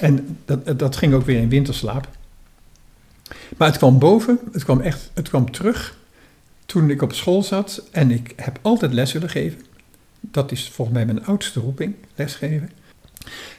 En 0.01 0.39
dat, 0.45 0.79
dat 0.79 0.97
ging 0.97 1.15
ook 1.15 1.27
weer 1.27 1.41
in 1.41 1.49
winterslaap. 1.49 2.09
Maar 3.57 3.69
het 3.69 3.77
kwam 3.77 3.99
boven, 3.99 4.39
het 4.53 4.65
kwam 4.65 4.81
echt, 4.81 5.11
het 5.15 5.29
kwam 5.29 5.51
terug 5.51 5.97
toen 6.67 6.91
ik 6.91 7.03
op 7.03 7.13
school 7.13 7.43
zat. 7.43 7.83
En 7.91 8.11
ik 8.11 8.33
heb 8.37 8.59
altijd 8.63 8.93
les 8.93 9.13
willen 9.13 9.31
geven. 9.31 9.61
Dat 10.21 10.53
is 10.53 10.69
volgens 10.69 10.97
mij 10.97 11.07
mijn 11.07 11.27
oudste 11.27 11.61
roeping, 11.61 11.95
lesgeven. 12.15 12.71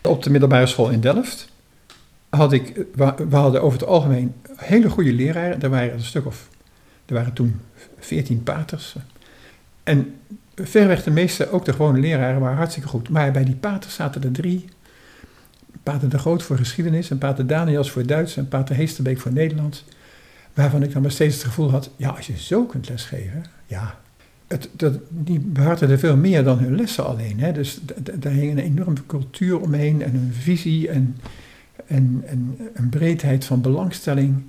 Op 0.04 0.24
de 0.24 0.30
middelbare 0.30 0.66
school 0.66 0.90
in 0.90 1.00
Delft 1.00 1.48
had 2.30 2.54
ik, 2.54 2.86
we 2.96 3.14
we 3.30 3.36
hadden 3.36 3.62
over 3.62 3.80
het 3.80 3.88
algemeen 3.88 4.34
hele 4.56 4.90
goede 4.90 5.14
leraren. 5.14 5.62
Er 5.62 5.70
waren 5.70 5.94
een 5.94 6.04
stuk 6.04 6.26
of, 6.26 6.48
er 7.06 7.14
waren 7.14 7.34
toen 7.34 7.62
veertien 8.00 8.44
paters. 8.44 8.96
En 9.84 10.16
verreweg 10.56 11.04
de 11.04 11.12
meeste, 11.12 11.52
ook 11.52 11.66
de 11.66 11.72
gewone 11.72 12.00
leraren, 12.00 12.42
waren 12.42 12.58
hartstikke 12.58 12.90
goed. 12.90 13.10
Maar 13.10 13.32
bij 13.32 13.44
die 13.44 13.56
paters 13.56 13.94
zaten 13.94 14.24
er 14.24 14.32
drie. 14.32 14.66
Pater 15.84 16.10
de 16.10 16.18
Groot 16.18 16.44
voor 16.44 16.58
geschiedenis 16.58 17.10
en 17.10 17.18
Pater 17.18 17.48
Daniels 17.48 17.92
voor 17.92 18.06
Duits 18.06 18.38
en 18.38 18.48
Pater 18.48 18.76
Heesterbeek 18.76 19.20
voor 19.20 19.34
Nederlands. 19.34 19.86
Waarvan 20.54 20.84
ik 20.84 20.94
dan 20.94 21.02
maar 21.02 21.12
steeds 21.12 21.36
het 21.36 21.44
gevoel 21.44 21.72
had, 21.72 21.90
ja, 21.96 22.10
als 22.10 22.28
je 22.28 22.38
zo 22.38 22.66
kunt 22.66 22.90
lesgeven, 22.90 23.46
ja. 23.66 24.00
Het, 24.48 24.70
dat, 24.72 25.00
die 25.10 25.40
behartigden 25.40 26.00
veel 26.00 26.18
meer 26.18 26.44
dan 26.44 26.58
hun 26.58 26.76
lessen 26.76 27.06
alleen. 27.06 27.40
Hè. 27.40 27.52
Dus 27.52 27.80
daar 28.14 28.32
hing 28.32 28.52
een 28.52 28.64
enorme 28.64 29.06
cultuur 29.08 29.60
omheen 29.60 30.02
en 30.02 30.16
een 30.16 30.34
visie 30.34 30.90
en, 30.90 31.18
en, 31.88 32.24
en 32.26 32.58
een 32.74 32.90
breedheid 32.90 33.46
van 33.46 33.62
belangstelling. 33.62 34.44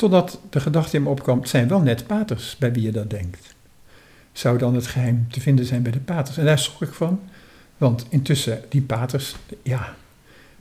Totdat 0.00 0.40
de 0.50 0.60
gedachte 0.60 0.96
in 0.96 1.02
me 1.02 1.08
opkwam, 1.08 1.40
het 1.40 1.48
zijn 1.48 1.68
wel 1.68 1.80
net 1.80 2.06
paters 2.06 2.56
bij 2.56 2.72
wie 2.72 2.82
je 2.82 2.90
dat 2.90 3.10
denkt. 3.10 3.54
Zou 4.32 4.58
dan 4.58 4.74
het 4.74 4.86
geheim 4.86 5.26
te 5.30 5.40
vinden 5.40 5.64
zijn 5.64 5.82
bij 5.82 5.92
de 5.92 6.00
paters? 6.00 6.36
En 6.36 6.44
daar 6.44 6.58
schrok 6.58 6.88
ik 6.88 6.94
van, 6.94 7.20
want 7.76 8.06
intussen, 8.08 8.62
die 8.68 8.82
paters, 8.82 9.36
ja, 9.62 9.96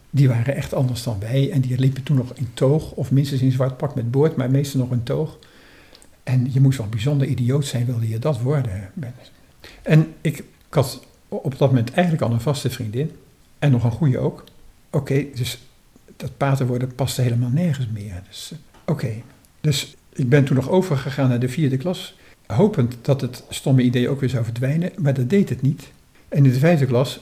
die 0.09 0.27
waren 0.27 0.55
echt 0.55 0.73
anders 0.73 1.03
dan 1.03 1.19
wij. 1.19 1.51
En 1.51 1.61
die 1.61 1.79
liepen 1.79 2.03
toen 2.03 2.15
nog 2.15 2.33
in 2.33 2.49
toog, 2.53 2.91
of 2.91 3.11
minstens 3.11 3.41
in 3.41 3.51
zwart 3.51 3.77
pak 3.77 3.95
met 3.95 4.11
boord, 4.11 4.35
maar 4.35 4.51
meestal 4.51 4.79
nog 4.79 4.91
in 4.91 5.03
toog. 5.03 5.37
En 6.23 6.53
je 6.53 6.61
moest 6.61 6.77
wel 6.77 6.87
bijzonder 6.87 7.27
idioot 7.27 7.65
zijn, 7.65 7.85
wilde 7.85 8.07
je 8.07 8.19
dat 8.19 8.41
worden. 8.41 8.91
En 9.81 10.13
ik, 10.21 10.43
had 10.69 11.05
op 11.27 11.57
dat 11.57 11.69
moment 11.69 11.91
eigenlijk 11.91 12.25
al 12.25 12.31
een 12.31 12.41
vaste 12.41 12.69
vriendin. 12.69 13.11
En 13.59 13.71
nog 13.71 13.83
een 13.83 13.91
goede 13.91 14.19
ook. 14.19 14.43
Oké, 14.89 15.25
dus 15.35 15.59
dat 16.15 16.37
pater 16.37 16.67
worden 16.67 16.95
paste 16.95 17.21
helemaal 17.21 17.49
nergens 17.49 17.87
meer. 17.93 18.21
Dus, 18.27 18.53
Oké, 18.89 19.13
dus 19.61 19.95
ik 20.13 20.29
ben 20.29 20.43
toen 20.45 20.55
nog 20.55 20.69
overgegaan 20.69 21.29
naar 21.29 21.39
de 21.39 21.49
vierde 21.49 21.77
klas. 21.77 22.17
Hopend 22.45 22.95
dat 23.01 23.21
het 23.21 23.43
stomme 23.49 23.81
idee 23.81 24.09
ook 24.09 24.19
weer 24.19 24.29
zou 24.29 24.43
verdwijnen. 24.43 24.91
Maar 24.97 25.13
dat 25.13 25.29
deed 25.29 25.49
het 25.49 25.61
niet. 25.61 25.91
En 26.27 26.37
in 26.37 26.51
de 26.51 26.59
vijfde 26.59 26.85
klas 26.85 27.19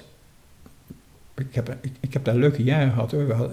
ik 1.38 1.56
heb, 1.56 1.78
ik, 2.00 2.14
heb 2.14 2.24
daar 2.24 2.36
leuke 2.36 2.64
jaren 2.64 2.92
gehad 2.92 3.12
hoor. 3.12 3.52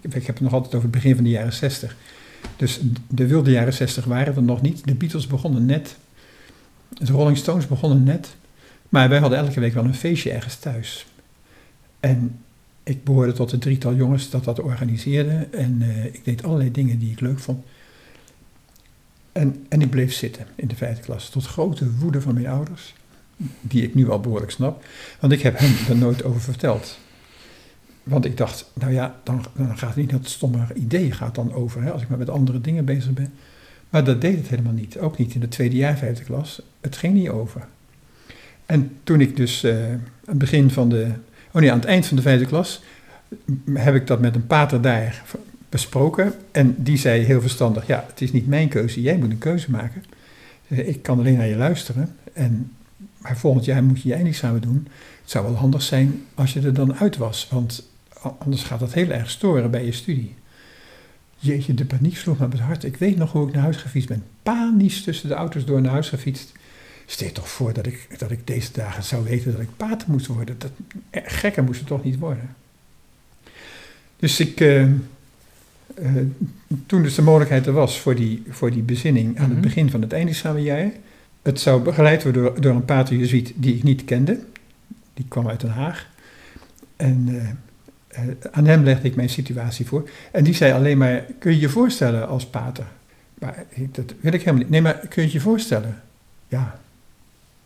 Ik 0.00 0.26
heb 0.26 0.34
het 0.34 0.40
nog 0.40 0.52
altijd 0.52 0.74
over 0.74 0.88
het 0.88 0.96
begin 0.96 1.14
van 1.14 1.24
de 1.24 1.30
jaren 1.30 1.52
60. 1.52 1.96
Dus 2.56 2.80
de 3.08 3.26
wilde 3.26 3.50
jaren 3.50 3.72
60 3.72 4.04
waren 4.04 4.34
er 4.34 4.42
nog 4.42 4.62
niet. 4.62 4.86
De 4.86 4.94
Beatles 4.94 5.26
begonnen 5.26 5.66
net. 5.66 5.96
De 6.88 7.12
Rolling 7.12 7.36
Stones 7.36 7.66
begonnen 7.66 8.02
net. 8.02 8.34
Maar 8.88 9.08
wij 9.08 9.18
hadden 9.18 9.38
elke 9.38 9.60
week 9.60 9.74
wel 9.74 9.84
een 9.84 9.94
feestje 9.94 10.30
ergens 10.30 10.56
thuis. 10.56 11.06
En 12.00 12.41
ik 12.82 13.04
behoorde 13.04 13.32
tot 13.32 13.50
het 13.50 13.60
drietal 13.60 13.94
jongens 13.94 14.30
dat 14.30 14.44
dat 14.44 14.60
organiseerde. 14.60 15.48
En 15.50 15.82
eh, 15.82 16.04
ik 16.04 16.24
deed 16.24 16.42
allerlei 16.42 16.70
dingen 16.70 16.98
die 16.98 17.10
ik 17.10 17.20
leuk 17.20 17.38
vond. 17.38 17.64
En, 19.32 19.66
en 19.68 19.80
ik 19.80 19.90
bleef 19.90 20.12
zitten 20.12 20.46
in 20.54 20.68
de 20.68 20.76
vijfde 20.76 21.02
klas. 21.02 21.28
Tot 21.28 21.46
grote 21.46 21.92
woede 21.92 22.20
van 22.20 22.34
mijn 22.34 22.46
ouders. 22.46 22.94
Die 23.60 23.82
ik 23.82 23.94
nu 23.94 24.10
al 24.10 24.20
behoorlijk 24.20 24.52
snap. 24.52 24.84
Want 25.20 25.32
ik 25.32 25.42
heb 25.42 25.58
hem 25.58 25.74
er 25.88 25.96
nooit 25.96 26.24
over 26.24 26.40
verteld. 26.40 26.98
Want 28.02 28.24
ik 28.24 28.36
dacht, 28.36 28.70
nou 28.74 28.92
ja, 28.92 29.20
dan, 29.22 29.44
dan 29.56 29.78
gaat 29.78 29.88
het 29.88 29.96
niet 29.96 30.10
dat 30.10 30.28
stomme 30.28 30.66
idee 30.74 31.12
gaat 31.12 31.34
dan 31.34 31.52
over, 31.52 31.82
hè, 31.82 31.92
als 31.92 32.02
ik 32.02 32.08
maar 32.08 32.18
met 32.18 32.30
andere 32.30 32.60
dingen 32.60 32.84
bezig 32.84 33.12
ben. 33.12 33.32
Maar 33.90 34.04
dat 34.04 34.20
deed 34.20 34.36
het 34.36 34.48
helemaal 34.48 34.72
niet. 34.72 34.98
Ook 34.98 35.18
niet 35.18 35.34
in 35.34 35.40
de 35.40 35.48
tweede 35.48 35.76
jaar, 35.76 35.96
vijfde 35.96 36.24
klas. 36.24 36.62
Het 36.80 36.96
ging 36.96 37.14
niet 37.14 37.28
over. 37.28 37.66
En 38.66 38.96
toen 39.04 39.20
ik 39.20 39.36
dus 39.36 39.62
eh, 39.62 39.90
aan 39.90 40.00
het 40.24 40.38
begin 40.38 40.70
van 40.70 40.88
de, 40.88 41.12
oh 41.52 41.60
nee, 41.60 41.70
aan 41.70 41.78
het 41.78 41.88
eind 41.88 42.06
van 42.06 42.16
de 42.16 42.22
vijfde 42.22 42.46
klas, 42.46 42.82
heb 43.74 43.94
ik 43.94 44.06
dat 44.06 44.20
met 44.20 44.34
een 44.34 44.46
pater 44.46 44.80
daar 44.80 45.22
besproken. 45.68 46.34
En 46.50 46.74
die 46.78 46.98
zei 46.98 47.22
heel 47.22 47.40
verstandig, 47.40 47.86
ja, 47.86 48.04
het 48.08 48.20
is 48.20 48.32
niet 48.32 48.46
mijn 48.46 48.68
keuze, 48.68 49.00
jij 49.00 49.16
moet 49.16 49.30
een 49.30 49.38
keuze 49.38 49.70
maken. 49.70 50.04
Ik 50.66 51.02
kan 51.02 51.18
alleen 51.18 51.36
naar 51.36 51.46
je 51.46 51.56
luisteren. 51.56 52.16
En, 52.32 52.72
maar 53.18 53.36
volgend 53.36 53.64
jaar 53.64 53.84
moet 53.84 54.02
je 54.02 54.08
je 54.08 54.14
eindexamen 54.14 54.60
doen. 54.60 54.88
Het 55.20 55.30
zou 55.30 55.44
wel 55.44 55.54
handig 55.54 55.82
zijn 55.82 56.24
als 56.34 56.52
je 56.52 56.60
er 56.60 56.74
dan 56.74 56.94
uit 56.94 57.16
was, 57.16 57.48
want 57.50 57.88
anders 58.38 58.62
gaat 58.62 58.80
dat 58.80 58.92
heel 58.92 59.10
erg 59.10 59.30
storen 59.30 59.70
bij 59.70 59.84
je 59.84 59.92
studie. 59.92 60.34
Jeetje, 61.38 61.74
de 61.74 61.84
paniek 61.84 62.16
sloeg 62.16 62.38
me 62.38 62.44
op 62.44 62.52
het 62.52 62.60
hart. 62.60 62.84
Ik 62.84 62.96
weet 62.96 63.16
nog 63.16 63.32
hoe 63.32 63.46
ik 63.48 63.54
naar 63.54 63.62
huis 63.62 63.76
gefietst 63.76 64.08
ben. 64.08 64.24
Panisch 64.42 65.02
tussen 65.02 65.28
de 65.28 65.34
auto's 65.34 65.64
door 65.64 65.80
naar 65.80 65.92
huis 65.92 66.08
gefietst. 66.08 66.52
Stel 67.06 67.26
je 67.26 67.32
toch 67.32 67.48
voor 67.48 67.72
dat 67.72 67.86
ik, 67.86 68.06
dat 68.18 68.30
ik 68.30 68.46
deze 68.46 68.72
dagen 68.72 69.02
zou 69.02 69.24
weten 69.24 69.52
dat 69.52 69.60
ik 69.60 69.76
pater 69.76 70.10
moest 70.10 70.26
worden. 70.26 70.54
Dat, 70.58 70.70
eh, 71.10 71.22
gekker 71.24 71.64
moest 71.64 71.78
het 71.78 71.88
toch 71.88 72.04
niet 72.04 72.18
worden. 72.18 72.54
Dus 74.16 74.40
ik, 74.40 74.60
eh, 74.60 74.82
eh, 74.82 74.90
toen 76.86 77.02
dus 77.02 77.14
de 77.14 77.22
mogelijkheid 77.22 77.66
er 77.66 77.72
was 77.72 78.00
voor 78.00 78.14
die, 78.14 78.42
voor 78.48 78.70
die 78.70 78.82
bezinning 78.82 79.38
aan 79.38 79.44
het 79.44 79.52
Mhm. 79.52 79.60
begin 79.62 79.90
van 79.90 80.00
het 80.02 80.12
eindexamenjaar. 80.12 80.90
Het 81.42 81.60
zou 81.60 81.82
begeleid 81.82 82.22
worden 82.22 82.42
door, 82.42 82.60
door 82.60 82.74
een 82.74 82.84
pater 82.84 83.16
Jezuïet 83.16 83.52
die 83.56 83.76
ik 83.76 83.82
niet 83.82 84.04
kende. 84.04 84.38
Die 85.14 85.24
kwam 85.28 85.48
uit 85.48 85.60
Den 85.60 85.70
Haag. 85.70 86.08
En 86.96 87.28
aan 88.50 88.66
hem 88.66 88.82
legde 88.84 89.08
ik 89.08 89.14
mijn 89.14 89.28
situatie 89.28 89.86
voor. 89.86 90.08
En 90.32 90.44
die 90.44 90.54
zei 90.54 90.72
alleen 90.72 90.98
maar, 90.98 91.24
kun 91.38 91.52
je 91.52 91.60
je 91.60 91.68
voorstellen 91.68 92.28
als 92.28 92.46
pater? 92.46 92.86
Maar 93.38 93.64
dat 93.92 94.14
wil 94.20 94.32
ik 94.32 94.40
helemaal 94.40 94.60
niet. 94.60 94.70
Nee, 94.70 94.80
maar 94.80 94.94
kun 94.94 95.08
je 95.14 95.22
het 95.22 95.32
je 95.32 95.40
voorstellen? 95.40 96.02
Ja. 96.48 96.80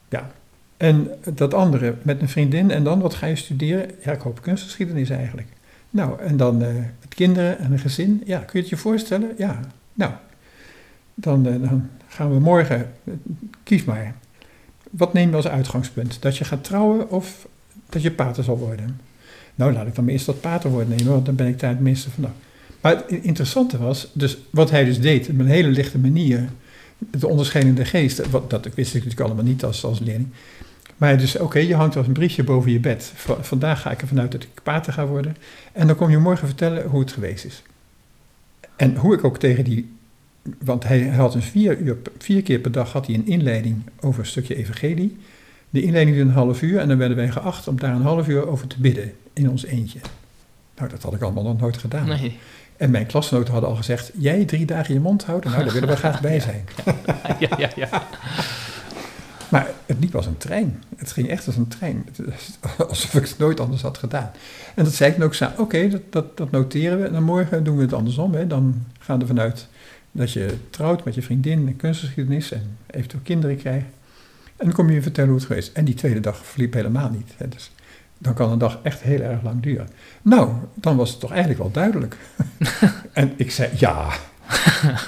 Ja. 0.09 0.31
En 0.77 1.09
dat 1.35 1.55
andere, 1.55 1.95
met 2.03 2.21
een 2.21 2.29
vriendin, 2.29 2.71
en 2.71 2.85
dan, 2.85 3.01
wat 3.01 3.15
ga 3.15 3.27
je 3.27 3.37
studeren? 3.37 3.91
Ja, 4.05 4.13
ik 4.13 4.21
hoop 4.21 4.43
kunstgeschiedenis 4.43 5.11
eigenlijk. 5.11 5.49
Nou, 5.91 6.21
en 6.21 6.37
dan 6.37 6.57
met 6.57 7.15
kinderen 7.15 7.59
en 7.59 7.73
een 7.73 7.79
gezin. 7.79 8.23
Ja, 8.25 8.39
kun 8.39 8.51
je 8.53 8.59
het 8.59 8.69
je 8.69 8.77
voorstellen? 8.77 9.31
Ja. 9.39 9.61
Nou, 9.95 10.13
dan, 11.15 11.47
eh, 11.47 11.61
dan 11.61 11.91
gaan 12.09 12.33
we 12.33 12.39
morgen, 12.39 12.93
eh, 13.05 13.13
kies 13.63 13.85
maar. 13.85 14.15
Wat 14.91 15.13
neem 15.13 15.31
je 15.31 15.37
als 15.37 15.49
uitgangspunt? 15.49 16.23
Dat 16.23 16.37
je 16.37 16.45
gaat 16.45 16.65
trouwen 16.65 17.11
of 17.11 17.49
dat 17.89 18.03
je 18.03 18.11
pater 18.11 18.45
zal 18.45 18.59
worden? 18.59 19.01
Nou, 19.55 19.73
laat 19.73 19.87
ik 19.87 19.95
dan 19.95 20.09
eerst 20.09 20.27
dat 20.27 20.41
paterwoord 20.41 20.89
nemen, 20.89 21.13
want 21.13 21.27
dan 21.27 21.35
ben 21.35 21.47
ik 21.47 21.61
daar 21.61 21.71
het 21.71 21.81
minste 21.81 22.11
vanaf. 22.11 22.31
Maar 22.81 22.97
het 22.97 23.05
interessante 23.09 23.79
was, 23.79 24.11
dus 24.13 24.39
wat 24.51 24.71
hij 24.71 24.85
dus 24.85 25.01
deed, 25.01 25.29
op 25.29 25.39
een 25.39 25.47
hele 25.47 25.69
lichte 25.69 25.99
manier, 25.99 26.49
de 26.99 27.29
onderscheidende 27.29 27.85
geest, 27.85 28.31
wat, 28.31 28.51
dat 28.51 28.65
wist 28.75 28.95
ik 28.95 29.05
natuurlijk 29.05 29.21
allemaal 29.21 29.45
niet 29.45 29.65
als, 29.65 29.85
als 29.85 29.99
leerling. 29.99 30.29
Maar 30.97 31.19
dus, 31.19 31.39
oké, 31.39 31.59
je 31.59 31.75
hangt 31.75 31.97
als 31.97 32.07
een 32.07 32.13
briefje 32.13 32.45
boven 32.45 32.73
je 32.73 32.81
bed. 32.81 33.13
Va- 33.15 33.43
vandaag 33.43 33.81
ga 33.81 33.91
ik 33.91 34.01
ervan 34.01 34.21
uit 34.21 34.33
dat 34.33 34.43
ik 34.43 34.49
pater 34.63 34.93
ga 34.93 35.07
worden. 35.07 35.37
En 35.73 35.87
dan 35.87 35.97
kom 35.97 36.11
je 36.11 36.19
morgen 36.19 36.47
vertellen 36.47 36.87
hoe 36.87 37.01
het 37.01 37.13
geweest 37.13 37.45
is. 37.45 37.63
En 38.77 38.97
hoe 38.97 39.15
ik 39.15 39.25
ook 39.25 39.39
tegen 39.39 39.65
die, 39.65 39.93
want 40.59 40.85
hij 40.85 41.09
had 41.09 41.35
een 41.35 41.43
vier, 41.43 41.79
uur, 41.79 41.97
keer 42.43 42.59
per 42.59 42.73
dag 42.73 42.93
had 42.93 43.07
hij 43.07 43.15
een 43.15 43.27
inleiding 43.27 43.83
over 44.01 44.21
een 44.21 44.27
stukje 44.27 44.57
evangelie. 44.57 45.17
De 45.71 45.83
inleiding 45.83 46.17
duurde 46.17 46.31
een 46.31 46.37
half 46.37 46.63
uur 46.63 46.79
en 46.79 46.89
dan 46.89 46.99
werden 46.99 47.17
wij 47.17 47.31
geacht 47.31 47.69
om 47.69 47.79
daar 47.81 47.95
een 47.95 48.03
half 48.03 48.29
uur 48.29 48.49
over 48.49 48.67
te 48.67 48.81
bidden 48.81 49.13
in 49.33 49.51
ons 49.51 49.65
eentje. 49.65 49.99
Nou, 50.77 50.89
dat 50.91 51.03
had 51.03 51.15
ik 51.15 51.21
allemaal 51.21 51.43
nog 51.43 51.61
nooit 51.61 51.77
gedaan. 51.77 52.09
Nee. 52.09 52.39
En 52.77 52.91
mijn 52.91 53.07
klasgenoten 53.07 53.53
hadden 53.53 53.71
al 53.71 53.77
gezegd, 53.77 54.11
jij 54.19 54.45
drie 54.45 54.67
dagen 54.67 54.95
je 54.95 55.01
mond 55.01 55.25
houden, 55.25 55.51
nou, 55.51 55.65
daar 55.65 55.73
willen 55.73 55.89
we 55.89 55.97
graag 55.97 56.21
bij 56.21 56.41
zijn. 56.51 56.65
Ja, 57.39 57.49
ja, 57.59 57.71
ja. 57.77 58.07
Maar 59.49 59.71
het 59.87 59.97
liep 60.01 60.15
als 60.15 60.27
een 60.27 60.37
trein. 60.37 60.83
Het 60.97 61.13
ging 61.13 61.29
echt 61.29 61.47
als 61.47 61.57
een 61.57 61.69
trein. 61.69 62.07
Alsof 62.89 63.15
ik 63.15 63.23
het 63.23 63.39
nooit 63.39 63.61
anders 63.61 63.83
had 63.83 63.99
gedaan. 63.99 64.31
En 64.75 64.85
dat 64.85 64.95
zei 64.95 65.11
ik 65.11 65.19
dan 65.19 65.27
ook 65.27 65.35
samen. 65.35 65.59
Oké, 65.59 65.89
dat, 65.89 66.03
dat, 66.11 66.37
dat 66.37 66.51
noteren 66.51 66.99
we. 66.99 67.07
En 67.07 67.13
dan 67.13 67.23
morgen 67.23 67.65
doen 67.65 67.77
we 67.77 67.83
het 67.83 67.93
andersom. 67.93 68.35
Hè. 68.35 68.47
Dan 68.47 68.85
gaan 68.99 69.17
we 69.17 69.23
ervan 69.23 69.41
uit 69.41 69.67
dat 70.13 70.33
je 70.33 70.55
trouwt 70.71 71.05
met 71.05 71.15
je 71.15 71.23
vriendin 71.23 71.67
en 71.67 71.77
kunstgeschiedenis 71.77 72.53
en 72.53 72.77
eventueel 72.87 73.23
kinderen 73.23 73.57
krijgt. 73.57 73.87
En 74.57 74.67
dan 74.67 74.73
kom 74.75 74.89
je 74.89 74.95
je 74.95 75.03
vertellen 75.03 75.31
hoe 75.31 75.39
het 75.39 75.47
geweest 75.47 75.69
is. 75.69 75.75
En 75.75 75.85
die 75.85 75.95
tweede 75.95 76.21
dag 76.21 76.47
verliep 76.47 76.73
helemaal 76.73 77.11
niet. 77.11 77.33
Hè. 77.37 77.49
Dus 77.49 77.71
dan 78.19 78.35
kan 78.35 78.51
een 78.51 78.59
dag 78.59 78.79
echt 78.83 79.01
heel 79.01 79.21
erg 79.21 79.43
lang 79.43 79.63
duren. 79.63 79.89
Nou, 80.23 80.51
dan 80.75 80.97
was 80.97 81.11
het 81.11 81.21
toch 81.21 81.31
eigenlijk 81.31 81.61
wel 81.61 81.71
duidelijk. 81.71 82.17
en 83.13 83.33
ik 83.37 83.51
zei, 83.51 83.71
ja, 83.77 84.09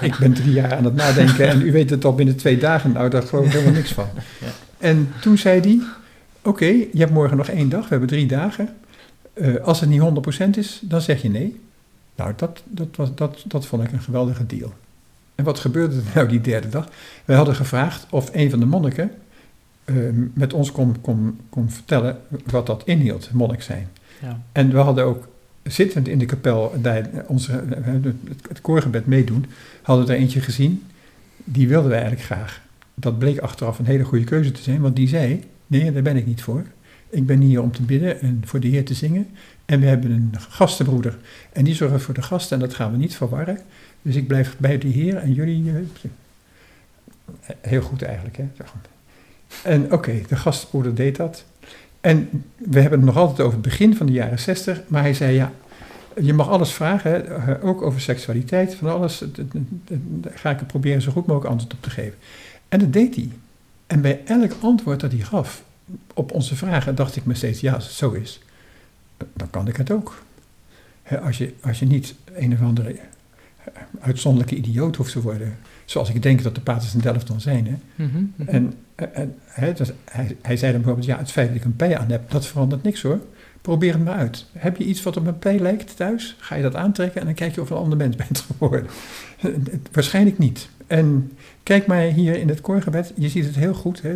ik 0.01 0.17
ben 0.19 0.33
drie 0.33 0.53
jaar 0.53 0.75
aan 0.75 0.85
het 0.85 0.95
nadenken 0.95 1.49
en 1.49 1.63
u 1.63 1.73
weet 1.73 1.91
het 1.91 2.05
al 2.05 2.15
binnen 2.15 2.37
twee 2.37 2.59
dagen. 2.59 2.93
Nou, 2.93 3.11
daar 3.11 3.23
geloof 3.23 3.45
ik 3.47 3.53
helemaal 3.53 3.73
niks 3.73 3.93
van. 3.93 4.07
Ja. 4.41 4.47
En 4.79 5.13
toen 5.21 5.39
zei 5.39 5.61
hij, 5.61 5.81
oké, 6.43 6.65
je 6.65 6.99
hebt 6.99 7.13
morgen 7.13 7.37
nog 7.37 7.49
één 7.49 7.69
dag, 7.69 7.83
we 7.83 7.89
hebben 7.89 8.09
drie 8.09 8.27
dagen. 8.27 8.69
Eh, 9.33 9.55
als 9.65 9.81
het 9.81 9.89
niet 9.89 10.03
100% 10.55 10.59
is, 10.59 10.81
dan 10.83 11.01
zeg 11.01 11.23
je 11.23 11.31
nee. 11.31 11.61
Nou, 12.17 12.33
dat, 12.37 12.63
dat, 12.65 12.89
was, 12.97 13.15
dat, 13.15 13.45
dat 13.47 13.67
vond 13.67 13.85
ik 13.85 13.93
een 13.93 14.01
geweldige 14.01 14.47
deal. 14.47 14.73
En 15.35 15.45
wat 15.45 15.59
gebeurde 15.59 15.97
er 15.97 16.03
nou 16.15 16.29
die 16.29 16.41
derde 16.41 16.69
dag? 16.69 16.89
Wij 17.25 17.37
hadden 17.37 17.55
gevraagd 17.55 18.07
of 18.11 18.31
een 18.33 18.51
van 18.51 18.61
de 18.61 18.67
monniken 18.67 19.11
eh, 19.89 19.95
met 20.35 20.53
ons 20.53 20.73
kon, 20.73 21.01
kon, 21.01 21.41
kon 21.49 21.71
vertellen 21.71 22.19
wat 22.47 22.67
dat 22.67 22.83
inhield, 22.85 23.31
monnik 23.33 23.63
zijn. 23.63 23.89
ja. 24.23 24.41
En 24.53 24.71
we 24.71 24.79
hadden 24.79 25.05
ook 25.05 25.29
zittend 25.63 26.09
in 26.09 26.19
de 26.19 26.27
kapel, 26.27 26.73
daar 26.81 27.09
onze, 27.27 27.65
het, 27.81 28.15
het 28.49 28.61
koorgebed 28.61 29.07
meedoen, 29.07 29.47
hadden 29.83 30.07
we 30.07 30.13
er 30.13 30.19
eentje 30.19 30.41
gezien. 30.41 30.85
Die 31.45 31.69
wilden 31.69 31.91
wij 31.91 32.01
eigenlijk 32.01 32.27
graag. 32.27 32.61
Dat 32.95 33.19
bleek 33.19 33.39
achteraf 33.39 33.79
een 33.79 33.85
hele 33.87 34.05
goede 34.05 34.25
keuze 34.25 34.53
te 34.53 34.63
zijn, 34.63 34.81
want 34.81 34.97
die 34.97 35.09
zei, 35.09 35.43
Nee, 35.69 35.93
daar 35.93 36.03
ben 36.03 36.17
ik 36.17 36.27
niet 36.27 36.43
voor. 36.43 36.65
Ik 37.11 37.27
ben 37.27 37.41
hier 37.41 37.63
om 37.63 37.73
te 37.73 37.83
bidden 37.83 38.21
en 38.21 38.43
voor 38.45 38.61
de 38.61 38.69
Heer 38.69 38.85
te 38.85 38.95
zingen. 38.95 39.27
En 39.65 39.81
we 39.81 39.87
hebben 39.87 40.11
een 40.11 40.35
gastenbroeder. 40.49 41.19
En 41.53 41.65
die 41.65 41.75
zorgt 41.75 42.03
voor 42.03 42.15
de 42.15 42.23
gasten 42.23 42.57
en 42.61 42.67
dat 42.67 42.75
gaan 42.75 42.91
we 42.91 42.97
niet 42.97 43.17
verwarren. 43.17 43.59
Dus 44.03 44.15
ik 44.15 44.27
blijf 44.27 44.57
bij 44.59 44.79
de 44.79 44.89
Heer 44.89 45.17
en 45.17 45.33
jullie. 45.33 45.73
eh, 47.41 47.57
heel 47.61 47.83
goed 47.83 48.03
eigenlijk, 48.03 48.37
hè? 48.37 48.49
En 49.63 49.93
oké, 49.93 50.21
de 50.29 50.37
gastbroeder 50.37 50.95
deed 50.95 51.17
dat. 51.17 51.45
En 52.01 52.45
we 52.57 52.81
hebben 52.81 52.99
het 52.99 53.09
nog 53.09 53.17
altijd 53.17 53.41
over 53.41 53.53
het 53.53 53.63
begin 53.63 53.97
van 53.97 54.07
de 54.07 54.13
jaren 54.13 54.39
zestig. 54.39 54.83
Maar 54.87 55.03
hij 55.03 55.15
zei 55.15 55.35
ja, 55.35 55.53
je 56.21 56.33
mag 56.33 56.49
alles 56.49 56.73
vragen, 56.73 57.43
hè, 57.43 57.63
ook 57.63 57.83
over 57.83 58.01
seksualiteit, 58.01 58.75
van 58.75 58.91
alles. 58.91 59.25
Daar 59.89 60.39
ga 60.39 60.51
ik 60.51 60.61
er 60.61 60.67
proberen 60.67 61.03
zo 61.03 61.13
goed 61.13 61.27
mogelijk 61.27 61.51
antwoord 61.51 61.75
op 61.75 61.83
te 61.83 61.91
geven. 61.91 62.19
En 62.69 62.79
dat 62.79 62.93
deed 62.93 63.15
hij. 63.15 63.31
En 63.87 64.01
bij 64.01 64.21
elk 64.25 64.53
antwoord 64.61 65.01
dat 65.01 65.13
hij 65.13 65.21
gaf 65.21 65.63
op 66.15 66.33
onze 66.33 66.57
vragen, 66.57 66.95
dacht 66.95 67.17
ik 67.17 67.25
me 67.25 67.35
steeds, 67.35 67.61
ja, 67.61 67.75
als 67.75 67.85
het 67.85 67.95
zo 67.95 68.11
is, 68.11 68.41
dan 69.33 69.51
kan 69.51 69.69
ik 69.69 69.77
het 69.77 69.91
ook. 69.91 70.23
Hè, 71.03 71.21
als, 71.21 71.39
je, 71.39 71.55
als 71.61 71.79
je 71.79 71.87
niet 71.87 72.15
een 72.35 72.53
of 72.53 72.61
andere 72.61 72.93
eh, 72.93 73.73
uitzonderlijke 74.01 74.57
idioot 74.57 74.97
hoeft 74.97 75.13
te 75.13 75.21
worden, 75.21 75.59
zoals 75.85 76.11
ik 76.11 76.23
denk 76.23 76.43
dat 76.43 76.55
de 76.55 76.61
paters 76.61 76.95
in 76.95 77.01
Delft 77.01 77.27
dan 77.27 77.41
zijn. 77.41 77.67
Hè. 77.67 78.05
Mhm, 78.05 78.25
mhm. 78.37 78.49
En, 78.49 78.75
hè, 79.47 79.73
dus 79.73 79.91
hij, 80.43 80.57
zei 80.57 80.73
dan 80.73 80.81
bijvoorbeeld, 80.81 81.07
ja, 81.07 81.19
het 81.19 81.31
feit 81.31 81.49
dat 81.49 81.57
ik 81.57 81.65
een 81.65 81.77
pij 81.77 81.99
aan 81.99 82.11
heb, 82.11 82.31
dat 82.31 82.47
verandert 82.47 82.83
niks 82.83 83.03
hoor. 83.03 83.21
Probeer 83.61 83.93
het 83.93 84.05
maar 84.05 84.15
uit. 84.15 84.47
Heb 84.53 84.77
je 84.77 84.85
iets 84.85 85.03
wat 85.03 85.17
op 85.17 85.27
een 85.27 85.39
pij 85.39 85.59
lijkt 85.59 85.97
thuis? 85.97 86.37
Ga 86.39 86.55
je 86.55 86.63
dat 86.63 86.75
aantrekken 86.75 87.21
en 87.21 87.27
dan 87.27 87.35
kijk 87.35 87.55
je 87.55 87.61
of 87.61 87.69
je 87.69 87.75
een 87.75 87.81
ander 87.81 87.99
mens 87.99 88.17
bent 88.27 88.41
geworden. 88.41 88.87
Waarschijnlijk 89.93 90.39
niet. 90.39 90.69
En 90.87 91.33
kijk 91.63 91.87
maar 91.87 92.01
hier 92.01 92.37
in 92.37 92.49
het 92.49 92.61
koorgebed, 92.61 93.13
je 93.17 93.29
ziet 93.29 93.45
het 93.45 93.55
heel 93.55 93.75
goed. 93.75 94.01
Eh, 94.01 94.13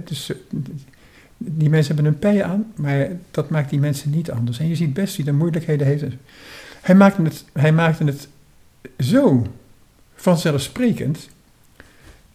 die 1.37 1.71
mensen 1.71 1.95
hebben 1.95 2.13
een 2.13 2.19
pij 2.19 2.45
aan, 2.45 2.73
maar 2.75 3.09
dat 3.31 3.51
maakt 3.51 3.71
die 3.71 3.79
mensen 3.79 4.11
niet 4.11 4.31
anders. 4.31 4.59
En 4.59 4.69
je 4.69 4.77
ziet 4.77 4.95
best 4.95 5.17
wie 5.17 5.27
er 5.27 5.35
moeilijkheden 5.35 5.87
heeft. 5.87 6.05
Hij 6.81 7.13
het, 7.23 7.45
hij 7.53 7.73
maakte 7.73 8.05
het 8.05 8.29
zo 8.99 9.47
vanzelfsprekend 10.15 11.29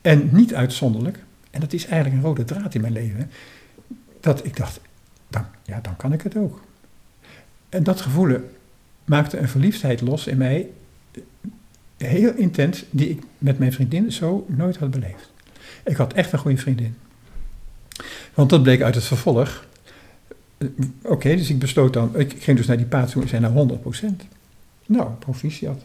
en 0.02 0.30
niet 0.32 0.54
uitzonderlijk. 0.54 1.20
En 1.58 1.64
dat 1.64 1.74
is 1.74 1.86
eigenlijk 1.86 2.16
een 2.16 2.28
rode 2.28 2.44
draad 2.44 2.74
in 2.76 2.82
mijn 2.82 2.94
leven. 2.94 3.30
Dat 4.20 4.46
ik 4.46 4.58
dacht, 4.58 4.80
dan, 5.28 5.46
ja, 5.66 5.80
dan 5.82 5.96
kan 5.96 6.14
ik 6.14 6.22
het 6.22 6.38
ook. 6.38 6.62
En 7.70 7.84
dat 7.84 8.02
gevoel 8.02 8.38
maakte 9.06 9.38
een 9.38 9.50
verliefdheid 9.50 10.02
los 10.02 10.28
in 10.28 10.38
mij, 10.38 10.70
heel 11.98 12.34
intens, 12.34 12.86
die 12.90 13.10
ik 13.10 13.24
met 13.38 13.60
mijn 13.60 13.74
vriendin 13.74 14.12
zo 14.12 14.46
nooit 14.50 14.78
had 14.78 14.92
beleefd. 14.92 15.32
Ik 15.86 15.96
had 15.96 16.14
echt 16.14 16.32
een 16.32 16.40
goede 16.40 16.58
vriendin. 16.58 16.96
Want 18.34 18.50
dat 18.50 18.64
bleek 18.64 18.82
uit 18.82 18.96
het 18.96 19.04
vervolg. 19.04 19.66
Eh, 20.58 20.68
Oké, 21.02 21.36
dus 21.36 21.50
ik 21.50 21.60
besloot 21.60 21.94
dan, 21.94 22.20
ik 22.20 22.36
ging 22.40 22.58
dus 22.58 22.68
naar 22.68 22.78
die 22.78 22.86
paard 22.86 23.12
toe 23.12 23.22
en 23.22 23.28
zei 23.28 23.42
nou 23.42 23.80
100%. 24.04 24.28
Nou, 24.86 25.10
proficiat. 25.20 25.82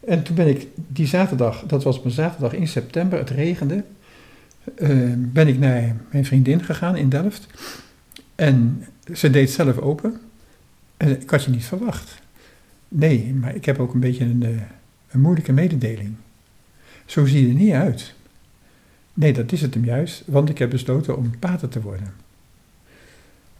En 0.00 0.22
toen 0.22 0.34
ben 0.34 0.48
ik 0.48 0.66
die 0.74 1.06
zaterdag, 1.06 1.64
dat 1.66 1.82
was 1.82 2.04
een 2.04 2.10
zaterdag 2.10 2.52
in 2.52 2.68
september, 2.68 3.18
het 3.18 3.30
regende, 3.30 3.84
eh, 4.76 5.12
ben 5.16 5.48
ik 5.48 5.58
naar 5.58 5.96
mijn 6.10 6.24
vriendin 6.24 6.64
gegaan 6.64 6.96
in 6.96 7.08
Delft. 7.08 7.46
En 8.34 8.84
ze 9.14 9.30
deed 9.30 9.50
zelf 9.50 9.78
open. 9.78 10.20
En 10.96 11.20
ik 11.20 11.30
had 11.30 11.44
je 11.44 11.50
niet 11.50 11.64
verwacht. 11.64 12.22
Nee, 12.88 13.34
maar 13.34 13.54
ik 13.54 13.64
heb 13.64 13.78
ook 13.78 13.94
een 13.94 14.00
beetje 14.00 14.24
een, 14.24 14.42
eh, 14.42 14.50
een 15.10 15.20
moeilijke 15.20 15.52
mededeling. 15.52 16.14
Zo 17.06 17.26
zie 17.26 17.42
je 17.42 17.48
er 17.48 17.60
niet 17.60 17.72
uit. 17.72 18.14
Nee, 19.14 19.32
dat 19.32 19.52
is 19.52 19.60
het 19.60 19.74
hem 19.74 19.84
juist, 19.84 20.22
want 20.26 20.48
ik 20.48 20.58
heb 20.58 20.70
besloten 20.70 21.16
om 21.16 21.38
pater 21.38 21.68
te 21.68 21.80
worden. 21.80 22.14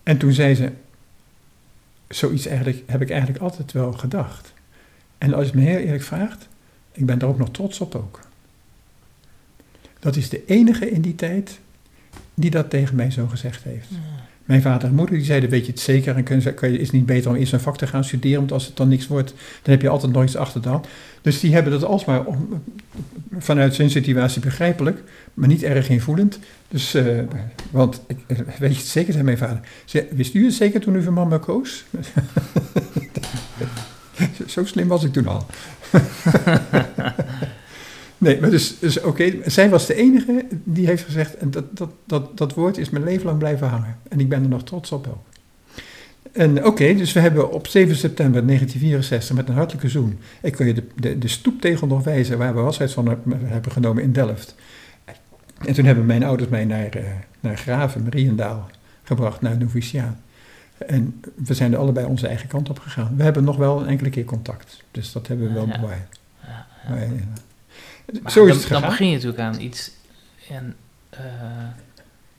En 0.03 0.19
toen 0.19 0.33
zei 0.33 0.55
ze, 0.55 0.73
zoiets 2.09 2.47
eigenlijk, 2.47 2.83
heb 2.87 3.01
ik 3.01 3.11
eigenlijk 3.11 3.43
altijd 3.43 3.73
wel 3.73 3.93
gedacht. 3.93 4.53
En 5.19 5.35
als 5.35 5.49
je 5.49 5.57
me 5.57 5.63
heel 5.63 5.79
eerlijk 5.79 6.03
vraagt, 6.03 6.49
ik 6.93 7.07
ben 7.07 7.19
daar 7.19 7.29
ook 7.29 7.39
nog 7.39 7.51
trots 7.51 7.81
op 7.81 7.95
ook. 7.95 8.21
Dat 9.99 10.17
is 10.17 10.29
de 10.29 10.43
enige 10.47 10.91
in 10.91 11.01
die 11.01 11.15
tijd 11.15 11.59
die 12.35 12.51
dat 12.51 12.71
tegen 12.71 12.97
mij 12.97 13.11
zo 13.11 13.27
gezegd 13.27 13.63
heeft. 13.63 13.89
Mijn 14.45 14.63
vader 14.63 14.89
en 14.89 14.95
moeder 14.95 15.15
die 15.15 15.25
zeiden, 15.25 15.51
weet 15.51 15.67
je 15.67 15.73
het 15.73 15.81
zeker, 15.81 16.17
en 16.17 16.23
kun 16.23 16.41
je, 16.41 16.79
is 16.79 16.87
het 16.87 16.93
niet 16.93 17.07
beter 17.07 17.31
om 17.31 17.37
eerst 17.37 17.53
een 17.53 17.61
vak 17.61 17.77
te 17.77 17.87
gaan 17.87 18.05
studeren, 18.05 18.39
want 18.39 18.53
als 18.53 18.67
het 18.67 18.77
dan 18.77 18.89
niks 18.89 19.07
wordt, 19.07 19.35
dan 19.63 19.73
heb 19.73 19.83
je 19.83 19.89
altijd 19.89 20.13
nog 20.13 20.23
iets 20.23 20.37
achter 20.37 20.63
de. 20.63 20.81
Dus 21.23 21.41
die 21.41 21.53
hebben 21.53 21.73
dat 21.73 21.85
alsmaar 21.85 22.25
vanuit 23.39 23.75
zijn 23.75 23.91
situatie 23.91 24.41
begrijpelijk, 24.41 25.03
maar 25.35 25.49
niet 25.49 25.63
erg 25.63 25.89
invoelend. 25.89 26.39
Dus, 26.69 26.95
eh, 26.95 27.19
want, 27.71 28.03
eh, 28.27 28.39
weet 28.59 28.73
je 28.73 28.79
het 28.79 28.87
zeker, 28.87 29.13
zei 29.13 29.25
mijn 29.25 29.39
vader. 29.39 29.61
Wist 30.11 30.35
u 30.35 30.45
het 30.45 30.55
zeker 30.55 30.81
toen 30.81 30.97
u 30.97 31.03
voor 31.03 31.13
mama 31.13 31.39
koos? 31.39 31.85
Zo 34.47 34.65
slim 34.65 34.89
was 34.89 35.05
ik 35.05 35.13
toen 35.13 35.27
al. 35.27 35.47
nee, 38.19 38.41
maar 38.41 38.51
dus, 38.51 38.79
dus 38.79 39.01
oké, 39.01 39.33
zij 39.47 39.69
was 39.71 39.87
de 39.87 39.95
enige 39.95 40.45
die 40.65 40.87
heeft 40.87 41.05
gezegd, 41.05 41.37
en 41.37 41.51
dat, 41.51 41.77
dat, 41.77 41.91
dat, 42.07 42.39
dat 42.39 42.55
woord 42.55 42.79
is 42.79 42.91
mijn 42.91 43.05
leven 43.05 43.27
lang 43.27 43.39
blijven 43.39 43.69
hangen. 43.69 43.97
En 44.09 44.21
ik 44.21 44.29
ben 44.29 44.43
er 44.43 44.49
nog 44.49 44.65
trots 44.65 44.93
op 44.93 45.07
ook. 45.07 45.27
En 46.33 46.65
oké, 46.65 46.95
dus 46.95 47.13
we 47.13 47.21
hebben 47.21 47.53
op 47.53 47.67
7 47.67 47.97
september 47.97 48.47
1964 48.47 49.37
met 49.37 49.49
een 49.49 49.55
hartelijke 49.55 49.89
zoen, 49.89 50.19
ik 50.43 50.53
kan 50.53 50.67
je 50.67 50.75
de, 50.75 50.85
de, 50.97 51.19
de 51.19 51.29
stoeptegel 51.29 51.87
nog 51.87 52.05
wijzen 52.05 52.39
waar 52.39 52.55
we 52.55 52.61
afscheid 52.61 52.93
van 52.93 53.19
hebben 53.45 53.73
genomen 53.73 54.03
in 54.03 54.13
Delft. 54.13 54.55
En 55.67 55.75
toen 55.75 55.85
hebben 55.85 56.07
mijn 56.07 56.23
ouders 56.25 56.49
mij 56.49 56.65
naar, 56.65 56.89
eh, 56.89 57.05
naar 57.41 57.57
Graven, 57.57 58.03
Mariendaal, 58.03 58.71
gebracht, 59.03 59.41
naar 59.41 59.59
noviciaat. 59.59 60.17
En 60.87 61.21
we 61.35 61.55
zijn 61.55 61.73
er 61.73 61.79
allebei 61.79 62.07
onze 62.07 62.27
eigen 62.27 62.49
kant 62.49 62.71
op 62.71 62.79
gegaan. 62.79 63.15
We 63.17 63.23
hebben 63.23 63.45
nog 63.45 63.57
wel 63.57 63.81
een 63.81 63.87
enkele 63.87 64.11
keer 64.11 64.25
contact. 64.25 64.85
Dus 64.91 65.13
dat 65.13 65.27
hebben 65.27 65.47
we 65.49 65.53
wel 65.53 65.67
Ja. 65.67 65.81
bewaard. 65.81 66.19
Ja, 66.43 66.49
ja. 66.49 66.91
Maar, 66.91 67.03
eh, 67.03 67.11
Maar 68.23 68.33
zo 68.33 68.41
is 68.45 68.49
dan, 68.49 68.57
het 68.57 68.67
gegaan. 68.67 68.81
dan 68.81 68.91
begin 68.91 69.07
je 69.09 69.15
natuurlijk 69.15 69.41
aan 69.43 69.61
iets. 69.61 69.91
En 70.51 70.77
eh, 71.11 71.21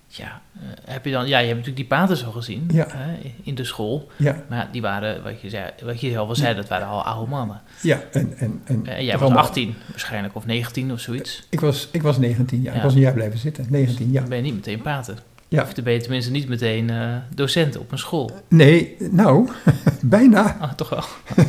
ja, 0.07 0.41
eh, 0.55 0.61
heb 0.93 1.05
je 1.05 1.11
dan, 1.11 1.27
ja, 1.27 1.37
je 1.39 1.45
hebt 1.47 1.57
natuurlijk 1.57 1.89
die 1.89 1.97
paters 1.97 2.25
al 2.25 2.31
gezien 2.31 2.69
Ja. 2.73 2.87
hè, 2.89 3.31
in 3.43 3.55
de 3.55 3.63
school. 3.63 4.11
Ja, 4.15 4.43
Maar 4.49 4.57
ja, 4.57 4.69
die 4.71 4.81
waren, 4.81 5.23
wat 5.23 5.41
je, 5.41 5.49
zei, 5.49 5.69
wat 5.83 6.01
je 6.01 6.17
al 6.17 6.35
zei, 6.35 6.55
dat 6.55 6.67
waren 6.67 6.87
al 6.87 7.03
oude 7.03 7.29
mannen. 7.29 7.61
ja. 7.81 8.01
En, 8.11 8.33
en, 8.37 8.61
en 8.65 8.85
En 8.85 9.03
jij 9.05 9.13
was 9.13 9.21
allemaal- 9.21 9.43
18 9.43 9.75
waarschijnlijk, 9.89 10.35
of 10.35 10.45
19 10.45 10.91
of 10.91 10.99
zoiets. 10.99 11.47
Ik 11.49 11.59
was, 11.59 11.87
ik 11.91 12.01
was 12.01 12.17
19 12.17 12.61
jaar. 12.61 12.71
Ja. 12.73 12.77
Ik 12.79 12.83
was 12.85 12.93
een 12.93 12.99
jaar 12.99 13.13
blijven 13.13 13.39
zitten. 13.39 13.65
19 13.69 14.11
jaar. 14.11 14.21
Dan 14.21 14.29
ben 14.29 14.37
je 14.37 14.43
niet 14.43 14.55
meteen 14.55 14.81
pater. 14.81 15.23
Ja. 15.47 15.61
Of 15.63 15.73
dan 15.73 15.83
ben 15.83 15.93
je 15.93 15.99
tenminste 16.01 16.31
niet 16.31 16.47
meteen 16.47 16.89
eh, 16.89 17.15
docent 17.35 17.77
op 17.77 17.91
een 17.91 17.97
school. 17.97 18.31
Nee, 18.47 18.95
nou, 19.11 19.49
bijna. 20.01 20.57
Ah, 20.59 20.73
toch 20.73 20.89
wel? 20.89 21.03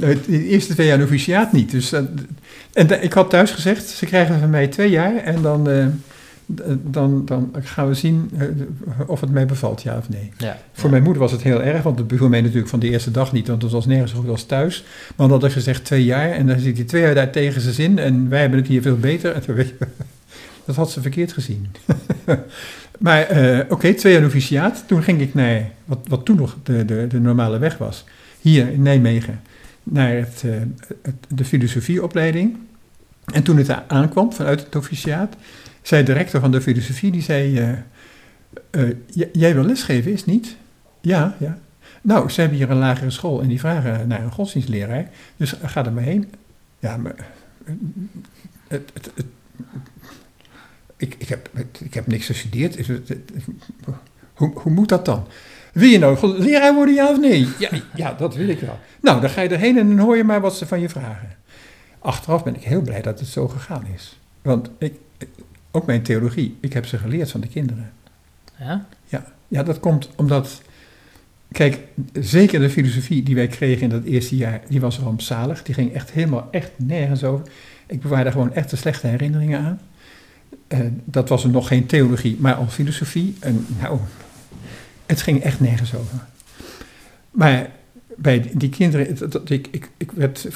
De 0.00 0.48
eerste 0.48 0.74
twee 0.74 0.86
jaar 0.86 0.98
noviciaat 0.98 1.52
niet. 1.52 1.70
Dus, 1.70 1.92
en 2.72 3.02
ik 3.02 3.12
had 3.12 3.30
thuis 3.30 3.50
gezegd, 3.50 3.88
ze 3.88 4.06
krijgen 4.06 4.38
van 4.40 4.50
mij 4.50 4.68
twee 4.68 4.90
jaar 4.90 5.16
en 5.16 5.42
dan, 5.42 5.68
eh, 5.70 5.86
dan, 6.82 7.24
dan 7.24 7.54
gaan 7.60 7.88
we 7.88 7.94
zien 7.94 8.30
eh, 8.38 8.46
of 9.06 9.20
het 9.20 9.30
mij 9.30 9.46
bevalt, 9.46 9.82
ja 9.82 9.96
of 9.96 10.08
nee. 10.08 10.32
Ja. 10.36 10.58
Voor 10.72 10.90
mijn 10.90 11.02
moeder 11.02 11.22
was 11.22 11.32
het 11.32 11.42
heel 11.42 11.62
erg, 11.62 11.82
want 11.82 11.98
het 11.98 12.06
beviel 12.08 12.28
mij 12.28 12.40
natuurlijk 12.40 12.68
van 12.68 12.80
de 12.80 12.88
eerste 12.88 13.10
dag 13.10 13.32
niet, 13.32 13.48
want 13.48 13.62
het 13.62 13.72
was 13.72 13.86
nergens 13.86 14.12
zo 14.12 14.18
goed 14.18 14.28
als 14.28 14.44
thuis. 14.44 14.84
Maar 15.16 15.28
dan 15.28 15.40
had 15.40 15.44
ik 15.48 15.52
gezegd 15.52 15.84
twee 15.84 16.04
jaar 16.04 16.30
en 16.30 16.46
dan 16.46 16.58
zit 16.58 16.76
hij 16.76 16.86
twee 16.86 17.02
jaar 17.02 17.14
daar 17.14 17.30
tegen 17.30 17.60
zijn 17.60 17.74
zin 17.74 17.98
en 17.98 18.28
wij 18.28 18.40
hebben 18.40 18.58
het 18.58 18.68
hier 18.68 18.82
veel 18.82 18.98
beter. 18.98 19.32
En 19.32 19.42
toen 19.42 19.54
weet 19.54 19.68
je, 19.68 19.86
dat 20.66 20.76
had 20.76 20.90
ze 20.90 21.00
verkeerd 21.00 21.32
gezien. 21.32 21.66
maar 22.98 23.22
eh, 23.22 23.60
oké, 23.68 23.94
twee 23.94 24.12
jaar 24.12 24.22
noviciaat. 24.22 24.84
Toen 24.86 25.02
ging 25.02 25.20
ik 25.20 25.34
naar 25.34 25.70
wat, 25.84 25.98
wat 26.08 26.24
toen 26.24 26.36
nog 26.36 26.56
de, 26.62 26.84
de, 26.84 27.06
de 27.06 27.20
normale 27.20 27.58
weg 27.58 27.78
was, 27.78 28.04
hier 28.40 28.68
in 28.72 28.82
Nijmegen, 28.82 29.40
naar 29.82 30.16
eh, 30.16 30.24
het, 30.24 30.44
de 31.28 31.44
filosofieopleiding. 31.44 32.58
En 33.32 33.42
toen 33.42 33.56
het 33.56 33.66
daar 33.66 33.84
aankwam 33.86 34.32
vanuit 34.32 34.60
het 34.60 34.72
noviciaat, 34.74 35.36
zei 35.82 36.04
de 36.04 36.12
rector 36.12 36.40
van 36.40 36.50
de 36.50 36.60
filosofie, 36.60 37.10
die 37.10 37.22
zei... 37.22 37.58
eh, 37.58 37.78
eh, 38.70 38.96
jij 39.32 39.54
wil 39.54 39.64
lesgeven, 39.64 40.12
is 40.12 40.24
niet? 40.24 40.56
Ja, 41.00 41.36
ja. 41.38 41.58
Nou, 42.02 42.30
ze 42.30 42.40
hebben 42.40 42.58
hier 42.58 42.70
een 42.70 42.76
lagere 42.76 43.10
school 43.10 43.42
en 43.42 43.48
die 43.48 43.60
vragen 43.60 44.08
naar 44.08 44.22
een 44.22 44.32
godsdienstleraar. 44.32 45.10
Dus 45.36 45.54
ga 45.62 45.84
er 45.84 45.92
maar 45.92 46.02
heen. 46.02 46.32
Ja, 46.78 46.96
maar... 46.96 47.14
Het, 48.68 48.92
ik, 50.96 51.14
ik, 51.18 51.28
heb, 51.28 51.50
ik 51.80 51.94
heb 51.94 52.06
niks 52.06 52.26
gestudeerd. 52.26 52.86
Hoe, 54.34 54.52
hoe 54.54 54.72
moet 54.72 54.88
dat 54.88 55.04
dan? 55.04 55.26
Wil 55.72 55.88
je 55.88 55.98
nou 55.98 56.38
leraar 56.38 56.74
worden, 56.74 56.94
ja 56.94 57.10
of 57.10 57.20
nee? 57.20 57.48
Ja, 57.58 57.70
ja, 57.94 58.12
dat 58.12 58.34
wil 58.34 58.48
ik 58.48 58.60
wel. 58.60 58.78
Nou, 59.00 59.20
dan 59.20 59.30
ga 59.30 59.40
je 59.40 59.48
erheen 59.48 59.78
en 59.78 59.88
dan 59.88 59.98
hoor 59.98 60.16
je 60.16 60.24
maar 60.24 60.40
wat 60.40 60.56
ze 60.56 60.66
van 60.66 60.80
je 60.80 60.88
vragen. 60.88 61.28
Achteraf 61.98 62.44
ben 62.44 62.54
ik 62.54 62.62
heel 62.62 62.82
blij 62.82 63.02
dat 63.02 63.20
het 63.20 63.28
zo 63.28 63.48
gegaan 63.48 63.86
is. 63.94 64.18
Want 64.42 64.70
ik, 64.78 64.94
ook 65.70 65.86
mijn 65.86 66.02
theologie, 66.02 66.56
ik 66.60 66.72
heb 66.72 66.86
ze 66.86 66.98
geleerd 66.98 67.30
van 67.30 67.40
de 67.40 67.48
kinderen. 67.48 67.92
Ja? 68.58 68.86
Ja, 69.50 69.62
dat 69.62 69.80
komt 69.80 70.10
omdat, 70.16 70.62
kijk, 71.52 71.78
zeker 72.12 72.60
de 72.60 72.70
filosofie 72.70 73.22
die 73.22 73.34
wij 73.34 73.46
kregen 73.46 73.82
in 73.82 73.88
dat 73.88 74.04
eerste 74.04 74.36
jaar, 74.36 74.60
die 74.68 74.80
was 74.80 74.98
rampzalig. 74.98 75.62
Die 75.62 75.74
ging 75.74 75.92
echt 75.92 76.10
helemaal 76.10 76.48
echt 76.50 76.70
nergens 76.76 77.24
over. 77.24 77.46
Ik 77.86 78.00
bewaar 78.00 78.22
daar 78.22 78.32
gewoon 78.32 78.54
echt 78.54 78.70
de 78.70 78.76
slechte 78.76 79.06
herinneringen 79.06 79.60
aan. 79.60 79.80
En 80.68 81.00
dat 81.04 81.28
was 81.28 81.44
er 81.44 81.50
nog 81.50 81.68
geen 81.68 81.86
theologie, 81.86 82.36
maar 82.40 82.54
al 82.54 82.66
filosofie. 82.66 83.36
En 83.40 83.66
nou, 83.80 83.98
het 85.10 85.22
ging 85.22 85.42
echt 85.42 85.60
nergens 85.60 85.94
over. 85.94 86.18
Maar 87.30 87.70
bij 88.16 88.50
die 88.54 88.68
kinderen, 88.68 89.30
ik, 89.44 89.68
ik, 89.70 89.90
ik 89.96 90.10
werd 90.12 90.48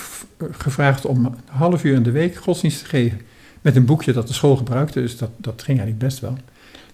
gevraagd 0.50 1.05
om 1.05 1.24
een 1.24 1.34
half 1.46 1.84
uur 1.84 1.94
in 1.94 2.02
de 2.02 2.11
week 2.11 2.36
godsdienst 2.36 2.78
te 2.78 2.86
geven. 2.86 3.20
Met 3.61 3.76
een 3.76 3.84
boekje 3.84 4.12
dat 4.12 4.26
de 4.26 4.34
school 4.34 4.57
gebruikte, 4.57 5.00
dus 5.00 5.16
dat, 5.16 5.30
dat 5.36 5.62
ging 5.62 5.78
eigenlijk 5.78 5.98
best 5.98 6.20
wel. 6.20 6.38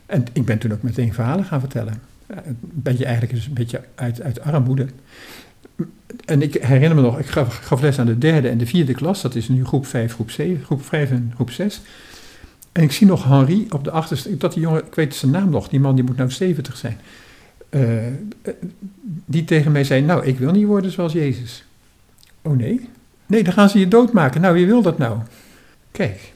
En 0.06 0.24
ik 0.32 0.44
ben 0.44 0.58
toen 0.58 0.72
ook 0.72 0.82
meteen 0.82 1.14
verhalen 1.14 1.44
gaan 1.44 1.60
vertellen. 1.60 2.02
Ja, 2.28 2.42
Een 2.46 2.58
beetje 2.60 3.04
eigenlijk 3.04 3.34
dus 3.34 3.46
een 3.46 3.54
beetje 3.54 3.80
uit, 3.94 4.22
uit 4.22 4.40
armoede. 4.40 4.86
En 6.24 6.42
ik 6.42 6.54
herinner 6.54 6.94
me 6.94 7.02
nog, 7.02 7.18
ik 7.18 7.26
gaf, 7.26 7.56
gaf 7.56 7.80
les 7.80 7.98
aan 7.98 8.06
de 8.06 8.18
derde 8.18 8.48
en 8.48 8.58
de 8.58 8.66
vierde 8.66 8.94
klas. 8.94 9.22
Dat 9.22 9.34
is 9.34 9.48
nu 9.48 9.64
groep 9.64 9.86
5, 9.86 10.14
groep 10.14 10.30
7, 10.30 10.64
groep 10.64 10.84
5 10.84 11.10
en 11.10 11.32
groep 11.34 11.50
6. 11.50 11.80
En 12.72 12.82
ik 12.82 12.92
zie 12.92 13.06
nog 13.06 13.24
Henri 13.24 13.66
op 13.70 13.84
de 13.84 13.90
achterste, 13.90 14.36
dat 14.36 14.52
die 14.52 14.62
jongen, 14.62 14.86
ik 14.86 14.94
weet 14.94 15.14
zijn 15.14 15.30
naam 15.30 15.50
nog, 15.50 15.68
die 15.68 15.80
man 15.80 15.94
die 15.94 16.04
moet 16.04 16.16
nou 16.16 16.30
70 16.30 16.76
zijn. 16.76 16.98
Eh, 17.70 17.82
die 19.24 19.44
tegen 19.44 19.72
mij 19.72 19.84
zei, 19.84 20.02
nou, 20.02 20.26
ik 20.26 20.38
wil 20.38 20.52
niet 20.52 20.66
worden 20.66 20.90
zoals 20.90 21.12
Jezus. 21.12 21.64
Oh 22.42 22.56
nee? 22.56 22.88
Nee, 23.26 23.42
dan 23.42 23.52
gaan 23.52 23.68
ze 23.68 23.78
je 23.78 23.88
doodmaken. 23.88 24.40
Nou, 24.40 24.54
wie 24.54 24.66
wil 24.66 24.82
dat 24.82 24.98
nou? 24.98 25.18
Kijk, 25.90 26.32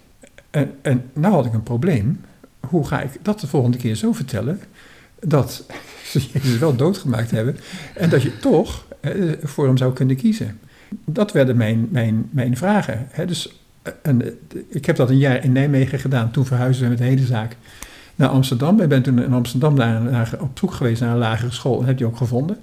en, 0.51 0.74
en 0.82 1.11
nou 1.12 1.35
had 1.35 1.47
ik 1.47 1.53
een 1.53 1.62
probleem. 1.62 2.20
Hoe 2.61 2.87
ga 2.87 3.01
ik 3.01 3.11
dat 3.22 3.41
de 3.41 3.47
volgende 3.47 3.78
keer 3.78 3.95
zo 3.95 4.12
vertellen 4.12 4.61
dat 5.20 5.66
ze 6.11 6.20
Jezus 6.32 6.59
wel 6.59 6.76
doodgemaakt 6.76 7.30
hebben 7.30 7.57
en 7.95 8.11
dat 8.11 8.22
je 8.22 8.39
toch 8.39 8.87
voor 9.43 9.66
hem 9.66 9.76
zou 9.76 9.93
kunnen 9.93 10.16
kiezen? 10.16 10.59
Dat 11.05 11.32
werden 11.32 11.57
mijn, 11.57 11.89
mijn, 11.91 12.28
mijn 12.30 12.57
vragen. 12.57 13.07
Hè. 13.11 13.26
Dus, 13.26 13.61
eh, 13.82 13.93
en, 14.03 14.22
eh, 14.22 14.32
ik 14.68 14.85
heb 14.85 14.97
dat 14.97 15.11
een 15.11 15.18
jaar 15.18 15.45
in 15.45 15.53
Nijmegen 15.53 15.99
gedaan. 15.99 16.30
Toen 16.30 16.47
verhuisden 16.47 16.85
we 16.85 16.91
met 16.91 16.99
de 16.99 17.05
hele 17.05 17.26
zaak 17.26 17.57
naar 18.15 18.29
Amsterdam. 18.29 18.81
Ik 18.81 18.89
ben 18.89 19.03
toen 19.03 19.23
in 19.23 19.33
Amsterdam 19.33 19.75
naar, 19.75 20.37
op 20.41 20.59
zoek 20.59 20.73
geweest 20.73 21.01
naar 21.01 21.11
een 21.11 21.19
lagere 21.19 21.51
school. 21.51 21.81
En 21.81 21.87
heb 21.87 21.97
die 21.97 22.07
ook 22.07 22.17
gevonden. 22.17 22.59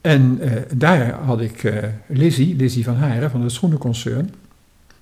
En 0.00 0.38
eh, 0.40 0.62
daar 0.74 1.12
had 1.12 1.40
ik 1.40 1.64
eh 1.64 1.88
Lizzie, 2.06 2.56
Lizzie 2.56 2.84
van 2.84 2.96
Haren 2.96 3.30
van 3.30 3.42
het 3.42 3.52
schoenenconcern. 3.52 4.34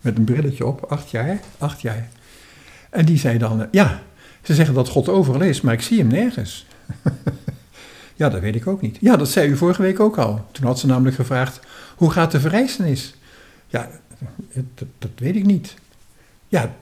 Met 0.01 0.16
een 0.16 0.24
brilletje 0.24 0.66
op, 0.66 0.84
acht 0.89 1.11
jaar. 1.11 1.41
Acht 1.59 1.80
jaar. 1.80 2.09
En 2.91 3.05
die 3.05 3.18
zei 3.18 3.39
dan, 3.39 3.62
eh, 3.62 3.68
ja, 3.70 4.03
ze 4.43 4.55
zeggen 4.55 4.74
dat 4.74 4.89
God 4.89 5.09
overal 5.09 5.41
is, 5.41 5.61
maar 5.61 5.74
ik 5.74 5.82
zie 5.82 5.99
hem 5.99 6.07
nergens. 6.07 6.66
ja, 8.16 8.28
dat 8.28 8.41
weet 8.41 8.55
ik 8.55 8.66
ook 8.66 8.80
niet. 8.80 8.97
Ja, 9.01 9.16
dat 9.16 9.28
zei 9.28 9.49
u 9.49 9.57
vorige 9.57 9.82
week 9.82 10.01
ook 10.01 10.18
al. 10.18 10.45
Toen 10.53 10.66
had 10.66 10.78
ze 10.78 10.86
namelijk 10.86 11.16
gevraagd, 11.16 11.61
hoe 11.97 12.11
gaat 12.11 12.30
de 12.30 12.41
verrijzenis? 12.41 13.14
Ja, 13.66 13.89
dat, 14.74 14.89
dat 14.99 15.11
weet 15.16 15.36
ik 15.36 15.45
niet. 15.45 15.74
Ja, 16.49 16.74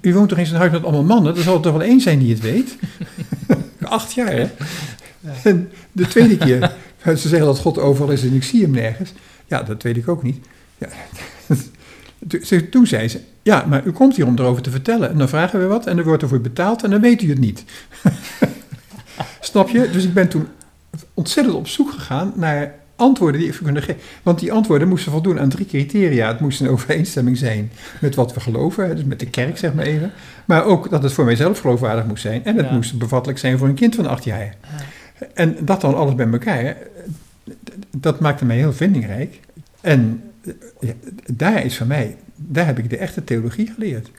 u 0.00 0.14
woont 0.14 0.28
toch 0.28 0.38
in 0.38 0.46
zo'n 0.46 0.56
huis 0.56 0.72
met 0.72 0.82
allemaal 0.82 1.04
mannen? 1.04 1.36
Er 1.36 1.42
zal 1.42 1.54
er 1.54 1.60
toch 1.60 1.72
wel 1.72 1.82
één 1.82 2.00
zijn 2.00 2.18
die 2.18 2.32
het 2.32 2.40
weet? 2.40 2.76
Acht 3.82 4.12
jaar, 4.12 4.32
hè? 4.32 4.48
En 5.44 5.70
de 5.92 6.06
tweede 6.06 6.36
keer, 6.36 6.76
ze 7.04 7.28
zeggen 7.28 7.46
dat 7.46 7.58
God 7.58 7.78
overal 7.78 8.10
is 8.12 8.22
en 8.22 8.34
ik 8.34 8.44
zie 8.44 8.62
hem 8.62 8.70
nergens. 8.70 9.12
Ja, 9.46 9.62
dat 9.62 9.82
weet 9.82 9.96
ik 9.96 10.08
ook 10.08 10.22
niet. 10.22 10.46
Ja. 10.78 10.88
Toen 12.70 12.86
zei 12.86 13.08
ze, 13.08 13.20
ja, 13.42 13.64
maar 13.68 13.86
u 13.86 13.92
komt 13.92 14.16
hier 14.16 14.26
om 14.26 14.38
erover 14.38 14.62
te 14.62 14.70
vertellen. 14.70 15.10
En 15.10 15.18
dan 15.18 15.28
vragen 15.28 15.60
we 15.60 15.66
wat 15.66 15.86
en 15.86 15.98
er 15.98 16.04
wordt 16.04 16.22
ervoor 16.22 16.40
betaald 16.40 16.82
en 16.82 16.90
dan 16.90 17.00
weet 17.00 17.22
u 17.22 17.28
het 17.28 17.38
niet. 17.38 17.64
Snap 19.40 19.68
je? 19.68 19.90
Dus 19.90 20.04
ik 20.04 20.14
ben 20.14 20.28
toen 20.28 20.48
ontzettend 21.14 21.56
op 21.56 21.68
zoek 21.68 21.90
gegaan 21.90 22.32
naar 22.36 22.74
antwoorden 23.00 23.40
die 23.40 23.50
ik 23.50 23.58
kunnen 23.62 23.82
geven. 23.82 24.00
Want 24.22 24.38
die 24.38 24.52
antwoorden 24.52 24.88
moesten 24.88 25.12
voldoen 25.12 25.40
aan 25.40 25.48
drie 25.48 25.66
criteria. 25.66 26.28
Het 26.28 26.40
moest 26.40 26.60
een 26.60 26.68
overeenstemming 26.68 27.36
zijn 27.36 27.70
met 28.00 28.14
wat 28.14 28.34
we 28.34 28.40
geloven, 28.40 28.96
dus 28.96 29.04
met 29.04 29.20
de 29.20 29.26
kerk 29.30 29.58
zeg 29.58 29.74
maar 29.74 29.84
even. 29.84 30.12
Maar 30.44 30.64
ook 30.64 30.90
dat 30.90 31.02
het 31.02 31.12
voor 31.12 31.24
mijzelf 31.24 31.58
geloofwaardig 31.60 32.06
moest 32.06 32.22
zijn. 32.22 32.44
En 32.44 32.56
het 32.56 32.66
Ja. 32.66 32.72
moest 32.72 32.98
bevattelijk 32.98 33.38
zijn 33.38 33.58
voor 33.58 33.68
een 33.68 33.74
kind 33.74 33.94
van 33.94 34.06
acht 34.06 34.24
jaar. 34.24 34.54
En 35.34 35.56
dat 35.60 35.80
dan 35.80 35.94
alles 35.94 36.14
bij 36.14 36.28
elkaar, 36.30 36.76
dat 37.96 38.20
maakte 38.20 38.44
mij 38.44 38.56
heel 38.56 38.72
vindingrijk. 38.72 39.40
En 39.80 40.22
eh, 40.44 40.52
ja, 40.80 40.92
daar 41.32 41.64
is 41.64 41.76
voor 41.76 41.86
mij, 41.86 42.16
daar 42.36 42.66
heb 42.66 42.78
ik 42.78 42.90
de 42.90 42.96
echte 42.96 43.24
theologie 43.24 43.70
geleerd. 43.74 44.10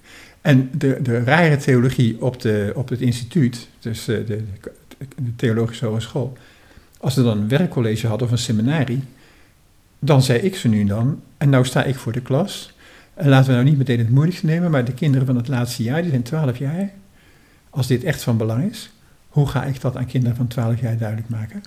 En 0.42 0.70
de, 0.78 0.98
de 1.02 1.24
rare 1.24 1.58
theologie 1.58 2.22
op, 2.22 2.42
de, 2.42 2.72
op 2.76 2.90
het 2.90 3.02
instituut, 3.02 3.68
dus 3.80 4.08
eh, 4.08 4.16
de, 4.16 4.26
de, 4.26 4.44
de 5.16 5.36
Theologische 5.36 5.86
Hogeschool, 5.86 6.38
als 7.02 7.14
ze 7.14 7.24
dan 7.24 7.38
een 7.38 7.48
werkcollege 7.48 8.08
hadden 8.08 8.28
of 8.28 8.34
een 8.34 8.40
seminarie, 8.40 9.04
dan 10.00 10.22
zei 10.22 10.40
ik 10.40 10.56
ze 10.56 10.68
nu 10.68 10.86
dan, 10.86 11.22
en 11.38 11.50
nou 11.50 11.66
sta 11.66 11.84
ik 11.84 11.96
voor 11.96 12.12
de 12.12 12.22
klas. 12.22 12.74
En 13.14 13.30
laten 13.30 13.48
we 13.48 13.54
nou 13.54 13.66
niet 13.66 13.78
meteen 13.78 14.00
het 14.00 14.10
moeilijkste 14.10 14.46
nemen, 14.46 14.72
maar 14.72 14.86
de 14.86 14.94
kinderen 14.94 15.26
van 15.26 15.36
het 15.36 15.48
laatste 15.48 15.84
jaar, 15.84 16.02
die 16.02 16.10
zijn 16.10 16.24
12 16.24 16.58
jaar. 16.58 16.92
Als 17.70 17.88
dit 17.88 18.04
echt 18.04 18.24
van 18.24 18.38
belang 18.38 18.72
is, 18.72 18.92
hoe 19.30 19.48
ga 19.48 19.64
ik 19.64 19.82
dat 19.82 19.98
aan 19.98 20.06
kinderen 20.06 20.36
van 20.36 20.48
12 20.48 20.82
jaar 20.82 20.98
duidelijk 20.98 21.30
maken? 21.30 21.62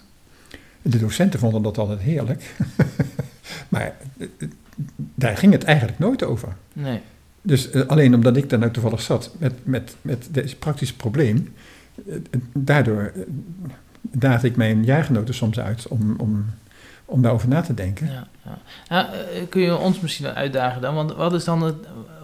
De 0.83 0.99
docenten 0.99 1.41
vonden 1.41 1.63
dat 1.63 1.79
altijd 1.79 2.01
heerlijk. 2.01 2.55
maar 3.69 3.97
daar 4.95 5.37
ging 5.37 5.53
het 5.53 5.65
eigenlijk 5.65 5.99
nooit 5.99 6.25
over. 6.25 6.57
Nee. 6.73 7.01
Dus 7.43 7.71
eh, 7.71 7.87
alleen 7.87 8.15
omdat 8.15 8.37
ik 8.37 8.51
daar 8.51 8.59
nou 8.59 8.73
toevallig 8.73 9.01
zat 9.01 9.35
met, 9.39 9.53
met, 9.63 9.97
met 10.03 10.29
dit 10.31 10.59
praktische 10.59 10.97
probleem, 10.97 11.55
eh, 12.07 12.15
eh, 12.15 12.21
daardoor 12.53 13.13
daagde 14.13 14.47
ik 14.47 14.57
mijn 14.57 14.85
jaargenoten 14.85 15.35
soms 15.35 15.61
uit 15.61 15.89
om, 15.89 16.15
om, 16.19 16.45
om 17.05 17.23
daarover 17.23 17.49
na 17.49 17.61
te 17.61 17.75
denken. 17.75 18.11
Ja, 18.89 19.13
eh, 19.13 19.43
kun 19.49 19.63
je 19.63 19.77
ons 19.77 20.01
misschien 20.01 20.27
uitdagen 20.27 20.81
dan? 20.81 20.95
Want 20.95 21.15
wat 21.15 21.33
is 21.33 21.45
dan 21.45 21.63
het, 21.63 21.75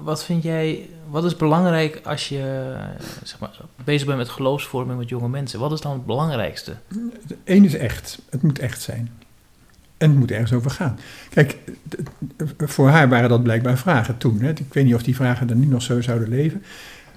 wat 0.02 0.24
vind 0.24 0.42
jij, 0.42 0.88
wat 1.08 1.24
is 1.24 1.36
belangrijk 1.36 2.00
als 2.04 2.28
je 2.28 2.72
eh, 2.98 3.04
zeg 3.22 3.38
maar, 3.38 3.50
bezig 3.84 4.06
bent 4.06 4.18
met 4.18 4.28
geloofsvorming 4.28 4.98
met 4.98 5.08
jonge 5.08 5.28
mensen? 5.28 5.60
Wat 5.60 5.72
is 5.72 5.80
dan 5.80 5.92
het 5.92 6.06
belangrijkste? 6.06 6.76
Eén 7.44 7.64
is 7.64 7.74
echt, 7.74 8.18
het 8.30 8.42
moet 8.42 8.58
echt 8.58 8.82
zijn. 8.82 9.10
En 9.96 10.10
het 10.10 10.18
moet 10.18 10.30
ergens 10.30 10.52
over 10.52 10.70
gaan. 10.70 10.98
Kijk, 11.30 11.58
voor 12.58 12.88
haar 12.88 13.08
waren 13.08 13.28
dat 13.28 13.42
blijkbaar 13.42 13.78
vragen 13.78 14.16
toen. 14.16 14.40
Hè. 14.40 14.50
Ik 14.50 14.74
weet 14.74 14.84
niet 14.84 14.94
of 14.94 15.02
die 15.02 15.16
vragen 15.16 15.50
er 15.50 15.56
nu 15.56 15.66
nog 15.66 15.82
zo 15.82 16.00
zouden 16.00 16.28
leven. 16.28 16.62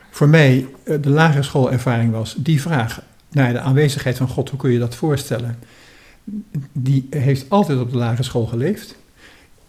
Voor 0.09 0.30
mij, 0.30 0.68
eh, 0.84 0.95
de 1.01 1.09
lagere 1.09 1.43
schoolervaring 1.43 2.11
was 2.11 2.36
die 2.38 2.61
vraag 2.61 3.01
naar 3.34 3.53
de 3.53 3.59
aanwezigheid 3.59 4.17
van 4.17 4.27
God, 4.27 4.49
hoe 4.49 4.59
kun 4.59 4.71
je 4.71 4.79
dat 4.79 4.95
voorstellen? 4.95 5.57
Die 6.71 7.07
heeft 7.09 7.49
altijd 7.49 7.79
op 7.79 7.91
de 7.91 7.97
lagere 7.97 8.23
school 8.23 8.45
geleefd. 8.45 8.95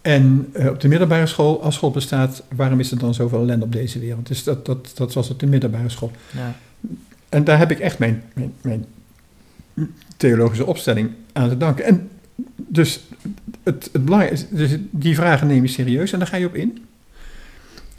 En 0.01 0.49
eh, 0.53 0.67
op 0.67 0.79
de 0.79 0.87
middelbare 0.87 1.25
school, 1.25 1.61
als 1.63 1.77
God 1.77 1.93
bestaat, 1.93 2.43
waarom 2.55 2.79
is 2.79 2.91
er 2.91 2.99
dan 2.99 3.13
zoveel 3.13 3.41
ellende 3.41 3.65
op 3.65 3.71
deze 3.71 3.99
wereld? 3.99 4.27
Dus 4.27 4.43
dat, 4.43 4.65
dat, 4.65 4.91
dat 4.95 5.13
was 5.13 5.29
op 5.29 5.39
de 5.39 5.45
middelbare 5.45 5.89
school. 5.89 6.11
Ja. 6.31 6.55
En 7.29 7.43
daar 7.43 7.57
heb 7.57 7.71
ik 7.71 7.79
echt 7.79 7.99
mijn, 7.99 8.23
mijn, 8.33 8.53
mijn 8.61 8.85
theologische 10.17 10.65
opstelling 10.65 11.11
aan 11.33 11.49
te 11.49 11.57
danken. 11.57 11.85
En 11.85 12.09
dus 12.55 12.99
het, 13.63 13.89
het 13.91 14.31
is, 14.31 14.45
dus 14.49 14.77
die 14.89 15.15
vragen 15.15 15.47
neem 15.47 15.63
je 15.63 15.69
serieus 15.69 16.11
en 16.11 16.19
daar 16.19 16.27
ga 16.27 16.37
je 16.37 16.47
op 16.47 16.55
in. 16.55 16.85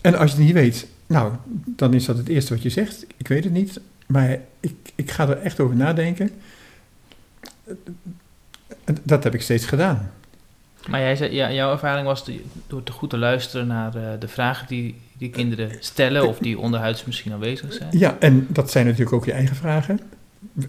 En 0.00 0.14
als 0.14 0.30
je 0.30 0.36
het 0.36 0.46
niet 0.46 0.54
weet, 0.54 0.86
nou, 1.06 1.32
dan 1.66 1.94
is 1.94 2.04
dat 2.04 2.16
het 2.16 2.28
eerste 2.28 2.54
wat 2.54 2.62
je 2.62 2.70
zegt. 2.70 3.06
Ik 3.16 3.28
weet 3.28 3.44
het 3.44 3.52
niet, 3.52 3.80
maar 4.06 4.38
ik, 4.60 4.74
ik 4.94 5.10
ga 5.10 5.28
er 5.28 5.38
echt 5.38 5.60
over 5.60 5.76
nadenken. 5.76 6.30
En 8.84 8.96
Dat 9.02 9.24
heb 9.24 9.34
ik 9.34 9.42
steeds 9.42 9.66
gedaan. 9.66 10.10
Maar 10.88 11.00
jij 11.00 11.16
zei, 11.16 11.34
ja, 11.34 11.52
jouw 11.52 11.72
ervaring 11.72 12.06
was 12.06 12.24
te- 12.24 12.44
door 12.66 12.82
te 12.82 12.92
goed 12.92 13.10
te 13.10 13.18
luisteren 13.18 13.66
naar 13.66 13.94
eh, 13.96 14.02
de 14.18 14.28
vragen 14.28 14.66
die 14.68 14.94
die 15.18 15.30
kinderen 15.30 15.70
stellen 15.80 16.28
of 16.28 16.38
die 16.38 16.58
onderhuids 16.58 17.04
misschien 17.04 17.32
aanwezig 17.32 17.72
zijn. 17.72 17.88
Ja, 17.98 18.16
en 18.18 18.46
dat 18.48 18.70
zijn 18.70 18.84
natuurlijk 18.86 19.12
ook 19.12 19.24
je 19.24 19.32
eigen 19.32 19.56
vragen. 19.56 20.00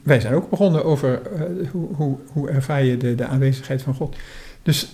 Wij 0.03 0.19
zijn 0.19 0.33
ook 0.33 0.49
begonnen 0.49 0.83
over 0.85 1.21
eh, 1.31 1.69
hoe, 1.71 1.95
hoe, 1.95 2.17
hoe 2.31 2.49
ervaar 2.49 2.83
je 2.83 2.97
de, 2.97 3.15
de 3.15 3.25
aanwezigheid 3.25 3.81
van 3.81 3.93
God. 3.93 4.15
Dus 4.63 4.87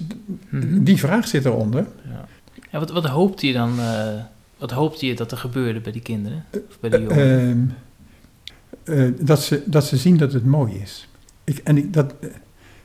Mhm. 0.49 0.83
die 0.83 0.97
vraag 0.99 1.27
zit 1.27 1.45
eronder. 1.45 1.85
Ja. 2.11 2.25
Ja, 2.71 2.79
wat, 2.79 2.89
wat 2.91 3.05
hoopte 3.05 3.47
je 3.47 3.53
dan, 3.53 3.79
eh, 3.79 4.07
wat 4.57 4.71
hoopte 4.71 5.05
je 5.05 5.15
dat 5.15 5.31
er 5.31 5.37
gebeurde 5.37 5.79
bij 5.79 5.91
die 5.91 6.01
kinderen? 6.01 6.45
Of 6.69 6.79
bij 6.79 6.89
die 6.89 6.99
jongeren? 7.01 7.75
Eh, 8.83 9.03
dat, 9.19 9.43
ze, 9.43 9.63
dat 9.65 9.85
ze 9.85 9.97
zien 9.97 10.17
dat 10.17 10.33
het 10.33 10.45
mooi 10.45 10.73
is. 10.73 11.07
Ik, 11.43 11.57
en 11.57 11.77
ik, 11.77 11.93
dat, 11.93 12.13
eh, 12.21 12.29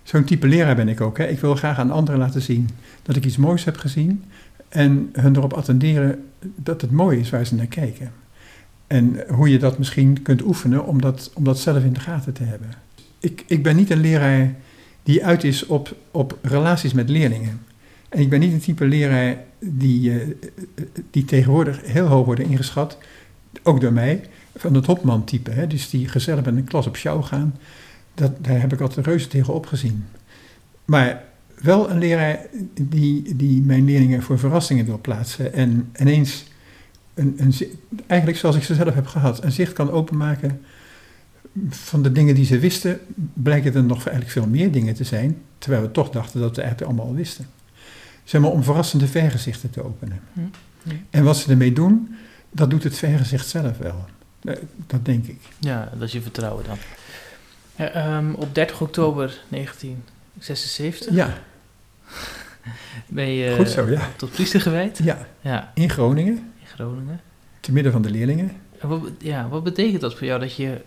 zo'n 0.03 0.25
type 0.25 0.49
leraar 0.49 0.77
ben 0.77 0.89
ik 0.89 1.01
ook. 1.01 1.19
Hè. 1.19 1.27
Ik 1.27 1.41
wil 1.41 1.55
graag 1.55 1.79
aan 1.79 1.91
anderen 1.91 2.21
laten 2.21 2.43
zien 2.43 2.69
dat 3.03 3.17
ik 3.17 3.25
iets 3.25 3.37
moois 3.37 3.65
heb 3.65 3.77
gezien. 3.77 4.25
En 4.69 5.09
hun 5.13 5.37
erop 5.37 5.53
attenderen 5.53 6.25
dat 6.57 6.81
het 6.81 6.91
mooi 6.91 7.19
is 7.19 7.31
waar 7.31 7.47
ze 7.47 7.55
naar 7.55 7.67
kijken. 7.67 8.13
En 8.87 9.25
hoe 9.29 9.49
je 9.49 9.59
dat 9.59 9.79
misschien 9.79 10.23
kunt 10.23 10.43
oefenen 10.43 10.87
om 10.87 11.01
dat, 11.01 11.31
om 11.35 11.45
dat 11.45 11.59
zelf 11.59 11.85
in 11.85 11.93
de 11.93 12.01
gaten 12.01 12.33
te 12.33 12.43
hebben. 12.43 12.69
Ik, 13.21 13.45
ik 13.47 13.63
ben 13.63 13.77
niet 13.77 13.91
een 13.91 14.01
leraar 14.01 14.55
die 15.03 15.25
uit 15.25 15.45
is 15.45 15.67
op, 15.67 15.97
op 16.11 16.39
relaties 16.43 16.93
met 16.93 17.09
leerlingen. 17.09 17.61
En 18.09 18.21
ik 18.21 18.29
ben 18.29 18.41
niet 18.41 18.53
een 18.53 18.61
type 18.61 18.85
leraar 18.85 19.37
die, 19.59 20.13
eh, 20.13 20.27
die 21.11 21.25
tegenwoordig 21.25 21.81
heel 21.85 22.07
hoog 22.07 22.27
worden 22.27 22.45
ingeschat, 22.45 22.99
ook 23.63 23.81
door 23.81 23.93
mij, 23.93 24.25
van 24.59 24.75
het 24.75 24.87
Hopman-type. 24.87 25.51
Hè? 25.51 25.67
Dus 25.67 25.91
die 25.91 26.09
gezellig 26.09 26.45
met 26.45 26.57
een 26.57 26.65
klas 26.65 26.87
op 26.87 26.97
sjouw 26.97 27.23
gaan. 27.23 27.57
Dat, 28.15 28.33
daar 28.45 28.61
heb 28.61 28.73
ik 28.73 28.81
altijd 28.81 29.07
reuze 29.07 29.29
tegen 29.29 29.55
opgezien. 29.55 30.05
Maar 30.85 31.25
wel 31.61 31.91
een 31.91 31.99
leraar 31.99 32.41
die, 32.81 33.37
die 33.37 33.63
mijn 33.63 33.85
leerlingen 33.85 34.23
voor 34.23 34.39
verrassingen 34.39 34.85
wil 34.85 35.01
plaatsen. 35.01 35.53
En 35.53 35.91
ineens 35.99 36.45
een, 37.15 37.35
een, 37.37 37.55
eigenlijk 38.07 38.41
zoals 38.41 38.57
ik 38.57 38.63
ze 38.63 38.75
zelf 38.75 38.95
heb 38.95 39.07
gehad, 39.07 39.45
een 39.45 39.53
zicht 39.53 39.73
kan 39.73 39.91
openmaken 39.91 40.61
van 41.69 42.03
de 42.03 42.13
dingen 42.13 42.35
die 42.35 42.45
ze 42.45 42.59
wisten, 42.59 43.01
blijken 43.33 43.75
er 43.75 43.85
nog 43.85 43.99
eigenlijk 43.99 44.31
veel 44.31 44.47
meer 44.47 44.73
dingen 44.73 44.95
te 44.95 45.05
zijn, 45.05 45.37
terwijl 45.59 45.83
we 45.83 45.91
toch 45.91 46.11
dachten 46.11 46.41
dat 46.41 46.57
we 46.57 46.63
eigenlijk 46.63 46.91
allemaal 46.91 47.11
al 47.11 47.19
wisten. 47.19 47.47
Zeg 48.25 48.41
maar 48.41 48.51
om 48.51 48.63
verrassende 48.63 49.07
vergezichten 49.07 49.71
te 49.71 49.85
openen. 49.85 50.21
Hm, 50.33 50.41
hm. 50.83 50.91
En 51.11 51.25
wat 51.25 51.37
ze 51.37 51.51
ermee 51.51 51.73
doen, 51.73 52.17
dat 52.51 52.71
doet 52.71 52.83
het 52.83 52.99
vergezicht 52.99 53.49
zelf 53.49 53.79
wel. 53.79 54.05
Eh, 54.57 54.63
Dat 54.87 55.05
denk 55.05 55.27
ik. 55.27 55.41
Ja, 55.59 55.89
dat 55.93 56.03
is 56.03 56.13
je 56.13 56.21
vertrouwen 56.21 56.65
dan. 56.65 56.77
Ehm, 57.87 58.33
op 58.35 58.55
30 58.55 58.81
oktober 58.81 59.41
1976 59.49 61.15
Ja, 61.15 61.39
ben 63.07 63.27
je 63.29 63.55
goed 63.57 63.69
zo, 63.71 63.91
ja. 63.91 64.09
tot 64.17 64.31
priester 64.31 64.61
gewijd. 64.61 64.99
Ja, 65.03 65.27
Ja, 65.41 65.71
in 65.75 65.91
Groningen, 65.91 66.35
in 66.61 66.67
Groningen. 66.67 67.21
te 67.61 67.73
midden 67.73 67.93
van 67.93 68.03
de 68.03 68.11
leerlingen. 68.11 68.51
En 68.81 68.89
wat, 68.89 69.01
ja, 69.19 69.49
wat 69.49 69.65
betekent 69.65 70.01
dat 70.01 70.15
voor 70.15 70.27
jou 70.27 70.41
dat 70.41 70.55
je 70.57 70.81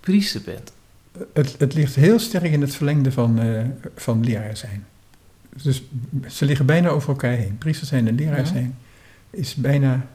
priester 0.00 0.40
bent? 0.44 0.72
Het, 1.32 1.54
het 1.58 1.74
ligt 1.74 1.94
heel 1.94 2.18
sterk 2.18 2.52
in 2.52 2.60
het 2.60 2.74
verlengde 2.74 3.12
van, 3.12 3.38
eh, 3.40 3.62
van 3.96 4.24
leraar 4.24 4.56
zijn. 4.56 4.86
Dus 5.62 5.82
ze 6.28 6.44
liggen 6.44 6.66
bijna 6.66 6.88
over 6.88 7.08
elkaar 7.08 7.32
heen. 7.36 7.58
Priester 7.58 7.86
zijn 7.86 8.08
en 8.08 8.14
leraar 8.14 8.38
Ja. 8.38 8.44
zijn 8.44 8.78
is 9.30 9.54
bijna, 9.54 10.06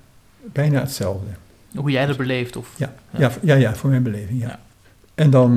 bijna 0.54 0.80
hetzelfde. 0.80 1.28
Hoe 1.76 1.91
jij 1.91 2.05
dat 2.05 2.17
beleeft? 2.17 2.55
Of, 2.55 2.74
Ja, 2.78 2.93
Ja. 3.17 3.32
ja. 3.41 3.55
Ja, 3.55 3.76
voor 3.76 3.89
mijn 3.89 4.03
beleving, 4.03 4.41
ja. 4.41 4.59
En 5.15 5.30
dan, 5.30 5.55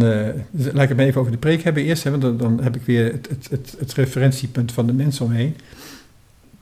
dus 0.50 0.72
laat 0.72 0.82
ik 0.82 0.88
het 0.88 0.96
maar 0.96 1.06
even 1.06 1.20
over 1.20 1.32
de 1.32 1.38
preek 1.38 1.62
hebben 1.62 1.82
eerst, 1.84 2.04
hè, 2.04 2.10
want 2.10 2.22
dan, 2.22 2.36
dan 2.36 2.62
heb 2.62 2.76
ik 2.76 2.82
weer 2.82 3.12
het, 3.12 3.28
het, 3.28 3.48
het, 3.50 3.74
het 3.78 3.92
referentiepunt 3.92 4.72
van 4.72 4.86
de 4.86 4.92
mensen 4.92 5.24
omheen. 5.24 5.56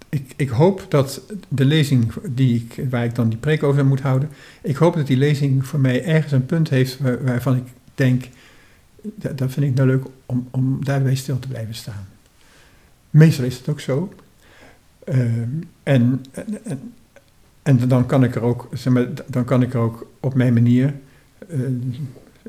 Ik, 0.09 0.32
ik 0.36 0.48
hoop 0.48 0.86
dat 0.88 1.22
de 1.48 1.64
lezing 1.64 2.12
die 2.30 2.55
ik, 2.68 2.84
waar 2.90 3.05
ik 3.05 3.14
dan 3.14 3.28
die 3.28 3.38
preek 3.38 3.62
over 3.62 3.86
moet 3.86 4.00
houden, 4.00 4.28
ik 4.62 4.76
hoop 4.76 4.94
dat 4.94 5.07
die 5.07 5.16
lezing 5.16 5.66
voor 5.66 5.80
mij 5.80 6.05
ergens 6.05 6.32
een 6.32 6.46
punt 6.46 6.68
heeft 6.68 6.98
waar- 6.98 7.24
waarvan 7.24 7.57
ik 7.57 7.64
denk, 7.94 8.24
dat, 9.03 9.38
dat 9.38 9.50
vind 9.53 9.66
ik 9.66 9.74
nou 9.74 9.88
leuk 9.88 10.05
om, 10.26 10.48
om 10.50 10.84
daarbij 10.84 11.14
stil 11.14 11.38
te 11.38 11.48
blijven 11.48 11.74
staan. 11.74 12.07
Meestal 13.11 13.44
is 13.44 13.57
het 13.59 13.68
ook 13.68 13.80
zo. 13.80 14.12
Ehm, 15.05 15.48
en, 15.82 16.24
en, 16.32 16.64
en, 16.64 16.92
en 17.63 17.89
dan 17.89 18.07
kan 18.07 18.25
ik 18.25 18.35
er 18.35 18.43
ook, 18.43 18.69
zeg 18.73 18.93
maar, 18.93 19.09
dan 19.27 19.45
kan 19.45 19.63
ik 19.63 19.75
er 19.75 19.81
ook 19.81 20.07
op 20.21 20.35
mijn 20.35 20.53
manier, 20.53 20.95
eh, 21.49 21.59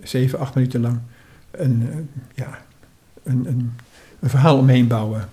zeven, 0.04 0.40
acht 0.40 0.56
minuten 0.56 0.82
lang, 0.82 1.00
een, 1.52 1.88
eh, 1.92 1.98
ja, 2.36 2.66
een, 3.24 3.48
een, 3.48 3.72
verhaal 4.22 4.58
omheen 4.58 4.88
bouwen. 4.88 5.30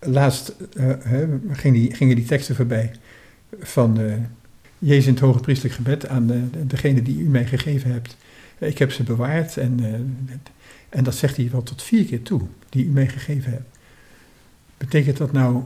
Laatst 0.00 0.54
eh, 0.76 1.22
die, 1.62 1.94
gingen 1.94 2.16
die 2.16 2.24
teksten 2.24 2.54
voorbij 2.54 2.92
van 3.60 3.98
Jezus 4.78 5.06
in 5.06 5.12
het 5.12 5.22
hoge 5.22 5.40
priestelijk 5.40 5.74
gebed 5.74 6.08
aan 6.08 6.26
de, 6.26 6.66
degene 6.66 7.02
die 7.02 7.20
u 7.20 7.28
mij 7.28 7.46
gegeven 7.46 7.92
hebt. 7.92 8.16
Ik 8.58 8.78
heb 8.78 8.92
ze 8.92 9.02
bewaard 9.02 9.56
en, 9.56 9.80
en 10.88 11.04
dat 11.04 11.14
zegt 11.14 11.36
hij 11.36 11.48
wel 11.50 11.62
tot 11.62 11.82
vier 11.82 12.04
keer 12.04 12.22
toe, 12.22 12.40
die 12.68 12.84
u 12.84 12.88
mij 12.88 13.08
gegeven 13.08 13.50
hebt. 13.50 13.78
Betekent 14.76 15.16
dat 15.16 15.32
nou 15.32 15.62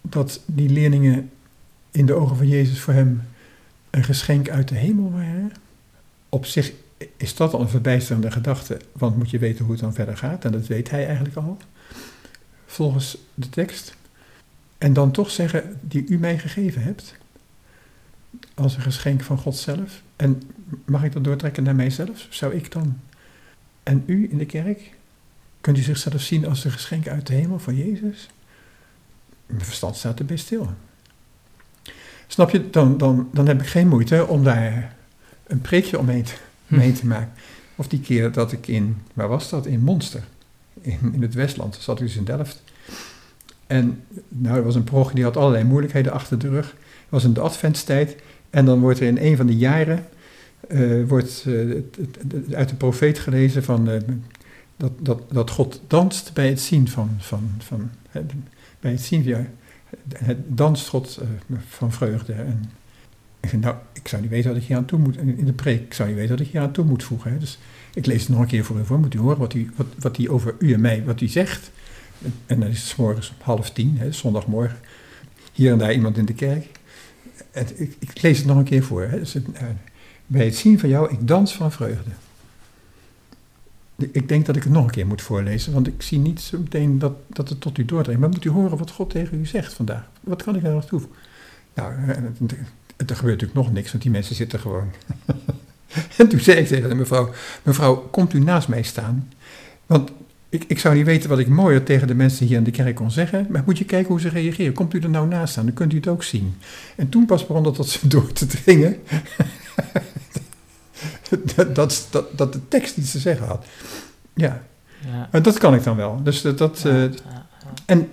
dat 0.00 0.40
die 0.46 0.68
leerlingen 0.70 1.30
in 1.92 2.06
de 2.06 2.14
ogen 2.14 2.36
van 2.36 2.48
Jezus 2.48 2.80
voor 2.80 2.94
hem 2.94 3.22
een 3.90 4.04
geschenk 4.04 4.50
uit 4.50 4.68
de 4.68 4.74
hemel 4.74 5.12
waren? 5.12 5.52
Op 6.28 6.46
zich 6.46 6.72
is 7.16 7.34
dat 7.34 7.52
al 7.52 7.60
een 7.60 7.68
verbijsterende 7.68 8.30
gedachte, 8.30 8.80
want 8.92 9.16
moet 9.16 9.30
je 9.30 9.38
weten 9.38 9.64
hoe 9.64 9.72
het 9.72 9.82
dan 9.82 9.94
verder 9.94 10.16
gaat, 10.16 10.44
en 10.44 10.52
dat 10.52 10.66
weet 10.66 10.90
hij 10.90 11.06
eigenlijk 11.06 11.36
al, 11.36 11.56
volgens 12.66 13.18
de 13.34 13.48
tekst. 13.48 13.96
En 14.78 14.92
dan 14.92 15.10
toch 15.10 15.30
zeggen, 15.30 15.78
die 15.80 16.06
u 16.06 16.18
mij 16.18 16.38
gegeven 16.38 16.82
hebt, 16.82 17.14
als 18.54 18.76
een 18.76 18.82
geschenk 18.82 19.22
van 19.22 19.38
God 19.38 19.56
zelf. 19.56 20.02
En 20.16 20.42
mag 20.84 21.04
ik 21.04 21.12
dat 21.12 21.24
doortrekken 21.24 21.62
naar 21.62 21.74
mijzelf? 21.74 22.26
Zou 22.30 22.54
ik 22.54 22.72
dan, 22.72 23.00
en 23.82 24.02
u 24.06 24.28
in 24.30 24.38
de 24.38 24.46
kerk, 24.46 24.94
kunt 25.60 25.78
u 25.78 25.82
zichzelf 25.82 26.20
zien 26.20 26.46
als 26.46 26.64
een 26.64 26.70
geschenk 26.70 27.08
uit 27.08 27.26
de 27.26 27.34
hemel 27.34 27.58
van 27.58 27.76
Jezus? 27.76 28.28
Mijn 29.46 29.64
verstand 29.64 29.96
staat 29.96 30.18
er 30.18 30.24
best 30.24 30.44
stil. 30.44 30.70
Snap 32.32 32.50
je, 32.50 32.70
dan, 32.70 32.98
dan, 32.98 33.28
dan 33.32 33.46
heb 33.46 33.60
ik 33.60 33.66
geen 33.66 33.88
moeite 33.88 34.26
om 34.26 34.44
daar 34.44 34.96
een 35.46 35.60
preekje 35.60 35.98
omheen 35.98 36.22
te, 36.22 36.32
omheen 36.70 36.94
te 36.94 37.06
maken. 37.06 37.32
Of 37.76 37.88
die 37.88 38.00
keer 38.00 38.32
dat 38.32 38.52
ik 38.52 38.66
in, 38.66 38.96
waar 39.14 39.28
was 39.28 39.50
dat? 39.50 39.66
In 39.66 39.80
Monster, 39.80 40.22
in, 40.80 40.98
in 41.12 41.22
het 41.22 41.34
Westland, 41.34 41.76
zat 41.80 42.00
ik 42.00 42.06
dus 42.06 42.16
in 42.16 42.24
Delft. 42.24 42.62
En 43.66 44.04
nou, 44.28 44.56
er 44.56 44.62
was 44.62 44.74
een 44.74 44.84
prog 44.84 45.12
die 45.12 45.24
had 45.24 45.36
allerlei 45.36 45.64
moeilijkheden 45.64 46.12
achter 46.12 46.38
de 46.38 46.48
rug. 46.48 46.66
Het 46.66 47.08
was 47.08 47.24
in 47.24 47.32
de 47.32 47.40
adventstijd. 47.40 48.16
En 48.50 48.64
dan 48.64 48.80
wordt 48.80 49.00
er 49.00 49.06
in 49.06 49.18
een 49.18 49.36
van 49.36 49.46
de 49.46 49.56
jaren, 49.56 50.06
eh, 50.68 51.04
wordt 51.08 51.44
eh, 51.46 52.54
uit 52.56 52.68
de 52.68 52.76
profeet 52.76 53.18
gelezen 53.18 53.64
van, 53.64 53.90
eh, 53.90 54.00
dat, 54.76 54.92
dat, 54.98 55.22
dat 55.32 55.50
God 55.50 55.80
danst 55.86 56.30
bij 56.34 56.48
het 56.48 56.60
zien 56.60 56.88
van, 56.88 57.10
van, 57.18 57.50
van 57.58 57.90
bij 58.80 58.90
het 58.90 59.00
zien, 59.00 59.24
ja, 59.24 59.46
het 60.14 60.38
danst 60.46 60.88
God 60.88 61.16
eh, 61.16 61.56
van 61.68 61.92
vreugde. 61.92 62.32
En 62.32 62.70
nou, 63.60 63.76
ik 63.92 64.08
zou 64.08 64.22
niet 64.22 64.30
weten 64.30 64.52
wat 64.52 64.60
ik 64.60 64.66
hier 64.66 64.76
aan 64.76 64.84
toe 64.84 64.98
moet, 64.98 65.16
in 65.16 65.44
de 65.44 65.52
preek, 65.52 65.80
ik 65.80 65.94
zou 65.94 66.08
niet 66.08 66.18
weten 66.18 66.36
wat 66.36 66.46
ik 66.46 66.52
hier 66.52 66.60
aan 66.60 66.72
toe 66.72 66.84
moet 66.84 67.04
voegen. 67.04 67.32
Hè. 67.32 67.38
Dus 67.38 67.58
ik 67.94 68.06
lees 68.06 68.20
het 68.20 68.28
nog 68.28 68.40
een 68.40 68.46
keer 68.46 68.64
voor 68.64 68.78
u 68.78 68.84
voor, 68.84 68.98
moet 68.98 69.14
u 69.14 69.18
horen 69.18 69.38
wat 69.38 69.52
hij 69.52 69.70
wat, 69.76 69.86
wat 69.98 70.16
die 70.16 70.30
over 70.30 70.54
u 70.58 70.72
en 70.72 70.80
mij, 70.80 71.04
wat 71.04 71.20
hij 71.20 71.28
zegt. 71.28 71.70
En 72.46 72.60
dan 72.60 72.68
is 72.68 72.88
het 72.88 72.96
morgens 72.96 73.30
om 73.30 73.36
half 73.40 73.70
tien, 73.70 73.98
hè, 73.98 74.12
zondagmorgen, 74.12 74.78
hier 75.52 75.72
en 75.72 75.78
daar 75.78 75.92
iemand 75.92 76.16
in 76.16 76.24
de 76.24 76.34
kerk. 76.34 76.66
En 77.50 77.66
ik, 77.98 78.22
lees 78.22 78.38
het 78.38 78.46
nog 78.46 78.56
een 78.56 78.64
keer 78.64 78.82
voor. 78.82 79.02
Hè. 79.02 79.18
Dus 79.18 79.34
eh, 79.34 79.42
bij 80.26 80.44
het 80.44 80.56
zien 80.56 80.78
van 80.78 80.88
jou, 80.88 81.12
ik 81.12 81.28
dans 81.28 81.54
van 81.54 81.72
vreugde. 81.72 82.10
Ik 84.12 84.28
denk 84.28 84.46
dat 84.46 84.56
ik 84.56 84.62
het 84.62 84.72
nog 84.72 84.84
een 84.84 84.90
keer 84.90 85.06
moet 85.06 85.22
voorlezen, 85.22 85.72
want 85.72 85.86
ik 85.86 86.02
zie 86.02 86.18
niet 86.18 86.40
zo 86.40 86.58
meteen 86.58 86.98
dat, 86.98 87.12
dat 87.28 87.48
het 87.48 87.60
tot 87.60 87.78
u 87.78 87.84
doordringt. 87.84 88.20
Maar 88.20 88.30
moet 88.30 88.44
u 88.44 88.50
horen 88.50 88.78
wat 88.78 88.90
God 88.90 89.10
tegen 89.10 89.40
u 89.40 89.46
zegt 89.46 89.72
vandaag. 89.72 90.08
Wat 90.20 90.42
kan 90.42 90.56
ik 90.56 90.62
daar 90.62 90.74
nog 90.74 90.86
toevoegen? 90.86 91.18
Nou, 91.74 91.92
eh, 91.92 92.16
er 93.06 93.16
gebeurt 93.16 93.40
natuurlijk 93.40 93.54
nog 93.54 93.72
niks, 93.72 93.90
want 93.90 94.02
die 94.02 94.12
mensen 94.12 94.34
zitten 94.34 94.60
gewoon. 94.60 94.90
en 96.18 96.28
toen 96.28 96.40
zei 96.40 96.58
ik 96.58 96.66
tegen 96.66 96.88
de 96.88 96.94
mevrouw, 96.94 97.30
mevrouw, 97.62 97.96
komt 97.96 98.32
u 98.32 98.40
naast 98.40 98.68
mij 98.68 98.82
staan? 98.82 99.28
Want 99.86 100.10
ik, 100.48 100.64
ik 100.66 100.78
zou 100.78 100.94
niet 100.94 101.06
weten 101.06 101.28
wat 101.28 101.38
ik 101.38 101.48
mooier 101.48 101.82
tegen 101.82 102.06
de 102.06 102.14
mensen 102.14 102.46
hier 102.46 102.56
in 102.56 102.64
de 102.64 102.70
kerk 102.70 102.94
kon 102.94 103.10
zeggen, 103.10 103.46
maar 103.50 103.62
moet 103.66 103.78
je 103.78 103.84
kijken 103.84 104.08
hoe 104.08 104.20
ze 104.20 104.28
reageren. 104.28 104.72
Komt 104.72 104.94
u 104.94 104.98
er 104.98 105.10
nou 105.10 105.28
naast 105.28 105.52
staan, 105.52 105.64
dan 105.64 105.74
kunt 105.74 105.92
u 105.92 105.96
het 105.96 106.08
ook 106.08 106.22
zien. 106.22 106.54
En 106.96 107.08
toen 107.08 107.26
pas 107.26 107.46
begon 107.46 107.62
dat 107.62 107.74
tot 107.74 107.88
ze 107.88 108.08
door 108.08 108.32
te 108.32 108.46
dringen. 108.46 108.96
dat, 111.56 111.74
dat, 111.74 112.06
dat, 112.10 112.38
dat 112.38 112.52
de 112.52 112.68
tekst 112.68 112.96
iets 112.96 113.10
te 113.10 113.18
zeggen 113.18 113.46
had. 113.46 113.66
Ja, 114.34 114.62
Ja. 115.32 115.40
dat 115.40 115.58
kan 115.58 115.74
ik 115.74 115.82
dan 115.84 115.96
wel. 115.96 116.22
Dus 116.22 116.42
dat, 116.42 116.58
dat, 116.58 116.80
Ja, 116.80 116.90
eh, 116.90 117.02
ja, 117.12 117.46
en 117.86 118.08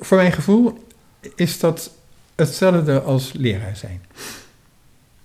voor 0.00 0.16
mijn 0.16 0.32
gevoel 0.32 0.84
is 1.34 1.58
dat 1.58 1.90
hetzelfde 2.34 3.00
als 3.00 3.32
leraar 3.32 3.76
zijn. 3.76 4.02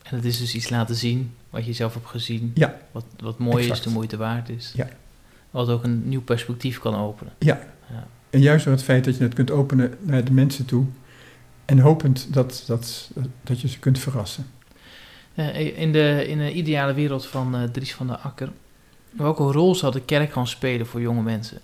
En 0.03 0.15
het 0.15 0.25
is 0.25 0.39
dus 0.39 0.55
iets 0.55 0.69
laten 0.69 0.95
zien 0.95 1.33
wat 1.49 1.65
je 1.65 1.73
zelf 1.73 1.93
hebt 1.93 2.07
gezien. 2.07 2.51
Ja. 2.53 2.77
Wat, 2.91 3.05
wat 3.19 3.37
mooi 3.39 3.57
is, 3.63 3.69
Exact. 3.69 3.83
de 3.83 3.89
moeite 3.93 4.17
waard 4.17 4.49
is. 4.49 4.71
Ja. 4.75 4.87
Wat 5.51 5.69
ook 5.69 5.83
een 5.83 6.09
nieuw 6.09 6.21
perspectief 6.21 6.79
kan 6.79 6.95
openen. 6.95 7.33
Ja. 7.39 7.59
Ja. 7.89 8.07
En 8.29 8.39
juist 8.41 8.63
door 8.65 8.73
het 8.73 8.83
feit 8.83 9.03
dat 9.05 9.17
je 9.17 9.23
het 9.23 9.33
kunt 9.33 9.51
openen 9.51 9.93
naar 10.01 10.23
de 10.23 10.31
mensen 10.31 10.65
toe. 10.65 10.85
En 11.65 11.79
hopend 11.79 12.33
dat, 12.33 12.63
dat, 12.65 13.09
dat 13.43 13.61
je 13.61 13.67
ze 13.67 13.79
kunt 13.79 13.99
verrassen. 13.99 14.45
Eh, 15.33 15.77
in, 15.77 15.91
de, 15.91 16.25
in 16.27 16.37
de 16.37 16.53
ideale 16.53 16.93
wereld 16.93 17.25
van 17.25 17.55
eh, 17.55 17.63
Dries 17.63 17.93
van 17.93 18.07
der 18.07 18.15
Akker, 18.15 18.49
welke 19.09 19.43
rol 19.43 19.75
zou 19.75 19.91
de 19.91 20.01
kerk 20.01 20.31
gaan 20.31 20.47
spelen 20.47 20.87
voor 20.87 21.01
jonge 21.01 21.21
mensen? 21.21 21.59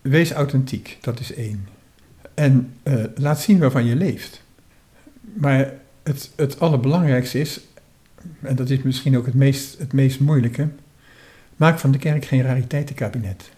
Wees 0.00 0.32
authentiek, 0.32 0.98
dat 1.00 1.20
is 1.20 1.34
één. 1.34 1.68
En 2.34 2.72
eh, 2.82 3.04
laat 3.14 3.40
zien 3.40 3.58
waarvan 3.58 3.84
je 3.84 3.96
leeft. 3.96 4.42
Maar 5.20 5.72
het, 6.02 6.30
het 6.36 6.60
allerbelangrijkste 6.60 7.40
is, 7.40 7.60
en 8.42 8.56
dat 8.56 8.70
is 8.70 8.82
misschien 8.82 9.16
ook 9.16 9.26
het 9.26 9.34
meest, 9.34 9.78
het 9.78 9.92
meest 9.92 10.20
moeilijke, 10.20 10.68
maak 11.56 11.78
van 11.78 11.90
de 11.90 11.98
kerk 11.98 12.24
geen 12.24 12.42
rariteitenkabinet. 12.42 13.50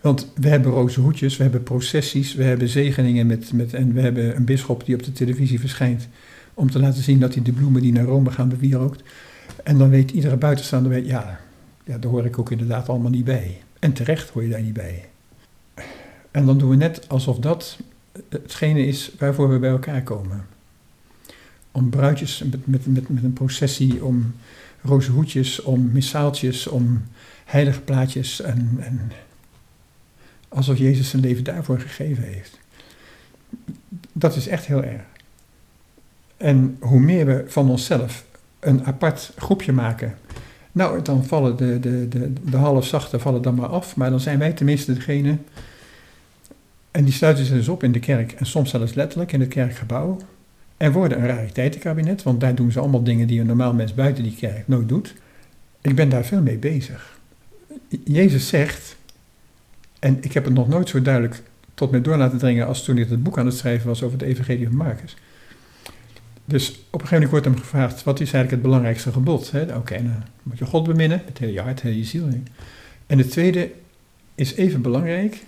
Want 0.00 0.32
we 0.34 0.48
hebben 0.48 0.72
roze 0.72 1.00
hoedjes, 1.00 1.36
we 1.36 1.42
hebben 1.42 1.62
processies, 1.62 2.34
we 2.34 2.44
hebben 2.44 2.68
zegeningen 2.68 3.26
met, 3.26 3.52
met, 3.52 3.74
en 3.74 3.92
we 3.92 4.00
hebben 4.00 4.36
een 4.36 4.44
bisschop 4.44 4.86
die 4.86 4.94
op 4.94 5.02
de 5.02 5.12
televisie 5.12 5.60
verschijnt 5.60 6.08
om 6.54 6.70
te 6.70 6.78
laten 6.78 7.02
zien 7.02 7.20
dat 7.20 7.34
hij 7.34 7.42
de 7.42 7.52
bloemen 7.52 7.82
die 7.82 7.92
naar 7.92 8.04
Rome 8.04 8.30
gaan 8.30 8.48
bewierookt. 8.48 9.02
En 9.62 9.78
dan 9.78 9.90
weet 9.90 10.10
iedere 10.10 10.36
buitenstaander, 10.36 10.92
weet, 10.92 11.06
ja, 11.06 11.40
ja, 11.84 11.98
daar 11.98 12.10
hoor 12.10 12.24
ik 12.24 12.38
ook 12.38 12.50
inderdaad 12.50 12.88
allemaal 12.88 13.10
niet 13.10 13.24
bij. 13.24 13.62
En 13.78 13.92
terecht 13.92 14.30
hoor 14.30 14.42
je 14.42 14.48
daar 14.48 14.62
niet 14.62 14.72
bij. 14.72 15.08
En 16.30 16.46
dan 16.46 16.58
doen 16.58 16.70
we 16.70 16.76
net 16.76 17.08
alsof 17.08 17.38
dat 17.38 17.78
hetgene 18.28 18.86
is 18.86 19.12
waarvoor 19.18 19.50
we 19.50 19.58
bij 19.58 19.70
elkaar 19.70 20.02
komen. 20.02 20.46
Om 21.72 21.90
bruidjes 21.90 22.42
met, 22.50 22.66
met, 22.66 23.08
met, 23.08 23.22
een 23.24 23.32
processie, 23.32 24.04
om 24.04 24.34
roze 24.82 25.10
hoedjes, 25.10 25.62
om 25.62 25.92
missaaltjes, 25.92 26.66
om 26.66 27.02
heilige 27.44 27.80
plaatjes. 27.80 28.40
En, 28.40 28.76
en 28.80 29.12
alsof 30.48 30.78
Jezus 30.78 31.10
zijn 31.10 31.22
leven 31.22 31.44
daarvoor 31.44 31.80
gegeven 31.80 32.22
heeft. 32.22 32.58
Dat 34.12 34.36
is 34.36 34.48
echt 34.48 34.66
heel 34.66 34.82
erg. 34.82 35.02
En 36.44 36.76
hoe 36.80 37.00
meer 37.00 37.26
we 37.26 37.44
van 37.46 37.70
onszelf 37.70 38.24
een 38.60 38.84
apart 38.84 39.32
groepje 39.36 39.72
maken, 39.72 40.14
nou, 40.72 41.02
dan 41.02 41.24
vallen 41.24 41.56
de, 41.56 41.80
de, 41.80 42.08
de, 42.08 42.32
de 42.50 42.56
halfzachte 42.56 43.18
vallen 43.18 43.42
dan 43.42 43.54
maar 43.54 43.68
af, 43.68 43.96
maar 43.96 44.10
dan 44.10 44.20
zijn 44.20 44.38
wij 44.38 44.52
tenminste 44.52 44.94
degene. 44.94 45.36
En 46.90 47.04
die 47.04 47.12
sluiten 47.12 47.44
zich 47.44 47.56
dus 47.56 47.68
op 47.68 47.82
in 47.82 47.92
de 47.92 47.98
kerk 47.98 48.32
en 48.32 48.46
soms 48.46 48.70
zelfs 48.70 48.94
letterlijk 48.94 49.32
in 49.32 49.40
het 49.40 49.48
kerkgebouw. 49.48 50.18
En 50.76 50.92
worden 50.92 51.18
een 51.18 51.26
rariteitenkabinet, 51.26 52.22
want 52.22 52.40
daar 52.40 52.54
doen 52.54 52.72
ze 52.72 52.80
allemaal 52.80 53.02
dingen 53.02 53.26
die 53.26 53.40
een 53.40 53.46
normaal 53.46 53.74
mens 53.74 53.94
buiten 53.94 54.22
die 54.22 54.36
kerk 54.36 54.68
nooit 54.68 54.88
doet. 54.88 55.14
Ik 55.80 55.94
ben 55.94 56.08
daar 56.08 56.24
veel 56.24 56.42
mee 56.42 56.58
bezig. 56.58 57.18
Jezus 58.04 58.48
zegt, 58.48 58.96
en 59.98 60.18
ik 60.20 60.32
heb 60.32 60.44
het 60.44 60.54
nog 60.54 60.68
nooit 60.68 60.88
zo 60.88 61.02
duidelijk 61.02 61.42
tot 61.74 61.90
me 61.90 62.00
door 62.00 62.16
laten 62.16 62.38
dringen 62.38 62.66
als 62.66 62.84
toen 62.84 62.98
ik 62.98 63.08
het 63.08 63.22
boek 63.22 63.38
aan 63.38 63.46
het 63.46 63.56
schrijven 63.56 63.88
was 63.88 64.02
over 64.02 64.18
het 64.18 64.28
Evangelie 64.28 64.66
van 64.66 64.76
Marcus. 64.76 65.16
Dus 66.44 66.70
op 66.70 66.76
een 66.76 67.06
gegeven 67.06 67.12
moment 67.12 67.30
wordt 67.30 67.44
hem 67.44 67.56
gevraagd, 67.56 68.04
wat 68.04 68.20
is 68.20 68.32
eigenlijk 68.32 68.50
het 68.50 68.62
belangrijkste 68.62 69.12
gebod? 69.12 69.52
Oké, 69.76 69.96
dan 69.96 70.22
moet 70.42 70.58
je 70.58 70.64
God 70.64 70.84
beminnen, 70.84 71.22
met 71.24 71.38
heel 71.38 71.48
je 71.48 71.60
hart, 71.60 71.80
heel 71.80 71.92
je 71.92 72.04
ziel. 72.04 72.28
En 73.06 73.18
het 73.18 73.30
tweede 73.30 73.70
is 74.34 74.54
even 74.54 74.82
belangrijk, 74.82 75.44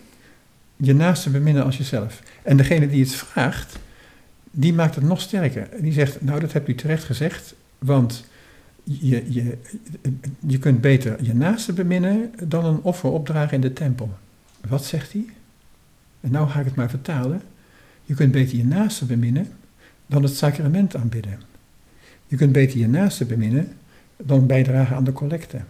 je 0.76 0.94
naaste 0.94 1.30
beminnen 1.30 1.64
als 1.64 1.76
jezelf. 1.76 2.22
En 2.42 2.56
degene 2.56 2.88
die 2.88 3.00
het 3.00 3.14
vraagt, 3.14 3.78
die 4.50 4.74
maakt 4.74 4.94
het 4.94 5.04
nog 5.04 5.20
sterker. 5.20 5.68
Die 5.80 5.92
zegt, 5.92 6.22
nou 6.22 6.40
dat 6.40 6.52
hebt 6.52 6.68
u 6.68 6.74
terecht 6.74 7.04
gezegd, 7.04 7.54
want 7.78 8.24
je, 8.84 9.32
je, 9.32 9.58
je 10.46 10.58
kunt 10.58 10.80
beter 10.80 11.24
je 11.24 11.34
naaste 11.34 11.72
beminnen 11.72 12.32
dan 12.44 12.64
een 12.64 12.82
offer 12.82 13.10
opdragen 13.10 13.54
in 13.54 13.60
de 13.60 13.72
tempel. 13.72 14.14
Wat 14.68 14.84
zegt 14.84 15.12
hij? 15.12 15.24
En 16.20 16.30
nou 16.30 16.48
ga 16.48 16.58
ik 16.58 16.64
het 16.64 16.74
maar 16.74 16.90
vertalen. 16.90 17.42
Je 18.04 18.14
kunt 18.14 18.32
beter 18.32 18.56
je 18.56 18.64
naaste 18.64 19.04
beminnen 19.04 19.46
dan 20.06 20.22
het 20.22 20.36
sacrament 20.36 20.96
aanbidden. 20.96 21.40
Je 22.26 22.36
kunt 22.36 22.52
beter 22.52 22.78
je 22.78 22.88
naaste 22.88 23.24
beminnen 23.24 23.72
dan 24.16 24.46
bijdragen 24.46 24.96
aan 24.96 25.04
de 25.04 25.12
collecte. 25.12 25.60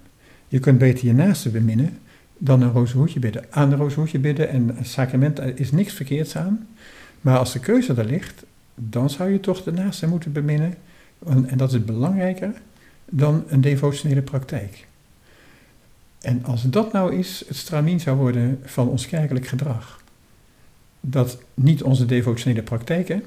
Je 0.49 0.59
kunt 0.59 0.79
beter 0.79 1.07
je 1.07 1.13
naaste 1.13 1.51
beminnen 1.51 1.99
dan 2.39 2.63
een 2.63 2.73
rozenhoedje 2.73 3.21
bidden. 3.21 3.45
Aan 3.51 3.73
een 3.73 3.79
rozenhoedje 3.79 4.19
bidden 4.19 4.49
en 4.49 4.79
een 4.79 4.85
sacrament 4.85 5.41
is 5.55 5.73
niks 5.73 5.93
verkeerds 5.93 6.37
aan. 6.37 6.67
Maar 7.21 7.39
als 7.39 7.53
de 7.53 7.61
keuze 7.61 7.95
er 7.95 8.05
ligt, 8.05 8.45
dan 8.75 9.11
zou 9.11 9.31
je 9.31 9.41
toch 9.41 9.63
de 9.63 9.73
naaste 9.73 10.09
moeten 10.09 10.33
beminnen. 10.33 10.75
En 11.47 11.57
dat 11.57 11.73
is 11.73 11.85
belangrijker 11.85 12.53
dan 13.05 13.45
een 13.49 13.61
devotionele 13.61 14.23
praktijk. 14.23 14.87
En 16.21 16.45
als 16.45 16.63
dat 16.63 16.93
nou 16.93 17.15
is 17.15 17.45
het 17.49 17.57
stramien 17.57 18.01
zou 18.01 18.17
worden 18.17 18.61
van 18.65 18.89
ons 18.89 19.07
kerkelijk 19.07 19.47
gedrag, 19.47 20.03
dat 21.01 21.39
niet 21.55 21.83
onze 21.83 22.07
devotionele 22.07 22.63
praktijken, 22.63 23.23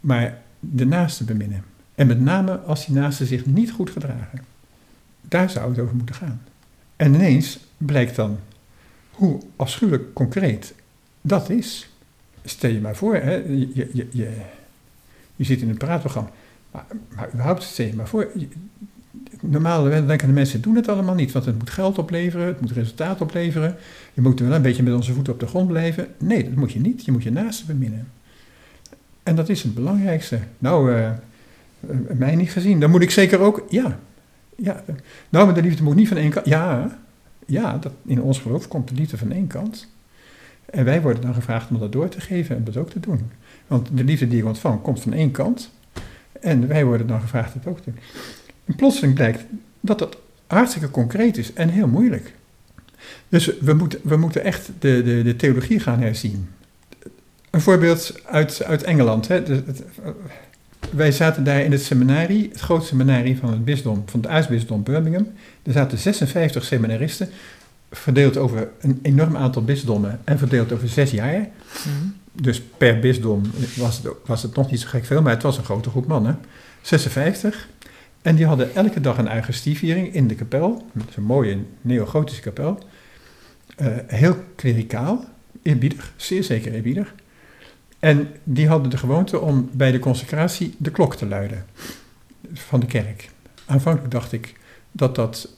maar 0.00 0.42
de 0.60 0.86
naaste 0.86 1.24
beminnen. 1.24 1.64
En 1.94 2.06
met 2.06 2.20
name 2.20 2.58
als 2.58 2.86
die 2.86 2.94
naasten 2.94 3.26
zich 3.26 3.46
niet 3.46 3.70
goed 3.70 3.90
gedragen. 3.90 4.44
Daar 5.20 5.50
zou 5.50 5.70
het 5.70 5.78
over 5.78 5.96
moeten 5.96 6.14
gaan. 6.14 6.42
En 6.96 7.14
ineens 7.14 7.58
blijkt 7.76 8.16
dan 8.16 8.38
hoe 9.10 9.40
afschuwelijk 9.56 10.14
concreet 10.14 10.74
dat 11.20 11.50
is. 11.50 11.90
Stel 12.44 12.70
je 12.70 12.80
maar 12.80 12.96
voor, 12.96 13.14
hè, 13.14 13.34
je, 13.34 13.70
je, 13.74 14.08
je, 14.10 14.32
je 15.36 15.44
zit 15.44 15.60
in 15.60 15.68
een 15.68 15.76
praatprogramma. 15.76 16.30
Maar, 16.70 16.84
maar 17.14 17.28
überhaupt, 17.32 17.62
stel 17.62 17.86
je 17.86 17.94
maar 17.94 18.08
voor, 18.08 18.30
normaal 19.40 19.82
denken 19.84 20.26
de 20.26 20.32
mensen 20.32 20.60
doen 20.60 20.76
het 20.76 20.88
allemaal 20.88 21.14
niet, 21.14 21.32
want 21.32 21.44
het 21.44 21.58
moet 21.58 21.70
geld 21.70 21.98
opleveren, 21.98 22.46
het 22.46 22.60
moet 22.60 22.70
resultaat 22.70 23.20
opleveren. 23.20 23.76
Je 24.14 24.20
moet 24.20 24.40
wel 24.40 24.52
een 24.52 24.62
beetje 24.62 24.82
met 24.82 24.94
onze 24.94 25.12
voeten 25.12 25.32
op 25.32 25.40
de 25.40 25.46
grond 25.46 25.68
blijven. 25.68 26.08
Nee, 26.18 26.44
dat 26.44 26.54
moet 26.54 26.72
je 26.72 26.80
niet. 26.80 27.04
Je 27.04 27.12
moet 27.12 27.22
je 27.22 27.32
naasten 27.32 27.66
beminnen. 27.66 28.08
En 29.22 29.36
dat 29.36 29.48
is 29.48 29.62
het 29.62 29.74
belangrijkste. 29.74 30.38
Nou, 30.58 30.92
uh, 30.92 31.10
mij 32.18 32.34
niet 32.34 32.50
gezien. 32.50 32.80
Dan 32.80 32.90
moet 32.90 33.02
ik 33.02 33.10
zeker 33.10 33.40
ook, 33.40 33.64
ja. 33.68 33.98
ja. 34.56 34.84
Nou, 35.28 35.46
maar 35.46 35.54
de 35.54 35.62
liefde 35.62 35.82
moet 35.82 35.94
niet 35.94 36.08
van 36.08 36.16
één 36.16 36.30
kant. 36.30 36.46
Ja, 36.46 36.98
ja 37.46 37.78
dat, 37.78 37.92
in 38.04 38.22
ons 38.22 38.38
geloof 38.38 38.68
komt 38.68 38.88
de 38.88 38.94
liefde 38.94 39.18
van 39.18 39.32
één 39.32 39.46
kant. 39.46 39.88
En 40.64 40.84
wij 40.84 41.02
worden 41.02 41.22
dan 41.22 41.34
gevraagd 41.34 41.70
om 41.70 41.78
dat 41.78 41.92
door 41.92 42.08
te 42.08 42.20
geven 42.20 42.56
en 42.56 42.64
dat 42.64 42.76
ook 42.76 42.90
te 42.90 43.00
doen. 43.00 43.30
Want 43.66 43.88
de 43.92 44.04
liefde 44.04 44.28
die 44.28 44.38
ik 44.38 44.44
ontvang 44.44 44.82
komt 44.82 45.00
van 45.00 45.12
één 45.12 45.30
kant. 45.30 45.70
En 46.40 46.68
wij 46.68 46.84
worden 46.84 47.06
dan 47.06 47.20
gevraagd 47.20 47.54
het 47.54 47.66
ook 47.66 47.80
te 47.80 47.90
doen. 47.90 48.00
En 48.64 48.74
plotseling 48.74 49.14
blijkt 49.14 49.44
dat 49.80 49.98
dat 49.98 50.16
hartstikke 50.46 50.90
concreet 50.90 51.36
is 51.36 51.52
en 51.52 51.68
heel 51.68 51.88
moeilijk. 51.88 52.34
Dus 53.28 53.58
we 53.58 53.72
moeten, 53.72 54.00
we 54.02 54.16
moeten 54.16 54.44
echt 54.44 54.70
de, 54.78 55.02
de, 55.02 55.22
de 55.22 55.36
theologie 55.36 55.80
gaan 55.80 56.00
herzien. 56.00 56.48
Een 57.50 57.60
voorbeeld 57.60 58.20
uit, 58.26 58.64
uit 58.64 58.82
Engeland. 58.82 59.28
Hè. 59.28 59.42
wij 60.90 61.12
zaten 61.12 61.44
daar 61.44 61.60
in 61.60 61.72
het 61.72 61.82
seminarie, 61.82 62.48
het 62.52 62.60
grootste 62.60 62.88
seminarie 62.88 63.38
van 63.38 63.50
het 63.50 63.64
bisdom, 63.64 64.02
van 64.06 64.20
het 64.20 64.28
aartsbisdom 64.28 64.82
Birmingham. 64.82 65.26
Er 65.62 65.72
zaten 65.72 65.98
56 65.98 66.64
seminaristen, 66.64 67.28
verdeeld 67.90 68.36
over 68.36 68.68
een 68.80 68.98
enorm 69.02 69.36
aantal 69.36 69.64
bisdommen 69.64 70.20
en 70.24 70.38
verdeeld 70.38 70.72
over 70.72 70.88
zes 70.88 71.10
jaar. 71.10 71.38
Mhm. 71.38 72.06
Dus 72.32 72.62
per 72.76 72.98
bisdom 72.98 73.42
was 73.76 74.02
het, 74.02 74.12
was 74.26 74.42
het 74.42 74.54
nog 74.54 74.70
niet 74.70 74.80
zo 74.80 74.88
gek 74.88 75.04
veel, 75.04 75.22
maar 75.22 75.32
het 75.32 75.42
was 75.42 75.58
een 75.58 75.64
grote 75.64 75.90
groep 75.90 76.06
mannen. 76.06 76.38
56. 76.80 77.68
En 78.22 78.34
die 78.36 78.46
hadden 78.46 78.74
elke 78.74 79.00
dag 79.00 79.18
een 79.18 79.34
Eucharistieviering 79.34 80.14
in 80.14 80.28
de 80.28 80.34
kapel. 80.34 80.86
Een 81.14 81.22
mooie 81.22 81.58
neogotische 81.80 82.42
kapel. 82.42 82.78
Uh, 83.78 83.86
heel 84.06 84.36
klerikaal, 84.54 85.24
eerbiedig, 85.62 86.12
zeer 86.16 86.44
zeker 86.44 86.72
eerbiedig. 86.72 87.14
En 88.00 88.28
die 88.44 88.68
hadden 88.68 88.90
de 88.90 88.96
gewoonte 88.96 89.40
om 89.40 89.70
bij 89.72 89.92
de 89.92 89.98
consecratie 89.98 90.74
de 90.78 90.90
klok 90.90 91.14
te 91.14 91.26
luiden 91.26 91.66
van 92.52 92.80
de 92.80 92.86
kerk. 92.86 93.30
Aanvankelijk 93.66 94.10
dacht 94.10 94.32
ik 94.32 94.54
dat 94.92 95.14
dat 95.14 95.48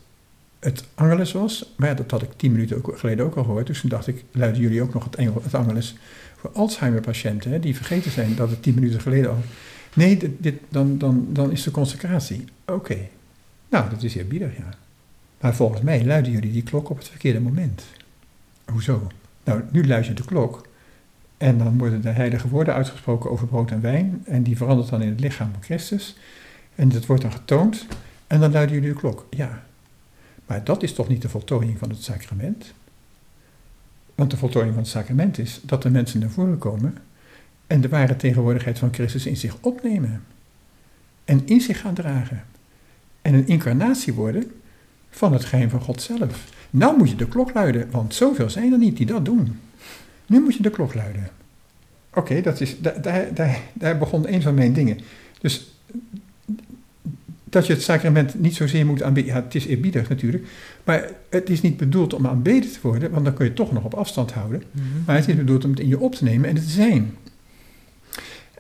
het 0.58 0.84
Angelus 0.94 1.32
was, 1.32 1.72
maar 1.76 1.88
ja, 1.88 1.94
dat 1.94 2.10
had 2.10 2.22
ik 2.22 2.28
tien 2.36 2.52
minuten 2.52 2.82
geleden 2.94 3.24
ook 3.24 3.34
al 3.34 3.44
gehoord. 3.44 3.66
Dus 3.66 3.80
toen 3.80 3.90
dacht 3.90 4.06
ik, 4.06 4.24
luiden 4.30 4.62
jullie 4.62 4.82
ook 4.82 4.94
nog 4.94 5.04
het, 5.04 5.14
Engel, 5.14 5.42
Angelus 5.52 5.96
voor 6.36 6.50
Alzheimer-patiënten, 6.52 7.60
die 7.60 7.76
vergeten 7.76 8.10
zijn 8.10 8.34
dat 8.34 8.50
het 8.50 8.62
tien 8.62 8.74
minuten 8.74 9.00
geleden 9.00 9.30
al... 9.30 9.38
Nee, 9.94 10.36
dit, 10.38 10.54
dan, 10.68 10.98
dan, 10.98 11.26
dan 11.28 11.50
is 11.50 11.62
de 11.62 11.70
consecratie. 11.70 12.44
Oké. 12.66 12.96
Nou, 13.68 13.90
dat 13.90 14.02
is 14.02 14.14
eerbiedig, 14.14 14.56
ja. 14.56 14.68
Maar 15.40 15.54
volgens 15.54 15.80
mij 15.80 16.04
luiden 16.04 16.32
jullie 16.32 16.52
die 16.52 16.62
klok 16.62 16.90
op 16.90 16.98
het 16.98 17.08
verkeerde 17.08 17.40
moment. 17.40 17.82
Hoezo? 18.64 19.06
Nou, 19.44 19.62
nu 19.70 19.86
luid 19.86 20.06
je 20.06 20.14
de 20.14 20.24
klok 20.24 20.66
en 21.42 21.58
dan 21.58 21.78
worden 21.78 22.00
de 22.00 22.08
heilige 22.08 22.48
woorden 22.48 22.74
uitgesproken 22.74 23.30
over 23.30 23.46
brood 23.46 23.70
en 23.70 23.80
wijn. 23.80 24.22
En 24.24 24.42
die 24.42 24.56
verandert 24.56 24.88
dan 24.88 25.02
in 25.02 25.08
het 25.08 25.20
lichaam 25.20 25.50
van 25.52 25.62
Christus. 25.62 26.16
En 26.74 26.88
dat 26.88 27.06
wordt 27.06 27.22
dan 27.22 27.32
getoond. 27.32 27.86
En 28.26 28.40
dan 28.40 28.52
luiden 28.52 28.74
jullie 28.74 28.92
de 28.92 28.98
klok. 28.98 29.26
Ja. 29.30 29.62
Maar 30.46 30.64
dat 30.64 30.82
is 30.82 30.92
toch 30.92 31.08
niet 31.08 31.22
de 31.22 31.28
voltooiing 31.28 31.78
van 31.78 31.88
het 31.88 32.02
sacrament? 32.02 32.72
Want 34.14 34.30
de 34.30 34.36
voltooiing 34.36 34.74
van 34.74 34.82
het 34.82 34.92
sacrament 34.92 35.38
is 35.38 35.60
dat 35.62 35.82
de 35.82 35.90
mensen 35.90 36.20
naar 36.20 36.30
voren 36.30 36.58
komen 36.58 36.96
en 37.66 37.80
de 37.80 37.88
ware 37.88 38.16
tegenwoordigheid 38.16 38.78
van 38.78 38.94
Christus 38.94 39.26
in 39.26 39.36
zich 39.36 39.56
opnemen. 39.60 40.22
En 41.24 41.46
in 41.46 41.60
zich 41.60 41.80
gaan 41.80 41.94
dragen. 41.94 42.44
En 43.22 43.34
een 43.34 43.46
incarnatie 43.46 44.12
worden 44.12 44.52
van 45.10 45.32
het 45.32 45.44
geheim 45.44 45.70
van 45.70 45.80
God 45.80 46.02
zelf. 46.02 46.50
Nou 46.70 46.98
moet 46.98 47.10
je 47.10 47.16
de 47.16 47.28
klok 47.28 47.54
luiden, 47.54 47.90
want 47.90 48.14
zoveel 48.14 48.50
zijn 48.50 48.72
er 48.72 48.78
niet 48.78 48.96
die 48.96 49.06
dat 49.06 49.24
doen. 49.24 49.58
Nu 50.26 50.40
moet 50.40 50.56
je 50.56 50.62
de 50.62 50.70
klok 50.70 50.94
luiden. 50.94 51.28
Oké, 52.14 52.40
dat 52.40 52.60
is 52.60 52.80
daar, 52.80 53.28
daar, 53.34 53.58
daar 53.72 53.98
begon 53.98 54.32
een 54.32 54.42
van 54.42 54.54
mijn 54.54 54.72
dingen. 54.72 54.98
Dus 55.40 55.72
dat 57.52 57.66
je 57.66 57.72
het 57.72 57.82
sacrament 57.82 58.40
niet 58.40 58.54
zozeer 58.54 58.86
moet 58.86 59.02
aanbidden. 59.02 59.34
Ja, 59.34 59.42
het 59.42 59.54
is 59.54 59.66
eerbiedig 59.66 60.08
natuurlijk. 60.08 60.46
Maar 60.84 61.10
het 61.30 61.50
is 61.50 61.60
niet 61.60 61.76
bedoeld 61.76 62.14
om 62.14 62.26
aanbeden 62.26 62.72
te 62.72 62.78
worden, 62.82 63.10
want 63.10 63.24
dan 63.24 63.34
kun 63.34 63.44
je 63.44 63.50
het 63.50 63.60
toch 63.60 63.72
nog 63.72 63.84
op 63.84 63.94
afstand 63.94 64.32
houden. 64.32 64.62
Mhm. 64.70 64.84
Maar 65.06 65.16
het 65.16 65.28
is 65.28 65.36
bedoeld 65.36 65.64
om 65.64 65.70
het 65.70 65.80
in 65.80 65.88
je 65.88 65.98
op 65.98 66.14
te 66.14 66.24
nemen 66.24 66.48
en 66.48 66.54
het 66.54 66.64
te 66.64 66.70
zijn. 66.70 67.16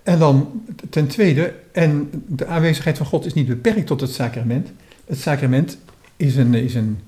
En 0.02 0.18
dan 0.18 0.62
ten 0.90 1.06
tweede, 1.06 1.54
en 1.72 2.10
de 2.26 2.46
aanwezigheid 2.46 2.96
van 2.96 3.06
God 3.06 3.26
is 3.26 3.34
niet 3.34 3.46
beperkt 3.46 3.86
tot 3.86 4.00
het 4.00 4.10
sacrament. 4.10 4.72
Het 5.06 5.18
sacrament 5.18 5.78
is 6.16 6.36
een, 6.36 6.54
is 6.54 6.74
een 6.74 6.98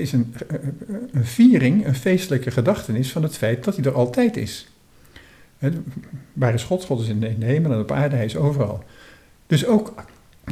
is 0.00 0.12
een, 0.12 0.34
een 1.12 1.24
viering, 1.24 1.86
een 1.86 1.94
feestelijke 1.94 2.50
gedachtenis 2.50 3.12
van 3.12 3.22
het 3.22 3.36
feit 3.36 3.64
dat 3.64 3.76
hij 3.76 3.84
er 3.84 3.94
altijd 3.94 4.36
is. 4.36 4.68
Waar 6.32 6.54
is 6.54 6.62
God? 6.62 6.84
God 6.84 7.00
is 7.00 7.08
in 7.08 7.20
de, 7.20 7.44
hemel 7.44 7.72
en 7.72 7.78
op 7.78 7.92
aarde, 7.92 8.16
hij 8.16 8.24
is 8.24 8.36
overal. 8.36 8.84
Dus 9.46 9.66
ook 9.66 9.94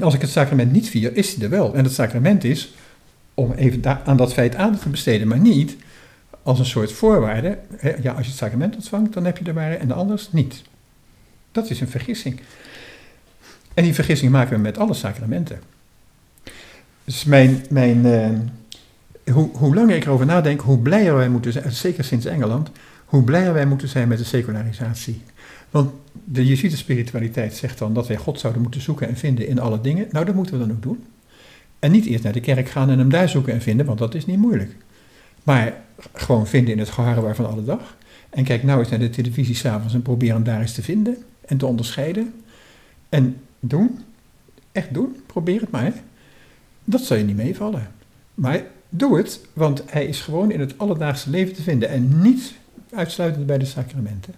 als 0.00 0.14
ik 0.14 0.20
het 0.20 0.30
sacrament 0.30 0.72
niet 0.72 0.88
vier, 0.88 1.16
is 1.16 1.34
hij 1.34 1.44
er 1.44 1.50
wel. 1.50 1.74
En 1.74 1.84
het 1.84 1.92
sacrament 1.92 2.44
is 2.44 2.74
om 3.34 3.52
even 3.52 4.06
aan 4.06 4.16
dat 4.16 4.32
feit 4.32 4.54
aandacht 4.54 4.82
te 4.82 4.88
besteden, 4.88 5.28
maar 5.28 5.38
niet 5.38 5.76
als 6.42 6.58
een 6.58 6.64
soort 6.64 6.92
voorwaarde. 6.92 7.58
Ja, 8.02 8.12
als 8.12 8.24
je 8.24 8.30
het 8.30 8.40
sacrament 8.40 8.74
ontvangt, 8.74 9.12
dan 9.12 9.24
heb 9.24 9.38
je 9.38 9.44
de 9.44 9.52
ware 9.52 9.74
en 9.74 9.88
de 9.88 9.94
anders 9.94 10.32
niet. 10.32 10.62
Dat 11.52 11.70
is 11.70 11.80
een 11.80 11.88
vergissing. 11.88 12.40
En 13.74 13.84
die 13.84 13.94
vergissing 13.94 14.32
maken 14.32 14.56
we 14.56 14.62
met 14.62 14.78
alle 14.78 14.94
sacramenten. 14.94 15.60
Dus 17.04 17.24
mijn, 17.24 17.64
mijn, 17.70 18.06
eh, 18.06 18.30
hoe, 19.32 19.50
hoe 19.52 19.74
langer 19.74 19.96
ik 19.96 20.04
erover 20.04 20.26
nadenk, 20.26 20.60
hoe 20.60 20.78
blijer 20.78 21.14
wij 21.14 21.28
moeten 21.28 21.52
zijn, 21.52 21.72
zeker 21.72 22.04
sinds 22.04 22.26
Engeland, 22.26 22.70
hoe 23.04 23.22
blijer 23.22 23.52
wij 23.52 23.66
moeten 23.66 23.88
zijn 23.88 24.08
met 24.08 24.18
de 24.18 24.24
secularisatie. 24.24 25.22
Want 25.70 25.90
de 26.24 26.46
Jezuïte 26.46 26.76
spiritualiteit 26.76 27.54
zegt 27.54 27.78
dan 27.78 27.94
dat 27.94 28.06
wij 28.06 28.16
God 28.16 28.40
zouden 28.40 28.62
moeten 28.62 28.80
zoeken 28.80 29.08
en 29.08 29.16
vinden 29.16 29.48
in 29.48 29.60
alle 29.60 29.80
dingen. 29.80 30.08
Nou, 30.10 30.24
dat 30.24 30.34
moeten 30.34 30.58
we 30.58 30.66
dan 30.66 30.76
ook 30.76 30.82
doen. 30.82 31.04
En 31.78 31.90
niet 31.90 32.06
eerst 32.06 32.24
naar 32.24 32.32
de 32.32 32.40
kerk 32.40 32.68
gaan 32.68 32.90
en 32.90 32.98
hem 32.98 33.10
daar 33.10 33.28
zoeken 33.28 33.52
en 33.52 33.62
vinden, 33.62 33.86
want 33.86 33.98
dat 33.98 34.14
is 34.14 34.26
niet 34.26 34.38
moeilijk. 34.38 34.76
Maar 35.42 35.74
gewoon 36.12 36.46
vinden 36.46 36.72
in 36.72 36.78
het 36.78 36.90
geharrewar 36.90 37.34
van 37.34 37.50
alle 37.50 37.64
dag. 37.64 37.96
En 38.30 38.44
kijk 38.44 38.62
nou 38.62 38.78
eens 38.78 38.88
naar 38.88 38.98
de 38.98 39.10
televisie 39.10 39.54
s'avonds 39.54 39.94
en 39.94 40.02
probeer 40.02 40.32
hem 40.32 40.44
daar 40.44 40.60
eens 40.60 40.74
te 40.74 40.82
vinden 40.82 41.16
en 41.46 41.56
te 41.56 41.66
onderscheiden. 41.66 42.34
En 43.08 43.36
doen. 43.60 43.98
Echt 44.72 44.94
doen. 44.94 45.16
Probeer 45.26 45.60
het 45.60 45.70
maar. 45.70 45.92
Dat 46.84 47.00
zal 47.00 47.16
je 47.16 47.24
niet 47.24 47.36
meevallen. 47.36 47.90
Maar 48.34 48.62
doe 48.94 49.16
het, 49.16 49.40
want 49.52 49.82
hij 49.86 50.06
is 50.06 50.20
gewoon 50.20 50.50
in 50.50 50.60
het 50.60 50.78
alledaagse 50.78 51.30
leven 51.30 51.54
te 51.54 51.62
vinden 51.62 51.88
en 51.88 52.22
niet 52.22 52.54
uitsluitend 52.94 53.46
bij 53.46 53.58
de 53.58 53.64
sacramenten. 53.64 54.34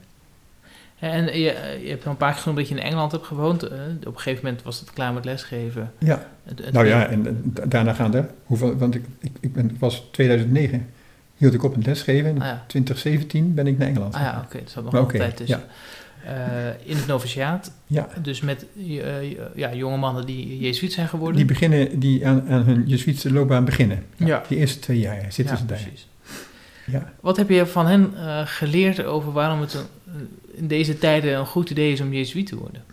En 0.99 1.25
je, 1.25 1.79
je 1.83 1.89
hebt 1.89 2.05
al 2.05 2.11
een 2.11 2.17
paar 2.17 2.33
keer 2.33 2.41
genoemd 2.41 2.59
dat 2.59 2.69
je 2.69 2.75
in 2.75 2.83
Engeland 2.83 3.13
hebt 3.13 3.27
gewoond. 3.27 3.63
Eh, 3.63 3.79
Op 4.01 4.07
een 4.07 4.17
gegeven 4.21 4.45
moment 4.45 4.63
was 4.63 4.81
het 4.81 4.91
klaar 4.91 5.13
met 5.13 5.25
lesgeven. 5.25 5.93
Ja, 5.99 6.27
nou 6.73 6.87
ja, 6.87 7.07
en 7.07 7.43
daarna 7.69 7.93
gaan 7.93 8.15
er, 8.15 8.31
hoeveel, 8.47 8.77
want 8.77 8.95
ik, 8.95 9.05
ik, 9.21 9.33
ik 9.41 9.53
ben, 9.53 9.77
was 9.79 10.09
2009, 10.13 10.87
hield 11.37 11.55
ik 11.55 11.63
op 11.63 11.77
met 11.77 11.87
lesgeven. 11.87 12.31
In 12.31 12.41
Ah 12.41 12.47
ja, 12.47 12.65
2017 12.67 13.55
ben 13.55 13.67
ik 13.67 13.79
naar 13.79 13.89
Engeland 13.89 14.15
ah, 14.15 14.21
ja 14.21 14.43
oké, 14.45 14.59
er 14.59 14.69
zat 14.69 14.85
nog 14.85 14.93
Maar 14.93 15.03
oké, 15.03 15.19
tijd 15.19 15.37
tussen. 15.37 15.59
Eh, 15.59 15.65
in 16.85 16.97
het 16.97 17.07
noviciaat, 17.07 17.73
Ja, 17.87 18.09
dus 18.23 18.41
met 18.41 18.67
eh, 18.77 19.31
ja, 19.55 19.75
jonge 19.75 19.97
mannen 19.97 20.27
die 20.27 20.59
jezuïet 20.59 20.93
zijn 20.93 21.09
geworden. 21.09 21.37
die 21.37 21.45
beginnen, 21.45 21.99
die 21.99 22.27
aan, 22.27 22.49
aan 22.49 22.63
hun 22.63 22.85
Jezuïtische 22.87 23.33
loopbaan 23.33 23.65
beginnen. 23.65 24.05
Ja. 24.17 24.43
Die 24.49 24.59
eerste 24.59 24.79
twee 24.79 24.99
jaar 24.99 25.33
zitten 25.33 25.57
ze 25.57 25.67
daar. 25.67 25.79
precies. 25.83 26.09
Ja. 26.87 27.13
Wat 27.21 27.37
heb 27.37 27.49
je 27.49 27.67
van 27.67 27.87
hen 27.87 28.13
eh, 28.17 28.41
geleerd 28.45 29.05
over 29.05 29.33
waarom 29.33 29.61
het 29.61 29.75
een- 29.75 30.29
in 30.55 30.67
deze 30.67 30.99
tijden 30.99 31.39
een 31.39 31.47
goed 31.47 31.71
idee 31.71 31.93
is 31.93 32.01
om 32.01 32.13
jezuïet 32.13 32.47
te 32.47 32.57
worden? 32.57 32.85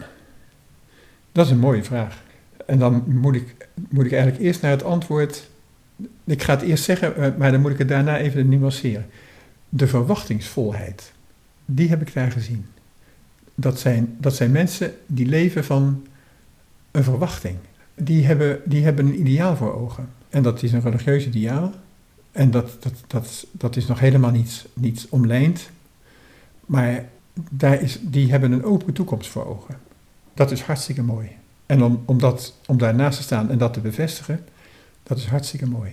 Dat 1.31 1.45
is 1.45 1.51
een 1.51 1.59
mooie 1.59 1.83
vraag. 1.83 2.23
En 2.65 2.79
dan 2.79 3.03
moet 3.07 3.35
ik, 3.35 3.55
moet 3.89 4.05
ik 4.05 4.11
eigenlijk 4.11 4.43
eerst 4.43 4.61
naar 4.61 4.71
het 4.71 4.83
antwoord. 4.83 5.49
Ik 6.25 6.43
ga 6.43 6.53
het 6.53 6.61
eerst 6.61 6.83
zeggen, 6.83 7.15
eh, 7.15 7.31
maar 7.37 7.51
dan 7.51 7.61
moet 7.61 7.71
ik 7.71 7.77
het 7.77 7.87
daarna 7.87 8.17
even 8.17 8.49
nuanceren. 8.49 9.05
De 9.69 9.87
verwachtingsvolheid, 9.87 11.11
die 11.65 11.89
heb 11.89 12.01
ik 12.01 12.13
daar 12.13 12.31
gezien. 12.31 12.65
Dat 13.61 13.79
zijn, 13.79 14.15
dat 14.19 14.35
zijn 14.35 14.51
mensen 14.51 14.93
die 15.05 15.25
leven 15.25 15.63
van 15.63 16.07
een 16.91 17.03
verwachting. 17.03 17.57
Die 17.95 18.25
hebben, 18.25 18.59
die 18.65 18.83
hebben 18.83 19.05
een 19.05 19.19
ideaal 19.19 19.55
voor 19.55 19.73
ogen. 19.73 20.09
En 20.29 20.43
dat 20.43 20.63
is 20.63 20.71
een 20.71 20.81
religieus 20.81 21.25
ideaal. 21.25 21.73
En 22.31 22.51
dat, 22.51 22.77
dat, 22.79 22.93
dat, 23.07 23.45
dat 23.51 23.75
is 23.75 23.87
nog 23.87 23.99
helemaal 23.99 24.31
niet, 24.31 24.65
niet 24.73 25.07
omlijnd. 25.09 25.69
Maar 26.65 27.05
daar 27.49 27.81
is, 27.81 27.99
die 28.01 28.31
hebben 28.31 28.51
een 28.51 28.63
open 28.63 28.93
toekomst 28.93 29.29
voor 29.29 29.45
ogen. 29.45 29.77
Dat 30.33 30.51
is 30.51 30.61
hartstikke 30.61 31.03
mooi. 31.03 31.29
En 31.65 31.83
om, 31.83 32.03
om, 32.05 32.19
dat, 32.19 32.53
om 32.65 32.77
daarnaast 32.77 33.17
te 33.17 33.23
staan 33.23 33.49
en 33.49 33.57
dat 33.57 33.73
te 33.73 33.79
bevestigen, 33.79 34.45
dat 35.03 35.17
is 35.17 35.25
hartstikke 35.25 35.67
mooi. 35.67 35.91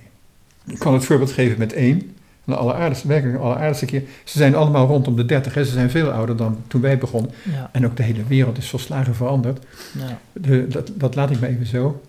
Ik 0.66 0.78
kan 0.78 0.94
het 0.94 1.04
voorbeeld 1.04 1.32
geven 1.32 1.58
met 1.58 1.72
één. 1.72 2.16
Een 2.48 2.54
alleraardigste, 2.54 3.08
werkelijk 3.08 3.38
alleraardigste 3.38 3.86
keer. 3.86 4.02
Ze 4.24 4.38
zijn 4.38 4.54
allemaal 4.54 4.86
rondom 4.86 5.16
de 5.16 5.24
dertig. 5.24 5.54
Hè. 5.54 5.64
Ze 5.64 5.72
zijn 5.72 5.90
veel 5.90 6.10
ouder 6.10 6.36
dan 6.36 6.58
toen 6.66 6.80
wij 6.80 6.98
begonnen. 6.98 7.30
Ja, 7.52 7.70
En 7.72 7.86
ook 7.86 7.96
de 7.96 8.02
hele 8.02 8.24
wereld 8.28 8.58
is 8.58 8.68
volslagen 8.68 9.14
veranderd. 9.14 9.66
ja. 9.98 10.18
De, 10.32 10.66
dat, 10.68 10.90
dat 10.94 11.14
laat 11.14 11.30
ik 11.30 11.40
maar 11.40 11.48
even 11.48 11.66
zo. 11.66 12.02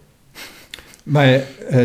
Maar 1.04 1.28
eh, 1.70 1.84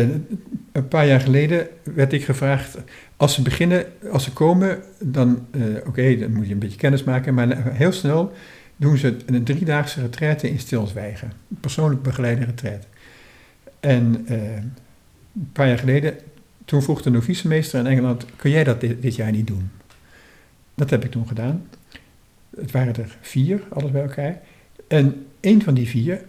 een 0.71 0.87
paar 0.87 1.07
jaar 1.07 1.19
geleden 1.19 1.67
werd 1.83 2.13
ik 2.13 2.25
gevraagd, 2.25 2.77
als 3.17 3.33
ze 3.33 3.41
beginnen, 3.41 3.85
als 4.11 4.23
ze 4.23 4.31
komen, 4.33 4.79
dan, 4.99 5.45
eh, 5.51 5.61
oké, 5.87 6.17
dan 6.17 6.33
moet 6.33 6.47
je 6.47 6.53
een 6.53 6.59
beetje 6.59 6.77
kennis 6.77 7.03
maken, 7.03 7.33
maar 7.33 7.73
heel 7.73 7.91
snel 7.91 8.31
doen 8.75 8.97
ze 8.97 9.17
een 9.25 9.43
driedaagse 9.43 10.01
retraite 10.01 10.49
in 10.49 10.59
stilzwijgen. 10.59 11.31
Persoonlijk 11.59 12.01
begeleide 12.01 12.45
retraite. 12.45 12.87
En 13.79 14.25
eh, 14.27 14.55
een 15.35 15.49
paar 15.51 15.67
jaar 15.67 15.79
geleden, 15.79 16.13
toen 16.65 16.81
vroeg 16.81 17.01
de 17.01 17.09
novicemeester 17.09 17.79
in 17.79 17.87
Engeland, 17.87 18.25
kun 18.35 18.49
jij 18.49 18.63
dat 18.63 18.81
dit, 18.81 19.15
jaar 19.15 19.31
niet 19.31 19.47
doen? 19.47 19.71
Dat 20.75 20.89
heb 20.89 21.03
ik 21.03 21.11
toen 21.11 21.27
gedaan. 21.27 21.67
Het 22.57 22.71
waren 22.71 22.95
er 22.95 23.17
vier, 23.21 23.61
alles 23.69 23.91
bij 23.91 24.01
elkaar. 24.01 24.41
En 24.87 25.25
een 25.39 25.63
van 25.63 25.73
die 25.73 25.87
vier, 25.87 26.21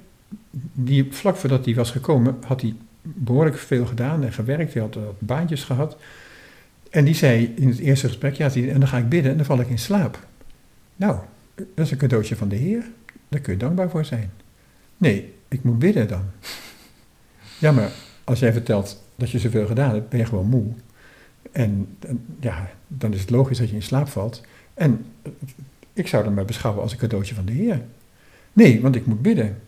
die 0.73 1.13
vlak 1.13 1.37
voordat 1.37 1.65
hij 1.65 1.75
was 1.75 1.91
gekomen, 1.91 2.37
had 2.47 2.61
hij 2.61 2.75
behoorlijk 3.03 3.59
veel 3.59 3.87
gedaan 3.87 4.25
en 4.25 4.33
gewerkt. 4.33 4.73
Hij 4.73 4.83
had 4.83 4.95
wat 4.95 5.21
baantjes 5.21 5.65
gehad. 5.65 5.97
En 6.91 7.05
die 7.05 7.15
zei 7.15 7.53
in 7.57 7.69
het 7.69 7.79
eerste 7.79 8.07
gesprek, 8.07 8.35
ja, 8.35 8.55
en 8.55 8.81
dan 8.81 8.89
ga 8.89 8.99
ik 8.99 9.09
bidden 9.09 9.31
en 9.31 9.37
dan 9.37 9.47
val 9.47 9.61
ik 9.61 9.69
in 9.69 9.79
slaap. 9.79 10.27
Nou, 10.97 11.19
dat 11.55 11.85
is 11.85 11.91
een 11.91 11.99
cadeautje 11.99 12.37
van 12.37 12.49
de 12.49 12.57
Heer. 12.57 12.85
Daar 13.29 13.41
kun 13.41 13.53
je 13.53 13.59
dankbaar 13.59 13.91
voor 13.91 14.05
zijn. 14.05 14.31
Nee, 14.97 15.35
ik 15.49 15.63
moet 15.63 15.79
bidden 15.79 16.09
dan. 16.09 16.25
Ja, 17.59 17.73
maar 17.73 17.91
als 18.25 18.39
jij 18.39 18.53
vertelt 18.53 19.05
dat 19.17 19.31
je 19.31 19.39
zoveel 19.39 19.67
gedaan 19.67 19.95
hebt, 19.95 20.09
ben 20.09 20.19
je 20.19 20.27
gewoon 20.27 20.49
moe. 20.49 20.65
En 21.53 21.97
ja, 22.41 22.71
dan 22.89 23.13
is 23.13 23.21
het 23.21 23.31
logisch 23.31 23.59
dat 23.59 23.69
je 23.69 23.75
in 23.75 23.83
slaap 23.83 24.09
valt. 24.09 24.41
En 24.75 25.05
eh, 25.23 25.31
ik 25.93 26.07
zou 26.09 26.25
dat 26.25 26.35
maar 26.35 26.45
beschouwen 26.45 26.83
als 26.83 26.93
een 26.93 26.99
cadeautje 26.99 27.35
van 27.35 27.45
de 27.45 27.53
Heer. 27.53 27.81
Nee, 28.53 28.81
want 28.81 28.97
ik 28.97 29.07
moet 29.07 29.23
bidden. 29.23 29.59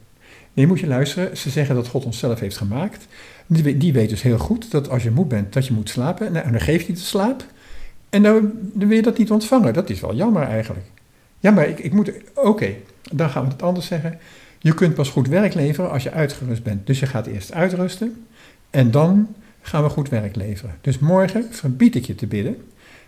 Nee, 0.52 0.66
moet 0.66 0.80
je 0.80 0.86
luisteren. 0.86 1.36
Ze 1.36 1.50
zeggen 1.50 1.74
dat 1.74 1.88
God 1.88 2.04
ons 2.04 2.18
zelf 2.18 2.40
heeft 2.40 2.56
gemaakt. 2.56 3.06
Die, 3.46 3.62
we- 3.62 3.76
die 3.76 3.92
weet 3.92 4.08
dus 4.08 4.22
heel 4.22 4.38
goed 4.38 4.70
dat 4.70 4.88
als 4.90 5.02
je 5.02 5.10
moe 5.10 5.26
bent, 5.26 5.52
dat 5.52 5.66
je 5.66 5.72
moet 5.72 5.88
slapen. 5.90 6.32
Nou, 6.32 6.44
en 6.46 6.52
dan 6.52 6.60
geeft 6.60 6.86
hij 6.86 6.94
de 6.94 7.00
slaap. 7.00 7.44
En 8.10 8.22
dan, 8.22 8.52
dan 8.72 8.88
wil 8.88 8.96
je 8.96 9.02
dat 9.02 9.18
niet 9.18 9.30
ontvangen. 9.30 9.74
Dat 9.74 9.90
is 9.90 10.00
wel 10.00 10.14
jammer 10.14 10.42
eigenlijk. 10.42 10.86
Ja, 11.38 11.50
maar 11.50 11.68
ik, 11.68 11.78
ik 11.78 11.92
moet... 11.92 12.10
Oké, 12.34 12.74
dan 13.12 13.30
gaan 13.30 13.44
we 13.44 13.50
het 13.50 13.62
anders 13.62 13.86
zeggen. 13.86 14.18
Je 14.58 14.74
kunt 14.74 14.94
pas 14.94 15.08
goed 15.08 15.28
werk 15.28 15.54
leveren 15.54 15.90
als 15.90 16.02
je 16.02 16.10
uitgerust 16.10 16.62
bent. 16.62 16.86
Dus 16.86 17.00
je 17.00 17.06
gaat 17.06 17.26
eerst 17.26 17.52
uitrusten. 17.52 18.26
En 18.70 18.90
dan 18.90 19.34
gaan 19.60 19.82
we 19.82 19.88
goed 19.88 20.08
werk 20.08 20.36
leveren. 20.36 20.74
Dus 20.80 20.98
morgen 20.98 21.46
verbied 21.50 21.94
ik 21.94 22.04
je 22.04 22.14
te 22.14 22.26
bidden. 22.26 22.56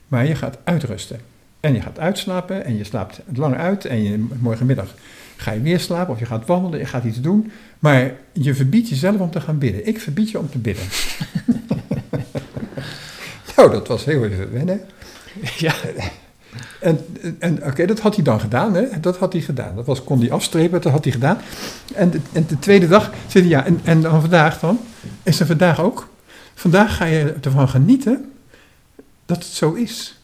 Maar 0.09 0.27
je 0.27 0.35
gaat 0.35 0.59
uitrusten. 0.65 1.21
En 1.61 1.75
je 1.75 1.81
gaat 1.81 1.99
uitslapen 1.99 2.65
en 2.65 2.77
je 2.77 2.85
slaapt 2.85 3.21
lang 3.35 3.57
uit. 3.57 3.85
En 3.85 4.03
je, 4.03 4.27
morgenmiddag 4.39 4.95
ga 5.37 5.53
je 5.53 5.61
weer 5.61 5.81
slapen 5.81 6.13
of 6.13 6.19
je 6.19 6.27
gaat 6.27 6.47
wandelen, 6.47 6.79
je 6.79 6.87
gaat 6.87 7.05
iets 7.05 7.21
doen. 7.21 7.53
Maar 7.79 8.13
je 8.33 8.55
verbiedt 8.55 8.89
jezelf 8.89 9.17
om 9.17 9.31
te 9.31 9.41
gaan 9.41 9.59
bidden. 9.59 9.87
Ik 9.87 10.01
verbied 10.01 10.31
je 10.31 10.39
om 10.39 10.51
te 10.51 10.59
bidden. 10.59 10.85
nou, 13.57 13.71
dat 13.71 13.89
was 13.89 14.05
heel 14.05 14.25
even 14.25 14.53
wennen. 14.53 14.81
ja. 15.57 15.75
En, 16.81 16.99
en 17.39 17.65
oké, 17.65 17.87
dat 17.87 18.01
had 18.01 18.15
hij 18.15 18.25
dan 18.25 18.41
gedaan, 18.41 18.75
hè? 18.75 19.01
Dat 19.01 19.17
had 19.17 19.33
hij 19.33 19.43
gedaan. 19.43 19.77
Dat 19.77 19.87
was, 19.87 20.05
kon 20.05 20.21
hij 20.21 20.31
afstrepen, 20.31 20.81
dat 20.81 20.93
had 20.93 21.05
hij 21.05 21.13
gedaan. 21.13 21.39
En 21.95 22.11
de, 22.11 22.21
en 22.33 22.47
de 22.47 22.59
tweede 22.59 22.89
dag 22.89 23.11
zei 23.27 23.45
hij, 23.45 23.53
ja, 23.53 23.65
en, 23.65 23.81
en 23.85 24.01
dan 24.01 24.21
vandaag 24.21 24.59
dan? 24.59 24.81
Is 25.23 25.41
er 25.41 25.47
vandaag 25.47 25.81
ook? 25.81 26.09
Vandaag 26.55 26.97
ga 26.97 27.05
je 27.05 27.35
ervan 27.41 27.69
genieten 27.69 28.33
dat 29.27 29.37
het 29.37 29.53
zo 29.53 29.73
is. 29.73 30.21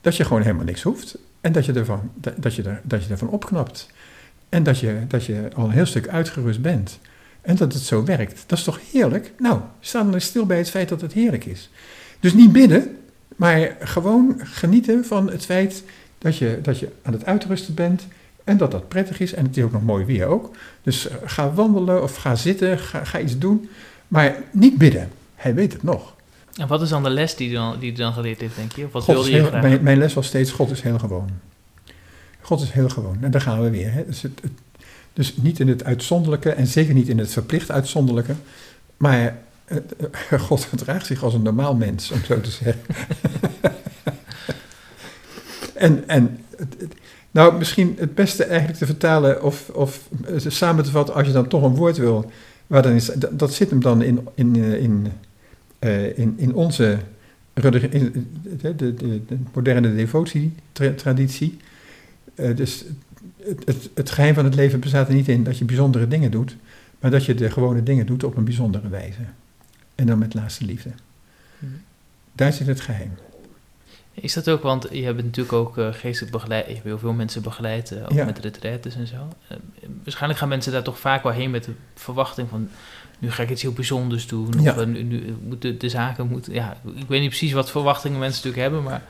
Dat 0.00 0.16
je 0.16 0.24
gewoon 0.24 0.42
helemaal 0.42 0.64
niks 0.64 0.82
hoeft. 0.82 1.18
En 1.40 1.52
dat 1.52 1.64
je 1.66 1.72
ervan, 1.72 2.10
dat, 2.36 2.54
je 2.54 2.62
er, 2.62 2.80
dat 2.82 3.04
je 3.04 3.10
ervan 3.10 3.28
opknapt. 3.28 3.88
En 4.48 4.62
dat 4.62 4.78
je, 4.78 4.98
dat 5.08 5.24
je 5.24 5.48
al 5.54 5.64
een 5.64 5.70
heel 5.70 5.86
stuk 5.86 6.08
uitgerust 6.08 6.62
bent. 6.62 6.98
En 7.40 7.56
dat 7.56 7.72
het 7.72 7.82
zo 7.82 8.04
werkt. 8.04 8.44
Dat 8.46 8.58
is 8.58 8.64
toch 8.64 8.80
heerlijk? 8.92 9.32
Nou, 9.38 9.60
sta 9.80 10.02
dan 10.02 10.20
stil 10.20 10.46
bij 10.46 10.58
het 10.58 10.70
feit 10.70 10.88
dat 10.88 11.00
het 11.00 11.12
heerlijk 11.12 11.44
is. 11.44 11.70
Dus 12.20 12.34
niet 12.34 12.52
bidden, 12.52 12.96
maar 13.36 13.76
gewoon 13.80 14.34
genieten 14.42 15.04
van 15.04 15.30
het 15.30 15.44
feit 15.44 15.82
dat 16.18 16.36
je, 16.36 16.58
dat 16.62 16.78
je 16.78 16.88
aan 17.02 17.12
het 17.12 17.24
uitrusten 17.26 17.74
bent. 17.74 18.06
En 18.44 18.56
dat 18.56 18.70
dat 18.70 18.88
prettig 18.88 19.20
is. 19.20 19.34
En 19.34 19.44
het 19.44 19.56
is 19.56 19.62
ook 19.64 19.72
nog 19.72 19.82
mooi 19.82 20.04
weer 20.04 20.26
ook. 20.26 20.50
Dus 20.82 21.08
eh, 21.08 21.16
ga 21.24 21.52
wandelen 21.52 22.02
of 22.02 22.16
ga 22.16 22.34
zitten, 22.34 22.78
ga, 22.78 23.04
ga 23.04 23.20
iets 23.20 23.38
doen. 23.38 23.68
Maar 24.08 24.34
niet 24.52 24.78
bidden. 24.78 25.10
Hij 25.34 25.54
weet 25.54 25.72
het 25.72 25.82
nog. 25.82 26.14
En 26.56 26.68
wat 26.68 26.82
is 26.82 26.88
dan 26.88 27.02
de 27.02 27.10
les 27.10 27.36
die 27.36 27.52
dan, 27.52 27.78
die 27.78 27.92
dan 27.92 28.12
geleerd 28.12 28.40
heeft, 28.40 28.56
denk 28.56 28.72
je? 28.72 28.84
Of 28.84 28.92
wat 28.92 29.06
wilde 29.06 29.30
je 29.30 29.36
heel- 29.36 29.50
mijn, 29.50 29.82
mijn 29.82 29.98
les 29.98 30.14
was 30.14 30.26
steeds, 30.26 30.50
God 30.50 30.70
is 30.70 30.80
heel 30.80 30.98
gewoon. 30.98 31.28
God 32.40 32.60
is 32.60 32.70
heel 32.70 32.88
gewoon. 32.88 33.16
En 33.20 33.30
daar 33.30 33.40
gaan 33.40 33.62
we 33.62 33.70
weer. 33.70 33.92
Hè. 33.92 34.06
Dus, 34.06 34.22
het, 34.22 34.38
het- 34.42 34.52
dus 35.12 35.36
niet 35.36 35.60
in 35.60 35.68
het 35.68 35.84
uitzonderlijke 35.84 36.50
en 36.50 36.66
zeker 36.66 36.94
niet 36.94 37.08
in 37.08 37.18
het 37.18 37.32
verplicht 37.32 37.70
uitzonderlijke. 37.70 38.34
Maar 38.96 39.38
God 40.38 40.64
gedraagt 40.64 41.06
zich 41.06 41.22
als 41.22 41.34
een 41.34 41.42
normaal 41.42 41.74
mens, 41.74 42.10
om 42.10 42.24
zo 42.24 42.40
te 42.40 42.50
zeggen. 42.50 42.82
en 45.74 46.08
en 46.08 46.38
nou, 47.30 47.58
misschien 47.58 47.96
het 47.98 48.14
beste 48.14 48.44
eigenlijk 48.44 48.78
te 48.78 48.86
vertalen 48.86 49.42
of, 49.42 49.68
of 49.68 50.08
eh, 50.26 50.34
samen 50.38 50.84
te 50.84 50.90
vatten, 50.90 51.14
als 51.14 51.26
je 51.26 51.32
dan 51.32 51.48
toch 51.48 51.62
een 51.62 51.74
woord 51.74 51.96
wil, 51.96 52.30
waar 52.66 52.82
dan 52.82 52.92
is, 52.92 53.10
dat, 53.30 53.52
zit 53.52 53.70
hem 53.70 53.80
dan 53.80 54.02
in, 54.02 54.28
in, 54.34 54.56
eh, 54.56 54.82
in, 54.82 55.06
eh, 55.78 56.18
in, 56.18 56.34
in 56.36 56.54
onze 56.54 56.98
in, 57.54 58.26
de, 58.60 58.76
de, 58.76 58.94
de, 58.94 59.20
de 59.26 59.36
moderne 59.52 59.94
devotietraditie. 59.94 61.56
Eh, 62.34 62.56
dus 62.56 62.84
het, 63.42 63.62
het, 63.64 63.90
het 63.94 64.10
geheim 64.10 64.34
van 64.34 64.44
het 64.44 64.54
leven 64.54 64.80
bestaat 64.80 65.08
er 65.08 65.14
niet 65.14 65.28
in 65.28 65.44
dat 65.44 65.58
je 65.58 65.64
bijzondere 65.64 66.08
dingen 66.08 66.30
doet, 66.30 66.56
maar 67.00 67.10
dat 67.10 67.24
je 67.24 67.34
de 67.34 67.50
gewone 67.50 67.82
dingen 67.82 68.06
doet 68.06 68.24
op 68.24 68.36
een 68.36 68.44
bijzondere 68.44 68.88
wijze. 68.88 69.20
En 69.94 70.06
dan 70.06 70.18
met 70.18 70.34
laatste 70.34 70.64
liefde. 70.64 70.90
Mhm. 71.58 71.72
Daar 72.32 72.52
zit 72.52 72.66
het 72.66 72.80
geheim. 72.80 73.14
Is 74.14 74.32
dat 74.32 74.48
ook, 74.48 74.62
want 74.62 74.86
je 74.90 75.02
hebt 75.04 75.22
natuurlijk 75.22 75.52
ook 75.52 75.78
uh, 75.78 75.92
geestelijk 75.92 76.32
begeleid, 76.32 76.66
je 76.66 76.72
hebt 76.72 76.84
heel 76.84 76.98
veel 76.98 77.12
mensen 77.12 77.42
begeleid, 77.42 77.90
uh, 77.92 78.02
ook 78.02 78.12
Ja. 78.12 78.24
met 78.24 78.38
retraites 78.38 78.94
en 78.94 79.06
zo. 79.06 79.14
Uh, 79.52 79.58
waarschijnlijk 80.02 80.40
gaan 80.40 80.48
mensen 80.48 80.72
daar 80.72 80.82
toch 80.82 80.98
vaak 80.98 81.22
wel 81.22 81.32
heen 81.32 81.50
met 81.50 81.64
de 81.64 81.72
verwachting 81.94 82.48
van, 82.48 82.68
nu 83.18 83.30
ga 83.30 83.42
ik 83.42 83.50
iets 83.50 83.62
heel 83.62 83.72
bijzonders 83.72 84.26
doen, 84.26 84.54
Ja. 84.60 84.74
of 84.78 84.86
nu, 84.86 85.02
nu 85.02 85.36
moeten 85.42 85.78
de 85.78 85.88
zaken 85.88 86.26
moeten, 86.28 86.52
ja, 86.52 86.76
ik 86.94 87.06
weet 87.08 87.20
niet 87.20 87.28
precies 87.28 87.52
wat 87.52 87.70
verwachtingen 87.70 88.18
mensen 88.18 88.36
natuurlijk 88.44 88.72
hebben, 88.72 88.90
maar 88.90 89.02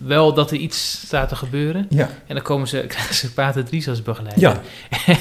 wel 0.00 0.34
dat 0.34 0.50
er 0.50 0.56
iets 0.56 1.00
staat 1.06 1.28
te 1.28 1.36
gebeuren. 1.36 1.86
Ja, 1.88 2.08
En 2.26 2.34
dan 2.34 2.44
komen 2.44 2.68
ze, 2.68 2.84
krijgen 2.88 3.14
ze 3.14 3.32
Pater 3.32 3.64
Dries 3.64 3.88
als 3.88 4.02
begeleider. 4.02 4.42
ja, 4.42 4.60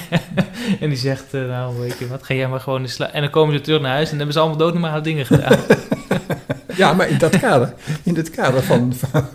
en 0.82 0.90
die 0.90 0.98
zegt, 0.98 1.34
uh, 1.34 1.48
nou 1.48 1.80
weet 1.80 1.98
je 1.98 2.08
wat, 2.08 2.24
ga 2.24 2.34
jij 2.34 2.48
maar 2.48 2.60
gewoon 2.60 2.82
in 2.82 2.90
slaap. 2.90 3.12
En 3.12 3.22
dan 3.22 3.30
komen 3.30 3.56
ze 3.56 3.62
terug 3.62 3.82
naar 3.82 3.92
huis 3.92 4.12
en 4.12 4.18
dan 4.18 4.18
hebben 4.18 4.36
ze 4.36 4.40
allemaal 4.40 4.58
doodnormale 4.58 5.02
dingen 5.02 5.26
gedaan. 5.26 5.60
ja, 6.82 6.94
maar 6.94 7.10
in 7.10 7.18
dat 7.18 7.40
kader, 7.40 7.74
in 8.04 8.16
het 8.16 8.30
kader 8.30 8.64
van, 8.64 8.94
van, 8.94 9.26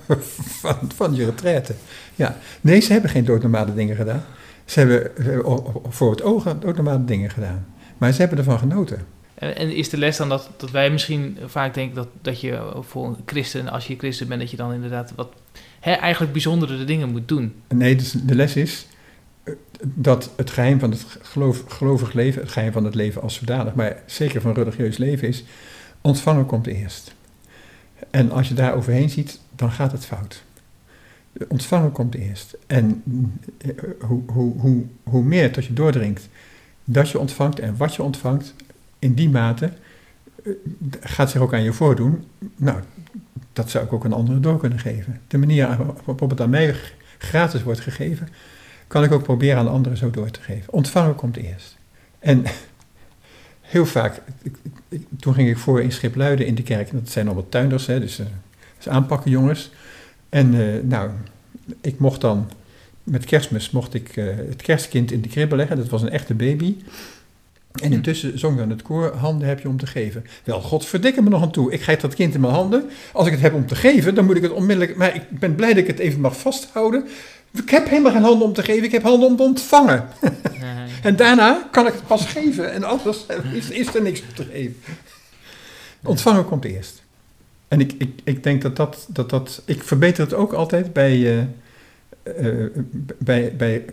van, 0.61 0.77
van 0.95 1.15
je 1.15 1.25
retraite. 1.25 1.75
Ja. 2.15 2.37
Nee, 2.61 2.81
ze 2.81 2.93
hebben 2.93 3.11
geen 3.11 3.25
doodnormale 3.25 3.75
dingen 3.75 3.97
gedaan. 3.97 4.25
Ze 4.65 4.79
hebben 4.79 5.11
voor 5.89 6.11
het 6.11 6.23
oog 6.23 6.45
doodnormale 6.61 7.05
dingen 7.05 7.31
gedaan. 7.31 7.67
Maar 7.99 8.13
ze 8.13 8.21
hebben 8.21 8.39
ervan 8.39 8.59
genoten. 8.59 8.99
En, 9.53 9.75
is 9.75 9.89
de 9.89 9.97
les 9.97 10.17
dan 10.17 10.29
dat, 10.29 10.51
dat 10.57 10.71
wij 10.71 10.91
misschien 10.91 11.39
vaak 11.47 11.75
denken 11.75 11.95
dat, 11.95 12.09
dat 12.23 12.41
je 12.41 12.73
voor 12.81 13.07
een 13.07 13.17
christen, 13.27 13.69
als 13.69 13.87
je 13.87 13.97
christen 13.99 14.29
bent, 14.29 14.41
dat 14.41 14.51
je 14.51 14.57
dan 14.57 14.73
inderdaad 14.73 15.13
wat 15.17 15.33
hè, 15.81 15.93
eigenlijk 15.93 16.33
bijzondere 16.33 16.85
dingen 16.85 17.11
moet 17.11 17.29
doen? 17.29 17.55
Nee, 17.69 17.97
dus 17.97 18.11
de 18.11 18.35
les 18.35 18.57
is 18.57 18.87
uh, 19.45 19.55
dat 19.83 20.31
het 20.37 20.51
geheim 20.51 20.79
van 20.79 20.91
het 20.91 21.07
gelovig 21.67 22.13
leven, 22.13 22.43
het 22.43 22.53
geheim 22.53 22.73
van 22.73 22.85
het 22.85 22.95
leven 22.95 23.23
als 23.23 23.35
zodanig, 23.35 23.75
maar 23.75 24.03
zeker 24.07 24.41
van 24.41 24.53
religieus 24.53 24.97
leven 24.97 25.29
is, 25.29 25.45
ontvangen 26.01 26.47
komt 26.47 26.67
eerst. 26.67 27.15
En 28.11 28.31
als 28.31 28.49
je 28.49 28.55
daar 28.55 28.75
overheen 28.75 29.11
ziet, 29.11 29.41
dan 29.57 29.71
gaat 29.71 29.93
het 29.93 30.07
fout. 30.07 30.43
Ontvangen 31.49 31.93
komt 31.93 32.15
eerst. 32.15 32.57
En 32.67 33.03
uh, 33.59 33.73
hoe, 34.01 34.23
hoe, 34.27 34.61
hoe, 34.61 34.85
hoe 35.03 35.23
meer 35.23 35.53
tot 35.53 35.65
je 35.65 35.73
doordringt 35.73 36.29
dat 36.85 37.11
je 37.11 37.19
ontvangt 37.19 37.59
en 37.59 37.77
wat 37.77 37.95
je 37.95 38.03
ontvangt, 38.03 38.55
in 39.05 39.15
die 39.15 39.29
mate 39.29 39.71
uh, 40.43 40.55
gaat 41.01 41.31
zich 41.31 41.41
ook 41.41 41.53
aan 41.53 41.63
je 41.63 41.73
voordoen. 41.73 42.25
Nou, 42.57 42.81
dat 43.53 43.71
zou 43.71 43.85
ik 43.85 43.93
ook 43.93 44.05
een 44.05 44.13
andere 44.13 44.41
door 44.41 44.59
kunnen 44.59 44.79
geven. 44.79 45.21
De 45.29 45.39
manier 45.39 45.77
waarop 46.05 46.31
het 46.31 46.41
aan 46.41 46.51
mij 46.51 46.75
gratis 47.19 47.63
wordt 47.63 47.81
gegeven, 47.81 48.29
kan 48.87 49.05
ik 49.05 49.13
ook 49.13 49.23
proberen 49.23 49.59
aan 49.59 49.69
anderen 49.69 49.99
zo 49.99 50.11
door 50.11 50.31
te 50.31 50.41
geven. 50.41 50.73
Ontvangen 50.73 51.15
komt 51.15 51.37
eerst. 51.37 51.77
En 52.19 52.45
heel 53.61 53.87
vaak, 53.87 54.23
toen 55.19 55.35
ging 55.35 55.49
ik 55.49 55.59
voor 55.59 55.83
in 55.83 55.93
Schipluiden 55.93 56.47
in 56.47 56.55
de 56.55 56.63
kerk, 56.63 56.93
dat 56.93 57.09
zijn 57.09 57.27
allemaal 57.27 57.49
tuinders, 57.49 57.87
hè, 57.87 58.01
dus, 58.01 58.21
uh, 58.21 58.27
dus 58.77 58.89
aanpakken 58.89 59.31
jongens. 59.31 59.71
En 60.29 60.55
uh, 60.55 60.83
nou, 60.83 61.11
ik 61.81 61.99
mocht 61.99 62.21
dan, 62.21 62.51
met 63.03 63.25
kerstmis 63.25 63.71
mocht 63.71 63.95
ik 63.95 64.15
het 64.49 64.63
kerstkind 64.63 65.13
in 65.13 65.21
de 65.21 65.29
kribbe 65.29 65.57
leggen, 65.57 65.77
dat 65.77 65.89
was 65.89 66.03
een 66.03 66.11
echte 66.11 66.35
baby. 66.35 66.77
En 67.83 67.93
intussen 67.93 68.39
zong 68.39 68.57
dan 68.57 68.71
het 68.71 68.83
koor, 68.83 69.15
handen 69.15 69.49
heb 69.49 69.61
je 69.61 69.69
om 69.69 69.79
te 69.79 69.87
geven. 69.87 70.27
Wel, 70.45 70.61
god 70.61 70.87
verdikke 70.87 71.23
me 71.23 71.29
nog 71.29 71.43
aan 71.43 71.51
toe. 71.51 71.73
Ik 71.73 71.83
geef 71.83 72.01
dat 72.01 72.15
kind 72.15 72.35
in 72.35 72.41
mijn 72.41 72.53
handen. 72.53 72.91
Als 73.13 73.27
ik 73.27 73.33
het 73.33 73.41
heb 73.41 73.55
om 73.55 73.67
te 73.67 73.75
geven, 73.75 74.15
dan 74.15 74.25
moet 74.25 74.37
ik 74.37 74.43
het 74.43 74.53
onmiddellijk... 74.53 74.97
Maar 74.97 75.15
ik 75.15 75.31
ben 75.31 75.55
blij 75.55 75.69
dat 75.69 75.79
ik 75.79 75.87
het 75.87 75.99
even 75.99 76.21
mag 76.21 76.41
vasthouden. 76.41 77.07
Ik 77.53 77.71
heb 77.71 77.89
helemaal 77.89 78.13
geen 78.13 78.23
handen 78.23 78.47
om 78.47 78.53
te 78.53 78.63
geven, 78.63 78.85
ik 78.85 78.93
heb 78.93 79.03
handen 79.03 79.29
om 79.29 79.37
te 79.37 79.43
ontvangen. 79.43 80.09
Nee. 80.21 80.89
en 81.03 81.17
daarna 81.17 81.69
kan 81.71 81.87
ik 81.87 81.93
het 81.93 82.07
pas 82.07 82.27
geven. 82.27 82.73
En 82.73 82.85
anders 82.85 83.27
is, 83.53 83.71
is 83.71 83.95
er 83.95 84.03
niks 84.03 84.21
om 84.21 84.35
te 84.35 84.45
geven. 84.53 84.77
Ontvangen 86.03 86.45
komt 86.45 86.65
eerst. 86.65 87.03
En 87.69 87.81
ik, 87.81 87.95
ik, 87.99 88.21
ik 88.25 88.43
denk 88.43 88.63
dat 88.63 88.77
dat, 88.77 89.07
dat 89.09 89.31
dat... 89.31 89.63
Ik 89.65 89.83
verbeter 89.83 90.25
het 90.25 90.35
ook 90.35 90.53
altijd 90.53 90.93
bij... 90.93 91.17
Uh, 91.17 91.43
uh, 92.41 92.67
bij, 93.19 93.53
bij, 93.57 93.85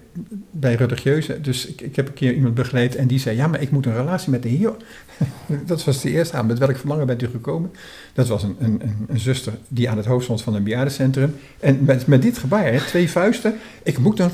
bij 0.51 0.75
religieuzen. 0.75 1.41
Dus 1.41 1.65
ik, 1.65 1.81
ik 1.81 1.95
heb 1.95 2.07
een 2.07 2.13
keer 2.13 2.33
iemand 2.33 2.53
begeleid 2.53 2.95
en 2.95 3.07
die 3.07 3.19
zei: 3.19 3.35
Ja, 3.35 3.47
maar 3.47 3.61
ik 3.61 3.71
moet 3.71 3.85
een 3.85 3.95
relatie 3.95 4.31
met 4.31 4.43
de 4.43 4.49
Heer. 4.49 4.73
dat 5.65 5.83
was 5.83 6.01
de 6.01 6.09
eerste 6.09 6.37
aan. 6.37 6.45
Met 6.45 6.57
welk 6.57 6.77
verlangen 6.77 7.07
bent 7.07 7.21
u 7.21 7.27
gekomen? 7.27 7.71
Dat 8.13 8.27
was 8.27 8.43
een, 8.43 8.55
een, 8.59 8.81
een, 9.07 9.19
zuster 9.19 9.53
die 9.67 9.89
aan 9.89 9.97
het 9.97 10.05
hoofd 10.05 10.23
stond 10.23 10.41
van 10.41 10.55
een 10.55 10.63
bejaardencentrum. 10.63 11.35
En 11.59 11.85
met, 11.85 12.07
met 12.07 12.21
dit 12.21 12.37
gebaar, 12.37 12.71
hè, 12.71 12.79
twee 12.79 13.09
vuisten: 13.09 13.55
Ik 13.83 13.97
moet 13.97 14.19
een 14.19 14.31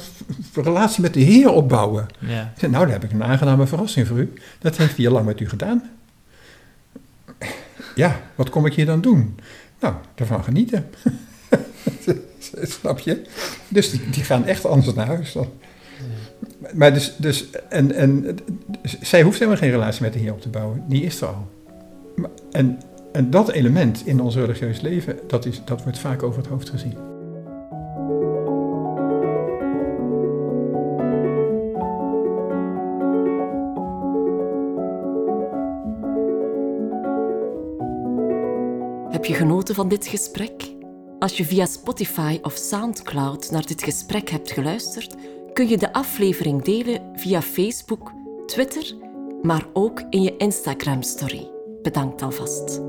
relatie 0.53 1.01
met 1.01 1.13
de 1.13 1.19
Heer 1.19 1.49
opbouwen. 1.49 2.07
Ja. 2.19 2.53
Zei, 2.57 2.71
nou, 2.71 2.83
daar 2.83 2.93
heb 2.93 3.03
ik 3.03 3.11
een 3.11 3.23
aangename 3.23 3.67
verrassing 3.67 4.07
voor 4.07 4.17
u. 4.17 4.33
Dat 4.59 4.77
heeft 4.77 4.97
hij 4.97 5.07
al 5.07 5.13
lang 5.13 5.25
met 5.25 5.39
u 5.39 5.49
gedaan. 5.49 5.89
Ja, 7.95 8.19
wat 8.35 8.49
kom 8.49 8.65
ik 8.65 8.73
hier 8.73 8.85
dan 8.85 9.01
doen? 9.01 9.39
Nou, 9.79 9.93
ervan 10.15 10.43
genieten. 10.43 10.89
Snap 12.79 12.99
je? 12.99 13.21
Dus 13.67 13.91
die, 13.91 14.09
die, 14.09 14.23
gaan 14.23 14.45
echt 14.45 14.65
anders 14.65 14.95
naar 14.95 15.07
huis 15.07 15.31
dan. 15.31 15.47
Maar 16.73 16.93
dus, 16.93 17.13
dus 17.17 17.45
en, 17.69 17.91
en 17.91 18.37
zij 19.01 19.21
hoeft 19.21 19.39
helemaal 19.39 19.61
geen 19.61 19.71
relatie 19.71 20.01
met 20.01 20.13
de 20.13 20.19
Heer 20.19 20.31
op 20.31 20.41
te 20.41 20.49
bouwen. 20.49 20.83
Die 20.87 21.03
is 21.03 21.21
er 21.21 21.27
al. 21.27 21.47
En, 22.51 22.79
en 23.11 23.29
dat 23.29 23.49
element 23.49 24.05
in 24.05 24.21
ons 24.21 24.35
religieus 24.35 24.81
leven, 24.81 25.19
dat, 25.27 25.45
is, 25.45 25.61
dat 25.65 25.83
wordt 25.83 25.99
vaak 25.99 26.23
over 26.23 26.39
het 26.39 26.49
hoofd 26.49 26.69
gezien. 26.69 26.93
Heb 39.09 39.25
je 39.25 39.33
genoten 39.33 39.75
van 39.75 39.87
dit 39.87 40.07
gesprek? 40.07 40.66
Als 41.19 41.37
je 41.37 41.45
via 41.45 41.65
Spotify 41.65 42.39
of 42.41 42.55
SoundCloud 42.55 43.51
naar 43.51 43.65
dit 43.65 43.83
gesprek 43.83 44.29
hebt 44.29 44.51
geluisterd, 44.51 45.15
kun 45.53 45.69
je 45.69 45.77
de 45.77 45.93
aflevering 45.93 46.61
delen 46.61 47.11
via 47.13 47.41
Facebook, 47.41 48.11
Twitter, 48.45 48.95
maar 49.41 49.65
ook 49.73 50.03
in 50.09 50.21
je 50.21 50.37
Instagram-story. 50.37 51.49
Bedankt 51.81 52.21
alvast. 52.21 52.79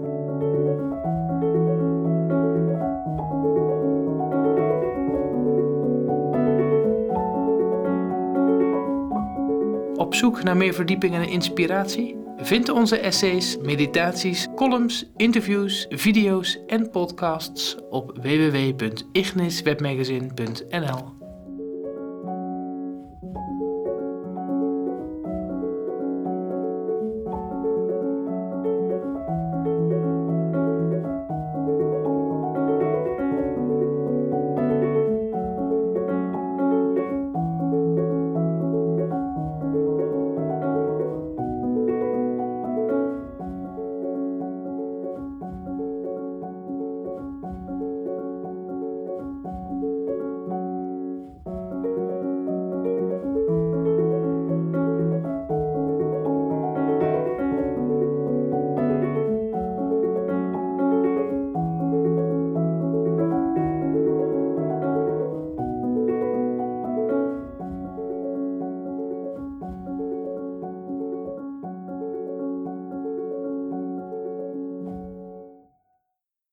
Op 9.96 10.14
zoek 10.14 10.42
naar 10.42 10.56
meer 10.56 10.74
verdieping 10.74 11.14
en 11.14 11.28
inspiratie? 11.28 12.27
Vind 12.40 12.68
onze 12.68 12.98
essays, 12.98 13.56
meditaties, 13.62 14.46
columns, 14.54 15.04
interviews, 15.16 15.86
video's 15.88 16.58
en 16.66 16.90
podcasts 16.90 17.76
op 17.90 18.18
www.igniswebmagazine.nl. 18.22 21.17